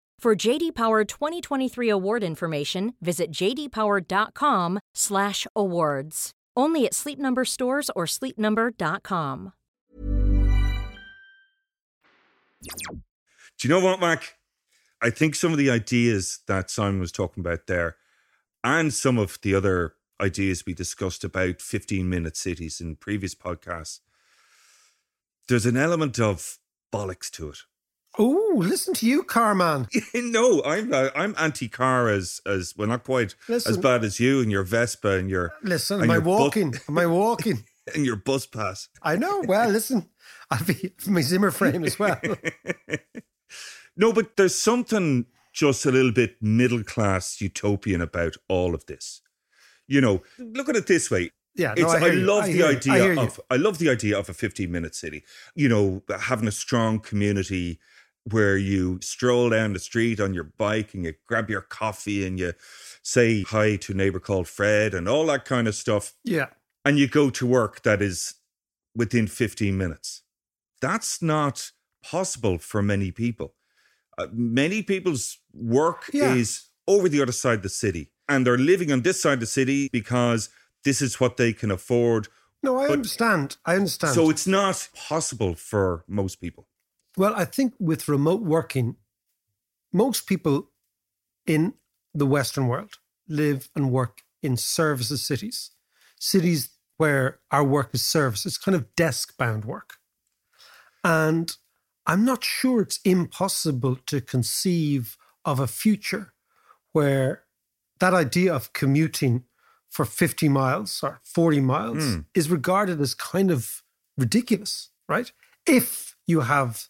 For 0.21 0.35
JD 0.35 0.75
Power 0.75 1.03
2023 1.03 1.89
award 1.89 2.23
information, 2.23 2.93
visit 3.01 3.31
jdpower.com/awards. 3.31 6.31
Only 6.55 6.85
at 6.85 6.93
Sleep 6.93 7.17
Number 7.17 7.43
stores 7.43 7.89
or 7.95 8.05
sleepnumber.com. 8.05 9.53
Do 12.61 12.69
you 13.63 13.69
know 13.69 13.79
what, 13.79 13.99
Mac? 13.99 14.35
I 15.01 15.09
think 15.09 15.33
some 15.33 15.53
of 15.53 15.57
the 15.57 15.71
ideas 15.71 16.41
that 16.45 16.69
Simon 16.69 16.99
was 16.99 17.11
talking 17.11 17.41
about 17.41 17.65
there, 17.65 17.95
and 18.63 18.93
some 18.93 19.17
of 19.17 19.39
the 19.41 19.55
other 19.55 19.95
ideas 20.21 20.67
we 20.67 20.75
discussed 20.75 21.23
about 21.23 21.63
15 21.63 22.07
minute 22.07 22.37
cities 22.37 22.79
in 22.79 22.95
previous 22.95 23.33
podcasts, 23.33 24.01
there's 25.47 25.65
an 25.65 25.77
element 25.77 26.19
of 26.19 26.59
bollocks 26.93 27.31
to 27.31 27.49
it. 27.49 27.57
Oh, 28.19 28.53
listen 28.57 28.93
to 28.95 29.05
you, 29.05 29.23
Carman. 29.23 29.87
no, 30.13 30.61
I'm 30.63 30.93
uh, 30.93 31.09
I'm 31.15 31.33
anti-car 31.37 32.09
as 32.09 32.41
as 32.45 32.75
well, 32.77 32.89
not 32.89 33.03
quite 33.03 33.35
as 33.47 33.77
bad 33.77 34.03
as 34.03 34.19
you 34.19 34.41
and 34.41 34.51
your 34.51 34.63
Vespa 34.63 35.11
and 35.11 35.29
your 35.29 35.53
Listen, 35.63 36.01
and 36.01 36.05
am 36.05 36.11
I 36.11 36.15
your 36.15 36.21
bu- 36.21 36.29
walking? 36.29 36.73
am 36.89 36.97
I 36.97 37.05
walking? 37.05 37.63
and 37.95 38.05
your 38.05 38.17
bus 38.17 38.45
pass. 38.45 38.89
I 39.01 39.15
know. 39.15 39.43
Well, 39.47 39.69
listen, 39.69 40.09
I'll 40.49 40.63
be 40.63 40.93
my 41.07 41.21
Zimmer 41.21 41.51
frame 41.51 41.83
as 41.85 41.97
well. 41.97 42.19
No, 43.95 44.13
but 44.13 44.35
there's 44.37 44.55
something 44.55 45.25
just 45.53 45.85
a 45.85 45.91
little 45.91 46.11
bit 46.11 46.35
middle 46.41 46.83
class 46.83 47.41
utopian 47.41 48.01
about 48.01 48.35
all 48.47 48.73
of 48.73 48.85
this. 48.85 49.21
You 49.87 50.01
know, 50.01 50.21
look 50.39 50.69
at 50.69 50.75
it 50.75 50.87
this 50.87 51.11
way. 51.11 51.31
Yeah, 51.55 51.73
no, 51.77 51.89
I 51.89 51.99
I, 51.99 52.07
you. 52.07 52.19
love 52.21 52.43
I 52.45 52.51
the. 52.51 52.63
I 52.63 52.67
idea 52.69 52.93
hear 52.93 53.19
of 53.19 53.39
I 53.49 53.57
love 53.57 53.77
the 53.77 53.89
idea 53.89 54.17
of 54.17 54.29
a 54.29 54.33
15 54.33 54.71
minute 54.71 54.95
city. 54.95 55.23
You 55.55 55.67
know, 55.67 56.03
having 56.19 56.47
a 56.47 56.51
strong 56.51 56.99
community 56.99 57.79
where 58.25 58.55
you 58.57 58.99
stroll 59.01 59.49
down 59.49 59.73
the 59.73 59.79
street 59.79 60.19
on 60.19 60.33
your 60.33 60.43
bike 60.43 60.93
and 60.93 61.05
you 61.05 61.13
grab 61.27 61.49
your 61.49 61.61
coffee 61.61 62.25
and 62.25 62.39
you 62.39 62.53
say 63.01 63.41
hi 63.43 63.75
to 63.77 63.93
a 63.93 63.95
neighbor 63.95 64.19
called 64.19 64.47
Fred 64.47 64.93
and 64.93 65.07
all 65.09 65.25
that 65.27 65.45
kind 65.45 65.67
of 65.67 65.73
stuff. 65.75 66.13
Yeah. 66.23 66.47
And 66.85 66.99
you 66.99 67.07
go 67.07 67.29
to 67.31 67.45
work 67.47 67.81
that 67.83 68.01
is 68.01 68.35
within 68.95 69.27
15 69.27 69.77
minutes. 69.77 70.21
That's 70.81 71.21
not 71.21 71.71
possible 72.03 72.57
for 72.59 72.81
many 72.81 73.11
people. 73.11 73.53
Uh, 74.17 74.27
many 74.31 74.83
people's 74.83 75.39
work 75.53 76.09
Yeah. 76.13 76.33
is 76.35 76.65
over 76.87 77.07
the 77.09 77.21
other 77.21 77.31
side 77.31 77.57
of 77.57 77.63
the 77.63 77.69
city 77.69 78.11
and 78.29 78.45
they're 78.45 78.57
living 78.57 78.91
on 78.91 79.01
this 79.01 79.21
side 79.21 79.33
of 79.35 79.39
the 79.39 79.45
city 79.45 79.89
because 79.91 80.49
this 80.83 81.01
is 81.01 81.19
what 81.19 81.37
they 81.37 81.53
can 81.53 81.71
afford. 81.71 82.27
No, 82.63 82.77
I 82.77 82.87
But- 82.87 82.93
understand. 82.93 83.57
I 83.65 83.75
understand. 83.75 84.13
So 84.13 84.29
it's 84.29 84.45
not 84.45 84.89
possible 84.93 85.55
for 85.55 86.03
most 86.07 86.35
people. 86.41 86.67
Well, 87.17 87.33
I 87.35 87.45
think 87.45 87.73
with 87.79 88.07
remote 88.07 88.41
working, 88.41 88.95
most 89.91 90.27
people 90.27 90.69
in 91.45 91.73
the 92.13 92.25
Western 92.25 92.67
world 92.67 92.93
live 93.27 93.69
and 93.75 93.91
work 93.91 94.21
in 94.41 94.57
services 94.57 95.25
cities, 95.25 95.71
cities 96.19 96.69
where 96.97 97.39
our 97.51 97.63
work 97.63 97.89
is 97.93 98.01
service. 98.01 98.45
It's 98.45 98.57
kind 98.57 98.75
of 98.75 98.95
desk 98.95 99.37
bound 99.37 99.65
work. 99.65 99.95
And 101.03 101.55
I'm 102.05 102.23
not 102.25 102.43
sure 102.43 102.81
it's 102.81 102.99
impossible 103.03 103.97
to 104.07 104.21
conceive 104.21 105.17
of 105.45 105.59
a 105.59 105.67
future 105.67 106.33
where 106.91 107.43
that 107.99 108.13
idea 108.13 108.53
of 108.53 108.73
commuting 108.73 109.43
for 109.89 110.05
50 110.05 110.47
miles 110.49 111.01
or 111.03 111.19
40 111.23 111.59
miles 111.59 112.03
Hmm. 112.03 112.19
is 112.33 112.49
regarded 112.49 113.01
as 113.01 113.13
kind 113.13 113.51
of 113.51 113.83
ridiculous, 114.17 114.89
right? 115.09 115.31
If 115.65 116.15
you 116.27 116.41
have 116.41 116.87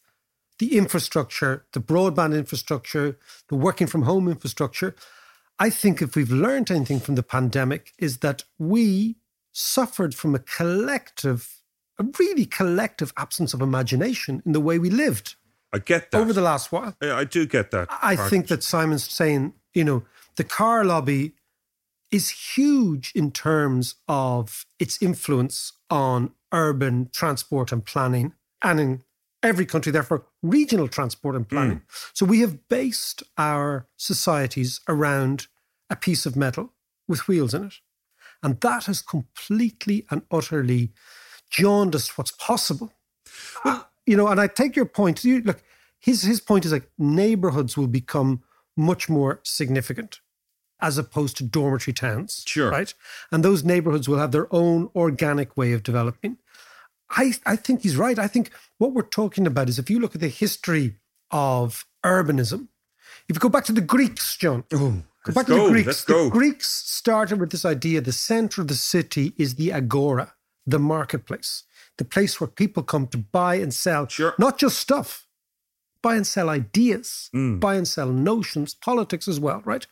the 0.61 0.77
infrastructure, 0.77 1.65
the 1.73 1.79
broadband 1.79 2.37
infrastructure, 2.37 3.17
the 3.49 3.55
working 3.55 3.87
from 3.87 4.03
home 4.03 4.27
infrastructure. 4.27 4.95
I 5.57 5.71
think 5.71 6.03
if 6.03 6.15
we've 6.15 6.29
learned 6.31 6.69
anything 6.69 6.99
from 6.99 7.15
the 7.15 7.23
pandemic 7.23 7.93
is 7.97 8.19
that 8.19 8.43
we 8.59 9.15
suffered 9.51 10.13
from 10.13 10.35
a 10.35 10.39
collective, 10.39 11.63
a 11.97 12.05
really 12.19 12.45
collective 12.45 13.11
absence 13.17 13.55
of 13.55 13.61
imagination 13.61 14.43
in 14.45 14.51
the 14.51 14.59
way 14.59 14.77
we 14.77 14.91
lived 14.91 15.33
I 15.73 15.79
get 15.79 16.11
that. 16.11 16.21
over 16.21 16.31
the 16.31 16.41
last 16.41 16.71
while. 16.71 16.95
I 17.01 17.11
I 17.11 17.23
do 17.23 17.47
get 17.47 17.71
that. 17.71 17.87
I 17.89 18.15
part. 18.15 18.29
think 18.29 18.47
that 18.49 18.61
Simon's 18.61 19.09
saying, 19.09 19.53
you 19.73 19.83
know, 19.83 20.03
the 20.35 20.43
car 20.43 20.85
lobby 20.85 21.33
is 22.11 22.29
huge 22.55 23.13
in 23.15 23.31
terms 23.31 23.95
of 24.07 24.67
its 24.77 25.01
influence 25.01 25.73
on 25.89 26.33
urban 26.51 27.09
transport 27.11 27.71
and 27.71 27.83
planning, 27.83 28.33
and 28.61 28.79
in 28.79 29.03
every 29.43 29.65
country, 29.65 29.91
therefore, 29.91 30.25
regional 30.41 30.87
transport 30.87 31.35
and 31.35 31.47
planning. 31.47 31.77
Mm. 31.77 32.11
So 32.13 32.25
we 32.25 32.41
have 32.41 32.67
based 32.69 33.23
our 33.37 33.87
societies 33.97 34.79
around 34.87 35.47
a 35.89 35.95
piece 35.95 36.25
of 36.25 36.35
metal 36.35 36.73
with 37.07 37.27
wheels 37.27 37.53
in 37.53 37.65
it. 37.65 37.73
And 38.43 38.59
that 38.61 38.85
has 38.85 39.01
completely 39.01 40.05
and 40.09 40.23
utterly 40.31 40.91
jaundiced 41.49 42.17
what's 42.17 42.31
possible. 42.31 42.93
Well, 43.63 43.89
you 44.05 44.17
know, 44.17 44.27
and 44.27 44.39
I 44.39 44.47
take 44.47 44.75
your 44.75 44.85
point. 44.85 45.23
You, 45.23 45.41
look, 45.41 45.61
his 45.99 46.23
his 46.23 46.41
point 46.41 46.65
is 46.65 46.71
like 46.71 46.89
neighborhoods 46.97 47.77
will 47.77 47.87
become 47.87 48.41
much 48.75 49.09
more 49.09 49.39
significant 49.43 50.21
as 50.79 50.97
opposed 50.97 51.37
to 51.37 51.43
dormitory 51.43 51.93
towns. 51.93 52.43
Sure. 52.47 52.71
Right? 52.71 52.93
And 53.31 53.45
those 53.45 53.63
neighborhoods 53.63 54.09
will 54.09 54.17
have 54.17 54.31
their 54.31 54.53
own 54.53 54.89
organic 54.95 55.55
way 55.55 55.73
of 55.73 55.83
developing. 55.83 56.37
I, 57.11 57.33
I 57.45 57.55
think 57.55 57.83
he's 57.83 57.97
right. 57.97 58.17
I 58.17 58.27
think 58.27 58.51
what 58.81 58.93
we're 58.93 59.03
talking 59.21 59.45
about 59.45 59.69
is 59.69 59.77
if 59.77 59.89
you 59.91 59.99
look 59.99 60.15
at 60.15 60.21
the 60.21 60.27
history 60.27 60.95
of 61.29 61.85
urbanism, 62.03 62.67
if 63.29 63.35
you 63.35 63.39
go 63.39 63.47
back 63.49 63.63
to 63.65 63.71
the 63.71 63.79
Greeks, 63.95 64.35
John, 64.37 64.63
Oh, 64.73 65.03
go 65.23 65.33
back 65.33 65.45
to 65.45 65.51
go, 65.55 65.67
the 65.67 65.71
Greeks. 65.73 66.03
the. 66.05 66.29
Greeks 66.31 66.67
started 66.67 67.39
with 67.39 67.51
this 67.51 67.63
idea 67.63 68.01
the 68.01 68.11
center 68.11 68.61
of 68.61 68.67
the 68.69 68.73
city 68.73 69.33
is 69.37 69.53
the 69.55 69.71
agora, 69.71 70.33
the 70.65 70.79
marketplace, 70.79 71.63
the 71.99 72.05
place 72.05 72.41
where 72.41 72.47
people 72.47 72.81
come 72.81 73.05
to 73.09 73.19
buy 73.19 73.55
and 73.55 73.71
sell, 73.71 74.07
Sure. 74.07 74.33
not 74.39 74.57
just 74.57 74.79
stuff, 74.79 75.27
buy 76.01 76.15
and 76.15 76.25
sell 76.25 76.49
ideas, 76.49 77.29
Mm. 77.35 77.59
buy 77.59 77.75
and 77.75 77.87
sell 77.87 78.09
notions, 78.11 78.73
politics 78.73 79.27
as 79.27 79.39
well, 79.39 79.61
right? 79.63 79.85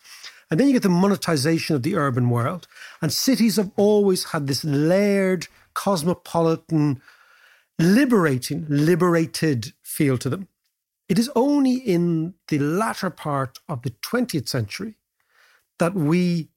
And 0.49 0.59
then 0.59 0.65
you 0.67 0.73
get 0.73 0.81
the 0.81 0.89
monetization 0.89 1.75
of 1.75 1.83
the 1.83 1.95
urban 1.95 2.27
world. 2.31 2.67
And 3.03 3.13
cities 3.13 3.57
have 3.57 3.69
always 3.75 4.23
had 4.31 4.47
this 4.47 4.63
layered, 4.63 5.47
cosmopolitan, 5.75 7.01
liberating, 7.79 8.65
liberated 8.69 9.73
feel 9.81 10.17
to 10.19 10.29
them. 10.29 10.47
It 11.07 11.17
is 11.17 11.29
only 11.35 11.73
in 11.73 12.35
the 12.49 12.59
latter 12.59 13.09
part 13.09 13.57
of 13.67 13.81
the 13.81 13.89
20th 13.89 14.47
century 14.47 14.95
that 15.79 15.95
we 15.95 16.49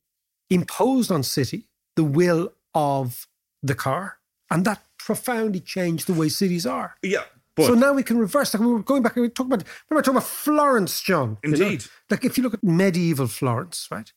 imposed 0.51 1.11
on 1.11 1.23
city 1.23 1.69
the 1.97 2.05
will 2.05 2.53
of 2.75 3.27
the 3.63 3.75
car. 3.75 4.19
And 4.51 4.65
that 4.67 4.85
profoundly 4.99 5.61
changed 5.61 6.07
the 6.07 6.13
way 6.13 6.29
cities 6.29 6.67
are. 6.67 6.97
Yeah. 7.03 7.25
But 7.57 7.67
so 7.67 7.75
now 7.75 7.93
we 7.93 8.03
can 8.03 8.19
reverse. 8.19 8.53
Like 8.53 8.63
we 8.63 8.73
were 8.73 8.83
going 8.83 9.03
back, 9.03 9.17
we 9.17 9.23
were 9.23 9.29
talking 9.29 9.53
about, 9.53 9.67
remember 9.89 10.03
talking 10.03 10.17
about 10.17 10.29
Florence, 10.29 11.01
John? 11.01 11.39
you 11.43 11.51
know? 11.51 11.67
Indeed. 11.67 11.85
Like 12.11 12.25
if 12.25 12.37
you 12.37 12.43
look 12.43 12.55
at 12.55 12.65
medieval 12.65 13.27
Florence, 13.27 13.89
right? 13.91 14.11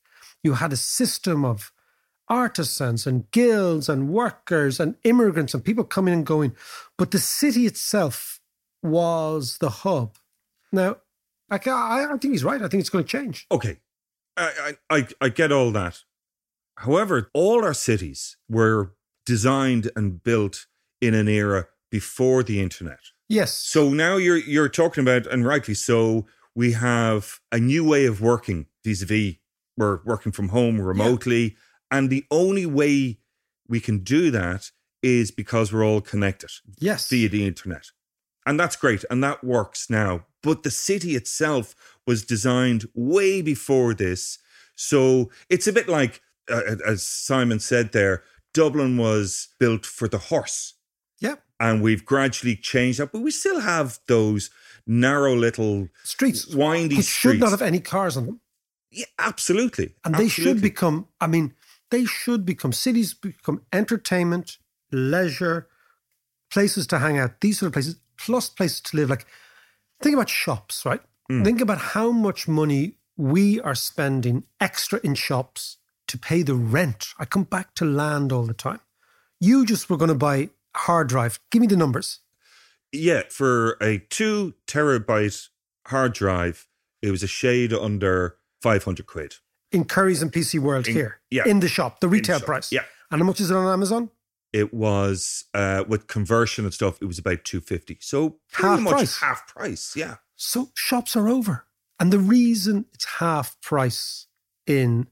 You 0.43 0.53
had 0.53 0.73
a 0.73 0.77
system 0.77 1.43
of 1.43 1.71
artisans 2.27 3.05
and 3.05 3.29
guilds 3.31 3.89
and 3.89 4.09
workers 4.09 4.79
and 4.79 4.95
immigrants 5.03 5.53
and 5.53 5.63
people 5.63 5.83
coming 5.83 6.13
and 6.13 6.25
going. 6.25 6.55
But 6.97 7.11
the 7.11 7.19
city 7.19 7.65
itself 7.65 8.39
was 8.81 9.57
the 9.59 9.69
hub. 9.69 10.17
Now, 10.71 10.97
I, 11.49 11.59
I, 11.65 12.13
I 12.13 12.17
think 12.17 12.33
he's 12.33 12.43
right. 12.43 12.61
I 12.61 12.67
think 12.67 12.81
it's 12.81 12.89
going 12.89 13.03
to 13.03 13.09
change. 13.09 13.45
okay, 13.51 13.77
I, 14.37 14.73
I 14.89 15.07
I 15.21 15.29
get 15.29 15.51
all 15.51 15.71
that. 15.71 16.03
However, 16.77 17.29
all 17.33 17.63
our 17.63 17.73
cities 17.73 18.37
were 18.49 18.93
designed 19.25 19.91
and 19.95 20.21
built 20.21 20.67
in 21.01 21.13
an 21.13 21.27
era 21.27 21.67
before 21.89 22.43
the 22.43 22.61
internet. 22.61 22.99
Yes. 23.29 23.53
So 23.53 23.89
now 23.89 24.17
you're 24.17 24.37
you're 24.37 24.69
talking 24.69 25.03
about, 25.03 25.25
and 25.27 25.45
rightly 25.45 25.73
so, 25.73 26.25
we 26.53 26.73
have 26.73 27.39
a 27.51 27.59
new 27.59 27.87
way 27.87 28.05
of 28.05 28.21
working 28.21 28.65
vis-a-vis 28.83 29.35
we're 29.77 29.99
working 30.05 30.31
from 30.31 30.49
home 30.49 30.79
remotely, 30.79 31.57
and 31.91 32.09
the 32.09 32.25
only 32.31 32.65
way 32.65 33.19
we 33.67 33.79
can 33.79 33.99
do 33.99 34.31
that 34.31 34.71
is 35.01 35.31
because 35.31 35.71
we're 35.71 35.85
all 35.85 36.01
connected 36.01 36.49
Yes. 36.79 37.09
via 37.09 37.29
the 37.29 37.45
internet. 37.45 37.87
And 38.45 38.59
that's 38.59 38.75
great. 38.75 39.03
And 39.09 39.23
that 39.23 39.43
works 39.43 39.89
now. 39.89 40.25
But 40.43 40.63
the 40.63 40.71
city 40.71 41.15
itself 41.15 41.75
was 42.05 42.23
designed 42.23 42.85
way 42.93 43.41
before 43.41 43.93
this. 43.95 44.37
So 44.75 45.31
it's 45.49 45.67
a 45.67 45.73
bit 45.73 45.87
like, 45.87 46.21
uh, 46.51 46.75
as 46.85 47.01
Simon 47.07 47.59
said 47.59 47.91
there, 47.91 48.23
Dublin 48.53 48.97
was 48.97 49.47
built 49.59 49.85
for 49.85 50.07
the 50.07 50.17
horse. 50.19 50.75
Yeah. 51.19 51.35
And 51.59 51.81
we've 51.81 52.05
gradually 52.05 52.55
changed 52.55 52.99
that. 52.99 53.11
But 53.11 53.21
we 53.21 53.31
still 53.31 53.61
have 53.61 53.99
those 54.07 54.49
narrow 54.85 55.35
little 55.35 55.89
Streets. 56.03 56.45
windy 56.47 56.95
streets. 56.95 57.07
should 57.07 57.39
not 57.39 57.49
have 57.51 57.61
any 57.63 57.79
cars 57.79 58.15
on 58.17 58.25
them. 58.27 58.41
Yeah, 58.91 59.05
absolutely. 59.17 59.95
And 60.03 60.13
they 60.15 60.27
should 60.27 60.61
become, 60.61 61.07
I 61.19 61.27
mean, 61.27 61.53
they 61.91 62.05
should 62.05 62.45
become 62.45 62.73
cities, 62.73 63.13
become 63.13 63.61
entertainment, 63.71 64.57
leisure, 64.91 65.67
places 66.51 66.87
to 66.87 66.99
hang 66.99 67.17
out, 67.17 67.41
these 67.41 67.59
sort 67.59 67.67
of 67.67 67.73
places, 67.73 67.97
plus 68.17 68.49
places 68.49 68.81
to 68.81 68.97
live. 68.97 69.09
Like, 69.09 69.25
think 70.01 70.13
about 70.13 70.29
shops, 70.29 70.85
right? 70.85 71.01
Mm. 71.31 71.43
Think 71.43 71.61
about 71.61 71.79
how 71.79 72.11
much 72.11 72.47
money 72.47 72.95
we 73.17 73.59
are 73.61 73.75
spending 73.75 74.43
extra 74.59 74.99
in 75.03 75.15
shops 75.15 75.77
to 76.07 76.17
pay 76.17 76.43
the 76.43 76.55
rent. 76.55 77.07
I 77.17 77.25
come 77.25 77.43
back 77.43 77.73
to 77.75 77.85
land 77.85 78.31
all 78.31 78.43
the 78.43 78.53
time. 78.53 78.79
You 79.39 79.65
just 79.65 79.89
were 79.89 79.97
going 79.97 80.09
to 80.09 80.15
buy 80.15 80.35
a 80.35 80.49
hard 80.75 81.07
drive. 81.09 81.39
Give 81.51 81.61
me 81.61 81.67
the 81.67 81.77
numbers. 81.77 82.19
Yeah, 82.91 83.23
for 83.29 83.77
a 83.81 83.99
two 83.99 84.53
terabyte 84.67 85.49
hard 85.87 86.13
drive, 86.13 86.67
it 87.01 87.11
was 87.11 87.23
a 87.23 87.27
shade 87.27 87.73
under 87.73 88.37
500 88.61 89.05
quid. 89.05 89.35
In 89.75 89.83
Currys 89.85 90.21
and 90.21 90.31
PC 90.31 90.57
World 90.59 90.87
In- 90.87 90.93
here, 90.95 91.19
yeah. 91.29 91.43
in 91.45 91.59
the 91.59 91.67
shop, 91.67 91.99
the 91.99 92.07
retail 92.07 92.39
price. 92.39 92.71
yeah. 92.71 92.83
And 93.11 93.19
how 93.21 93.25
much 93.27 93.39
is 93.41 93.51
it 93.51 93.55
on 93.57 93.67
Amazon? 93.71 94.09
It 94.53 94.73
was, 94.73 95.43
uh, 95.53 95.83
with 95.87 96.07
conversion 96.07 96.63
and 96.63 96.73
stuff, 96.73 96.97
it 97.01 97.05
was 97.05 97.19
about 97.19 97.43
250. 97.43 97.97
So 97.99 98.39
pretty 98.53 98.69
Half 98.69 98.79
much 98.81 98.93
price. 98.93 99.19
half 99.19 99.47
price. 99.47 99.93
Yeah. 99.97 100.15
So 100.37 100.69
shops 100.75 101.15
are 101.17 101.27
over. 101.27 101.65
And 101.99 102.11
the 102.13 102.19
reason 102.19 102.85
it's 102.93 103.05
half 103.19 103.59
price 103.61 104.27
in 104.65 105.07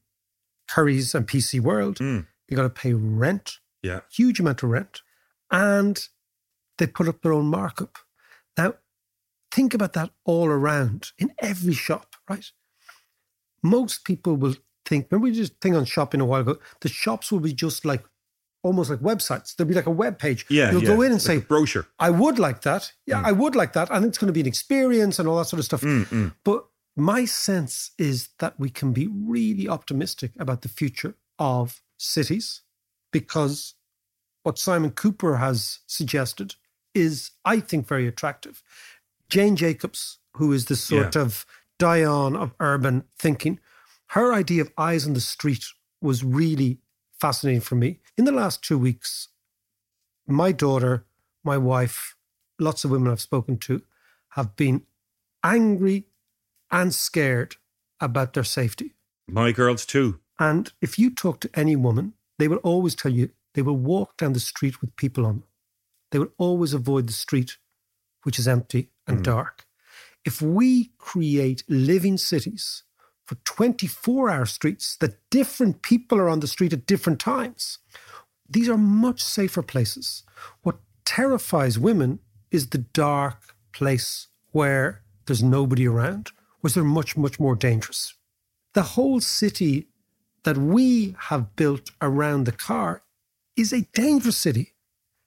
Currys 0.69 1.13
and 1.13 1.27
PC 1.27 1.59
World, 1.59 1.97
Mm. 1.99 2.25
you 2.47 2.55
got 2.55 2.63
to 2.63 2.69
pay 2.69 2.93
rent, 2.93 3.59
Yeah. 3.81 3.99
huge 4.11 4.39
amount 4.39 4.63
of 4.63 4.69
rent, 4.69 5.01
and 5.51 6.07
they 6.77 6.87
put 6.87 7.07
up 7.09 7.21
their 7.21 7.33
own 7.33 7.47
markup. 7.47 7.97
Now, 8.57 8.75
think 9.51 9.73
about 9.73 9.91
that 9.93 10.11
all 10.23 10.47
around 10.47 11.11
in 11.17 11.33
every 11.39 11.73
shop, 11.73 12.15
right? 12.29 12.49
Most 13.63 14.03
people 14.05 14.35
will 14.35 14.55
think, 14.85 15.07
remember 15.09 15.23
we 15.25 15.31
did 15.31 15.49
a 15.49 15.53
thing 15.61 15.75
on 15.75 15.85
shopping 15.85 16.21
a 16.21 16.25
while 16.25 16.41
ago? 16.41 16.57
The 16.81 16.89
shops 16.89 17.31
will 17.31 17.39
be 17.39 17.53
just 17.53 17.85
like 17.85 18.03
almost 18.61 18.89
like 18.89 18.99
websites. 18.99 19.55
There'll 19.55 19.67
be 19.69 19.75
like 19.75 19.85
a 19.87 19.91
web 19.91 20.19
page. 20.19 20.45
Yeah. 20.49 20.71
You'll 20.71 20.83
yeah. 20.83 20.87
go 20.95 21.01
in 21.01 21.11
and 21.11 21.15
Like 21.15 21.21
say, 21.21 21.37
brochure. 21.39 21.87
I 21.99 22.09
would 22.09 22.39
like 22.39 22.61
that. 22.61 22.91
Yeah, 23.05 23.21
Mm. 23.21 23.25
I 23.25 23.31
would 23.31 23.55
like 23.55 23.73
that. 23.73 23.89
And 23.91 24.05
it's 24.05 24.17
going 24.17 24.27
to 24.27 24.33
be 24.33 24.41
an 24.41 24.47
experience 24.47 25.19
and 25.19 25.27
all 25.27 25.37
that 25.37 25.45
sort 25.45 25.59
of 25.59 25.65
stuff. 25.65 25.81
Mm, 25.81 26.05
mm. 26.07 26.33
But 26.43 26.65
my 26.95 27.25
sense 27.25 27.91
is 27.97 28.29
that 28.39 28.59
we 28.59 28.69
can 28.69 28.93
be 28.93 29.07
really 29.07 29.67
optimistic 29.67 30.31
about 30.39 30.61
the 30.61 30.69
future 30.69 31.15
of 31.39 31.81
cities 31.97 32.61
because 33.11 33.75
what 34.43 34.59
Simon 34.59 34.91
Kuper 34.91 35.39
has 35.39 35.79
suggested 35.87 36.55
is, 36.93 37.31
I 37.45 37.59
think, 37.59 37.87
very 37.87 38.07
attractive. 38.07 38.61
Jane 39.29 39.55
Jacobs, 39.55 40.19
who 40.37 40.51
is 40.53 40.65
the 40.65 40.75
sort 40.75 41.15
Yeah. 41.15 41.21
of 41.23 41.45
Dion 41.83 42.37
of 42.37 42.53
urban 42.61 43.03
thinking, 43.19 43.59
her 44.11 44.33
idea 44.33 44.61
of 44.61 44.71
eyes 44.77 45.05
on 45.05 45.15
the 45.15 45.19
street 45.19 45.65
was 45.99 46.23
really 46.23 46.79
fascinating 47.19 47.59
for 47.59 47.75
me. 47.75 47.99
In 48.17 48.23
the 48.23 48.31
last 48.31 48.63
two 48.63 48.77
weeks, 48.77 49.27
my 50.25 50.53
daughter, 50.53 51.05
my 51.43 51.57
wife, 51.57 52.15
lots 52.57 52.85
of 52.85 52.91
women 52.91 53.11
I've 53.11 53.19
spoken 53.19 53.57
to 53.67 53.81
have 54.29 54.55
been 54.55 54.83
angry 55.43 56.05
and 56.71 56.93
scared 56.95 57.57
about 57.99 58.31
their 58.31 58.45
safety. 58.45 58.93
My 59.27 59.51
girls 59.51 59.85
too. 59.85 60.19
And 60.39 60.71
if 60.81 60.97
you 60.97 61.09
talk 61.09 61.41
to 61.41 61.49
any 61.53 61.75
woman, 61.75 62.13
they 62.39 62.47
will 62.47 62.63
always 62.63 62.95
tell 62.95 63.11
you 63.11 63.31
they 63.55 63.61
will 63.61 63.75
walk 63.75 64.15
down 64.15 64.31
the 64.31 64.39
street 64.39 64.79
with 64.79 64.95
people 64.95 65.25
on 65.25 65.39
them. 65.39 65.47
They 66.11 66.19
will 66.19 66.31
always 66.37 66.73
avoid 66.73 67.07
the 67.07 67.13
street 67.13 67.57
which 68.23 68.39
is 68.39 68.47
empty 68.47 68.89
and 69.05 69.19
Mm. 69.19 69.23
dark. 69.23 69.67
If 70.25 70.41
we 70.41 70.91
create 70.97 71.63
living 71.67 72.17
cities 72.17 72.83
for 73.25 73.35
24 73.45 74.29
hour 74.29 74.45
streets 74.45 74.97
that 74.97 75.19
different 75.29 75.81
people 75.81 76.17
are 76.17 76.29
on 76.29 76.39
the 76.39 76.47
street 76.47 76.73
at 76.73 76.85
different 76.85 77.19
times, 77.19 77.79
these 78.49 78.69
are 78.69 78.77
much 78.77 79.23
safer 79.23 79.61
places. 79.61 80.23
What 80.61 80.79
terrifies 81.05 81.79
women 81.79 82.19
is 82.51 82.69
the 82.69 82.77
dark 82.77 83.55
place 83.71 84.27
where 84.51 85.03
there's 85.25 85.43
nobody 85.43 85.87
around, 85.87 86.31
where 86.61 86.71
they're 86.71 86.83
much, 86.83 87.17
much 87.17 87.39
more 87.39 87.55
dangerous. 87.55 88.13
The 88.73 88.83
whole 88.83 89.19
city 89.19 89.87
that 90.43 90.57
we 90.57 91.15
have 91.17 91.55
built 91.55 91.91
around 92.01 92.45
the 92.45 92.51
car 92.51 93.03
is 93.55 93.71
a 93.71 93.87
dangerous 93.93 94.37
city 94.37 94.72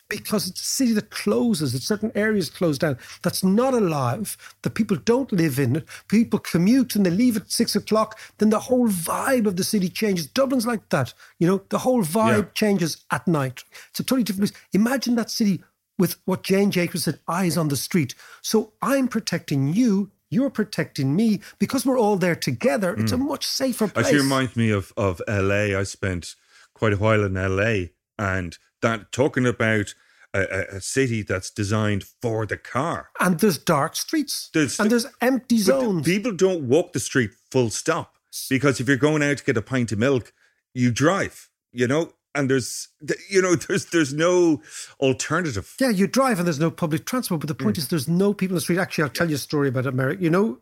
because 0.08 0.48
it's 0.48 0.60
a 0.60 0.64
city 0.64 0.92
that 0.92 1.10
closes, 1.10 1.72
that 1.72 1.82
certain 1.82 2.12
areas 2.14 2.50
close 2.50 2.78
down, 2.78 2.96
that's 3.22 3.42
not 3.42 3.74
alive, 3.74 4.36
that 4.62 4.74
people 4.74 4.96
don't 4.96 5.32
live 5.32 5.58
in 5.58 5.76
it, 5.76 5.84
people 6.08 6.38
commute 6.38 6.94
and 6.94 7.04
they 7.04 7.10
leave 7.10 7.36
at 7.36 7.50
six 7.50 7.74
o'clock, 7.74 8.18
then 8.38 8.50
the 8.50 8.60
whole 8.60 8.88
vibe 8.88 9.46
of 9.46 9.56
the 9.56 9.64
city 9.64 9.88
changes. 9.88 10.26
Dublin's 10.26 10.66
like 10.66 10.88
that, 10.90 11.12
you 11.38 11.46
know, 11.46 11.62
the 11.68 11.78
whole 11.78 12.02
vibe 12.02 12.44
Yeah. 12.44 12.50
changes 12.54 13.04
at 13.10 13.26
night. 13.26 13.64
It's 13.90 14.00
a 14.00 14.04
totally 14.04 14.22
different 14.22 14.52
place. 14.52 14.62
Imagine 14.72 15.16
that 15.16 15.30
city 15.30 15.62
with 15.98 16.16
what 16.24 16.42
Jane 16.42 16.70
Jacobs 16.70 17.04
said, 17.04 17.20
eyes 17.26 17.56
on 17.56 17.68
the 17.68 17.76
street. 17.76 18.14
So 18.42 18.72
I'm 18.82 19.08
protecting 19.08 19.72
you, 19.72 20.10
you're 20.28 20.50
protecting 20.50 21.16
me, 21.16 21.40
because 21.58 21.86
we're 21.86 21.98
all 21.98 22.16
there 22.16 22.36
together. 22.36 22.94
It's 22.94 23.12
a 23.12 23.16
hmm. 23.16 23.28
much 23.28 23.46
safer 23.46 23.88
place. 23.88 24.06
Actually 24.06 24.22
reminds 24.22 24.56
me 24.56 24.70
of, 24.70 24.92
of 24.96 25.22
LA. 25.26 25.78
I 25.78 25.84
spent 25.84 26.34
quite 26.74 26.92
a 26.92 26.96
while 26.96 27.24
in 27.24 27.34
LA 27.34 27.86
and 28.18 28.58
that 28.88 29.12
talking 29.12 29.46
about 29.46 29.94
a, 30.34 30.76
a, 30.76 30.80
city 30.80 31.22
that's 31.22 31.50
designed 31.50 32.04
for 32.20 32.44
the 32.46 32.56
car. 32.58 33.08
and 33.20 33.40
there's 33.40 33.58
dark 33.58 33.96
streets. 33.96 34.50
There's- 34.52 34.78
and 34.78 34.90
there's 34.90 35.06
empty 35.20 35.58
zones. 35.58 36.04
people 36.04 36.32
don't 36.32 36.68
walk 36.68 36.92
the 36.92 37.00
street 37.00 37.30
full 37.50 37.70
stop 37.70 38.16
because 38.50 38.80
if 38.80 38.86
you're 38.88 38.98
going 38.98 39.22
out 39.22 39.38
to 39.38 39.44
get 39.44 39.56
a 39.56 39.62
pint 39.62 39.92
of 39.92 39.98
milk, 39.98 40.32
you 40.74 40.90
drive, 40.90 41.48
you 41.72 41.86
know, 41.88 42.12
and 42.34 42.50
there's, 42.50 42.88
you 43.30 43.40
know, 43.40 43.54
there's 43.68 43.86
there's 43.86 44.12
no 44.12 44.60
alternative. 45.00 45.74
Yeah, 45.80 45.88
you 45.90 46.06
drive 46.06 46.38
and 46.38 46.46
there's 46.46 46.60
no 46.60 46.70
public 46.70 47.06
transport, 47.06 47.40
but 47.40 47.48
the 47.48 47.54
Mm. 47.54 47.62
point 47.64 47.78
is 47.78 47.88
there's 47.88 48.08
no 48.08 48.34
people 48.34 48.52
in 48.54 48.56
the 48.56 48.60
street. 48.60 48.78
Actually, 48.78 49.04
I'll 49.04 49.10
tell 49.10 49.28
you 49.30 49.36
a 49.36 49.38
story 49.38 49.68
about 49.68 49.86
America. 49.86 50.22
You 50.22 50.30
know, 50.30 50.58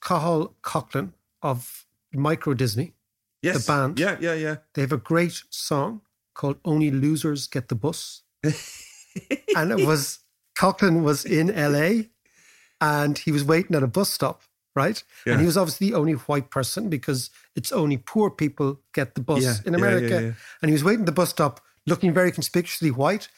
Cathal 0.00 0.54
Coughlan 0.62 1.12
of 1.42 1.84
Micro 2.12 2.54
Disney, 2.54 2.94
Yes. 3.42 3.66
the 3.66 3.72
band. 3.72 3.98
Yeah, 3.98 4.16
yeah, 4.20 4.34
yeah. 4.34 4.56
They 4.74 4.80
have 4.82 4.92
a 4.92 4.96
great 4.96 5.42
song 5.50 6.00
called 6.40 6.56
"Only 6.64 6.90
Losers 6.90 7.46
Get 7.46 7.68
the 7.68 7.74
Bus," 7.74 8.22
and 9.56 9.72
it 9.72 9.86
was 9.86 10.20
Coughlan 10.58 11.02
was 11.02 11.24
in 11.24 11.48
LA, 11.48 12.04
and 12.80 13.18
he 13.18 13.32
was 13.32 13.44
waiting 13.44 13.76
at 13.76 13.82
a 13.82 13.86
bus 13.86 14.10
stop, 14.10 14.42
right? 14.74 15.02
Yeah. 15.26 15.32
And 15.32 15.40
he 15.40 15.46
was 15.46 15.56
obviously 15.56 15.90
the 15.90 15.96
only 15.96 16.14
white 16.14 16.50
person 16.50 16.88
because 16.88 17.30
it's 17.54 17.72
only 17.72 17.96
poor 17.98 18.30
people 18.30 18.80
get 18.94 19.14
the 19.14 19.20
bus 19.20 19.42
Yeah, 19.42 19.54
in 19.66 19.74
America. 19.74 20.22
yeah. 20.22 20.32
And 20.62 20.68
he 20.70 20.72
was 20.72 20.84
waiting 20.84 21.00
at 21.02 21.06
the 21.06 21.12
bus 21.20 21.30
stop, 21.30 21.60
looking 21.86 22.12
very 22.14 22.32
conspicuously 22.32 22.90
white, 22.90 23.28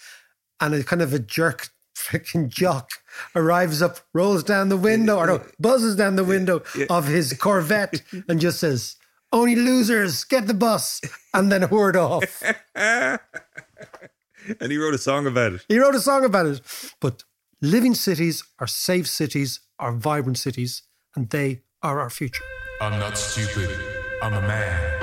and 0.60 0.74
a 0.74 0.82
kind 0.84 1.02
of 1.02 1.12
a 1.12 1.18
jerk 1.18 1.68
freaking 1.96 2.48
jock 2.48 2.90
arrives 3.34 3.82
up, 3.82 3.98
rolls 4.14 4.42
down 4.42 4.68
the 4.68 4.76
window, 4.90 5.16
or 5.18 5.26
no, 5.26 5.42
buzzes 5.60 5.96
down 5.96 6.16
the 6.16 6.24
window 6.24 6.62
of 6.88 7.06
his 7.06 7.32
Corvette 7.34 8.02
and 8.28 8.40
just 8.40 8.58
says, 8.60 8.96
Only 9.32 9.56
losers 9.56 10.24
get 10.24 10.46
the 10.46 10.54
bus, 10.54 11.00
and 11.32 11.50
then 11.50 11.62
whirred 11.62 11.96
off. 11.96 12.42
and 12.74 13.18
he 14.68 14.76
wrote 14.76 14.94
a 14.94 14.98
song 14.98 15.26
about 15.26 15.54
it. 15.54 15.64
He 15.68 15.78
wrote 15.78 15.94
a 15.94 16.00
song 16.00 16.24
about 16.24 16.46
it. 16.46 16.60
But 17.00 17.24
living 17.62 17.94
cities 17.94 18.44
are 18.58 18.66
safe 18.66 19.08
cities, 19.08 19.60
are 19.78 19.92
vibrant 19.92 20.38
cities, 20.38 20.82
and 21.16 21.30
they 21.30 21.62
are 21.82 22.00
our 22.00 22.10
future. 22.10 22.44
I'm 22.80 22.98
not 22.98 23.16
stupid. 23.16 23.70
I'm 24.22 24.34
a 24.34 24.42
man. 24.42 25.02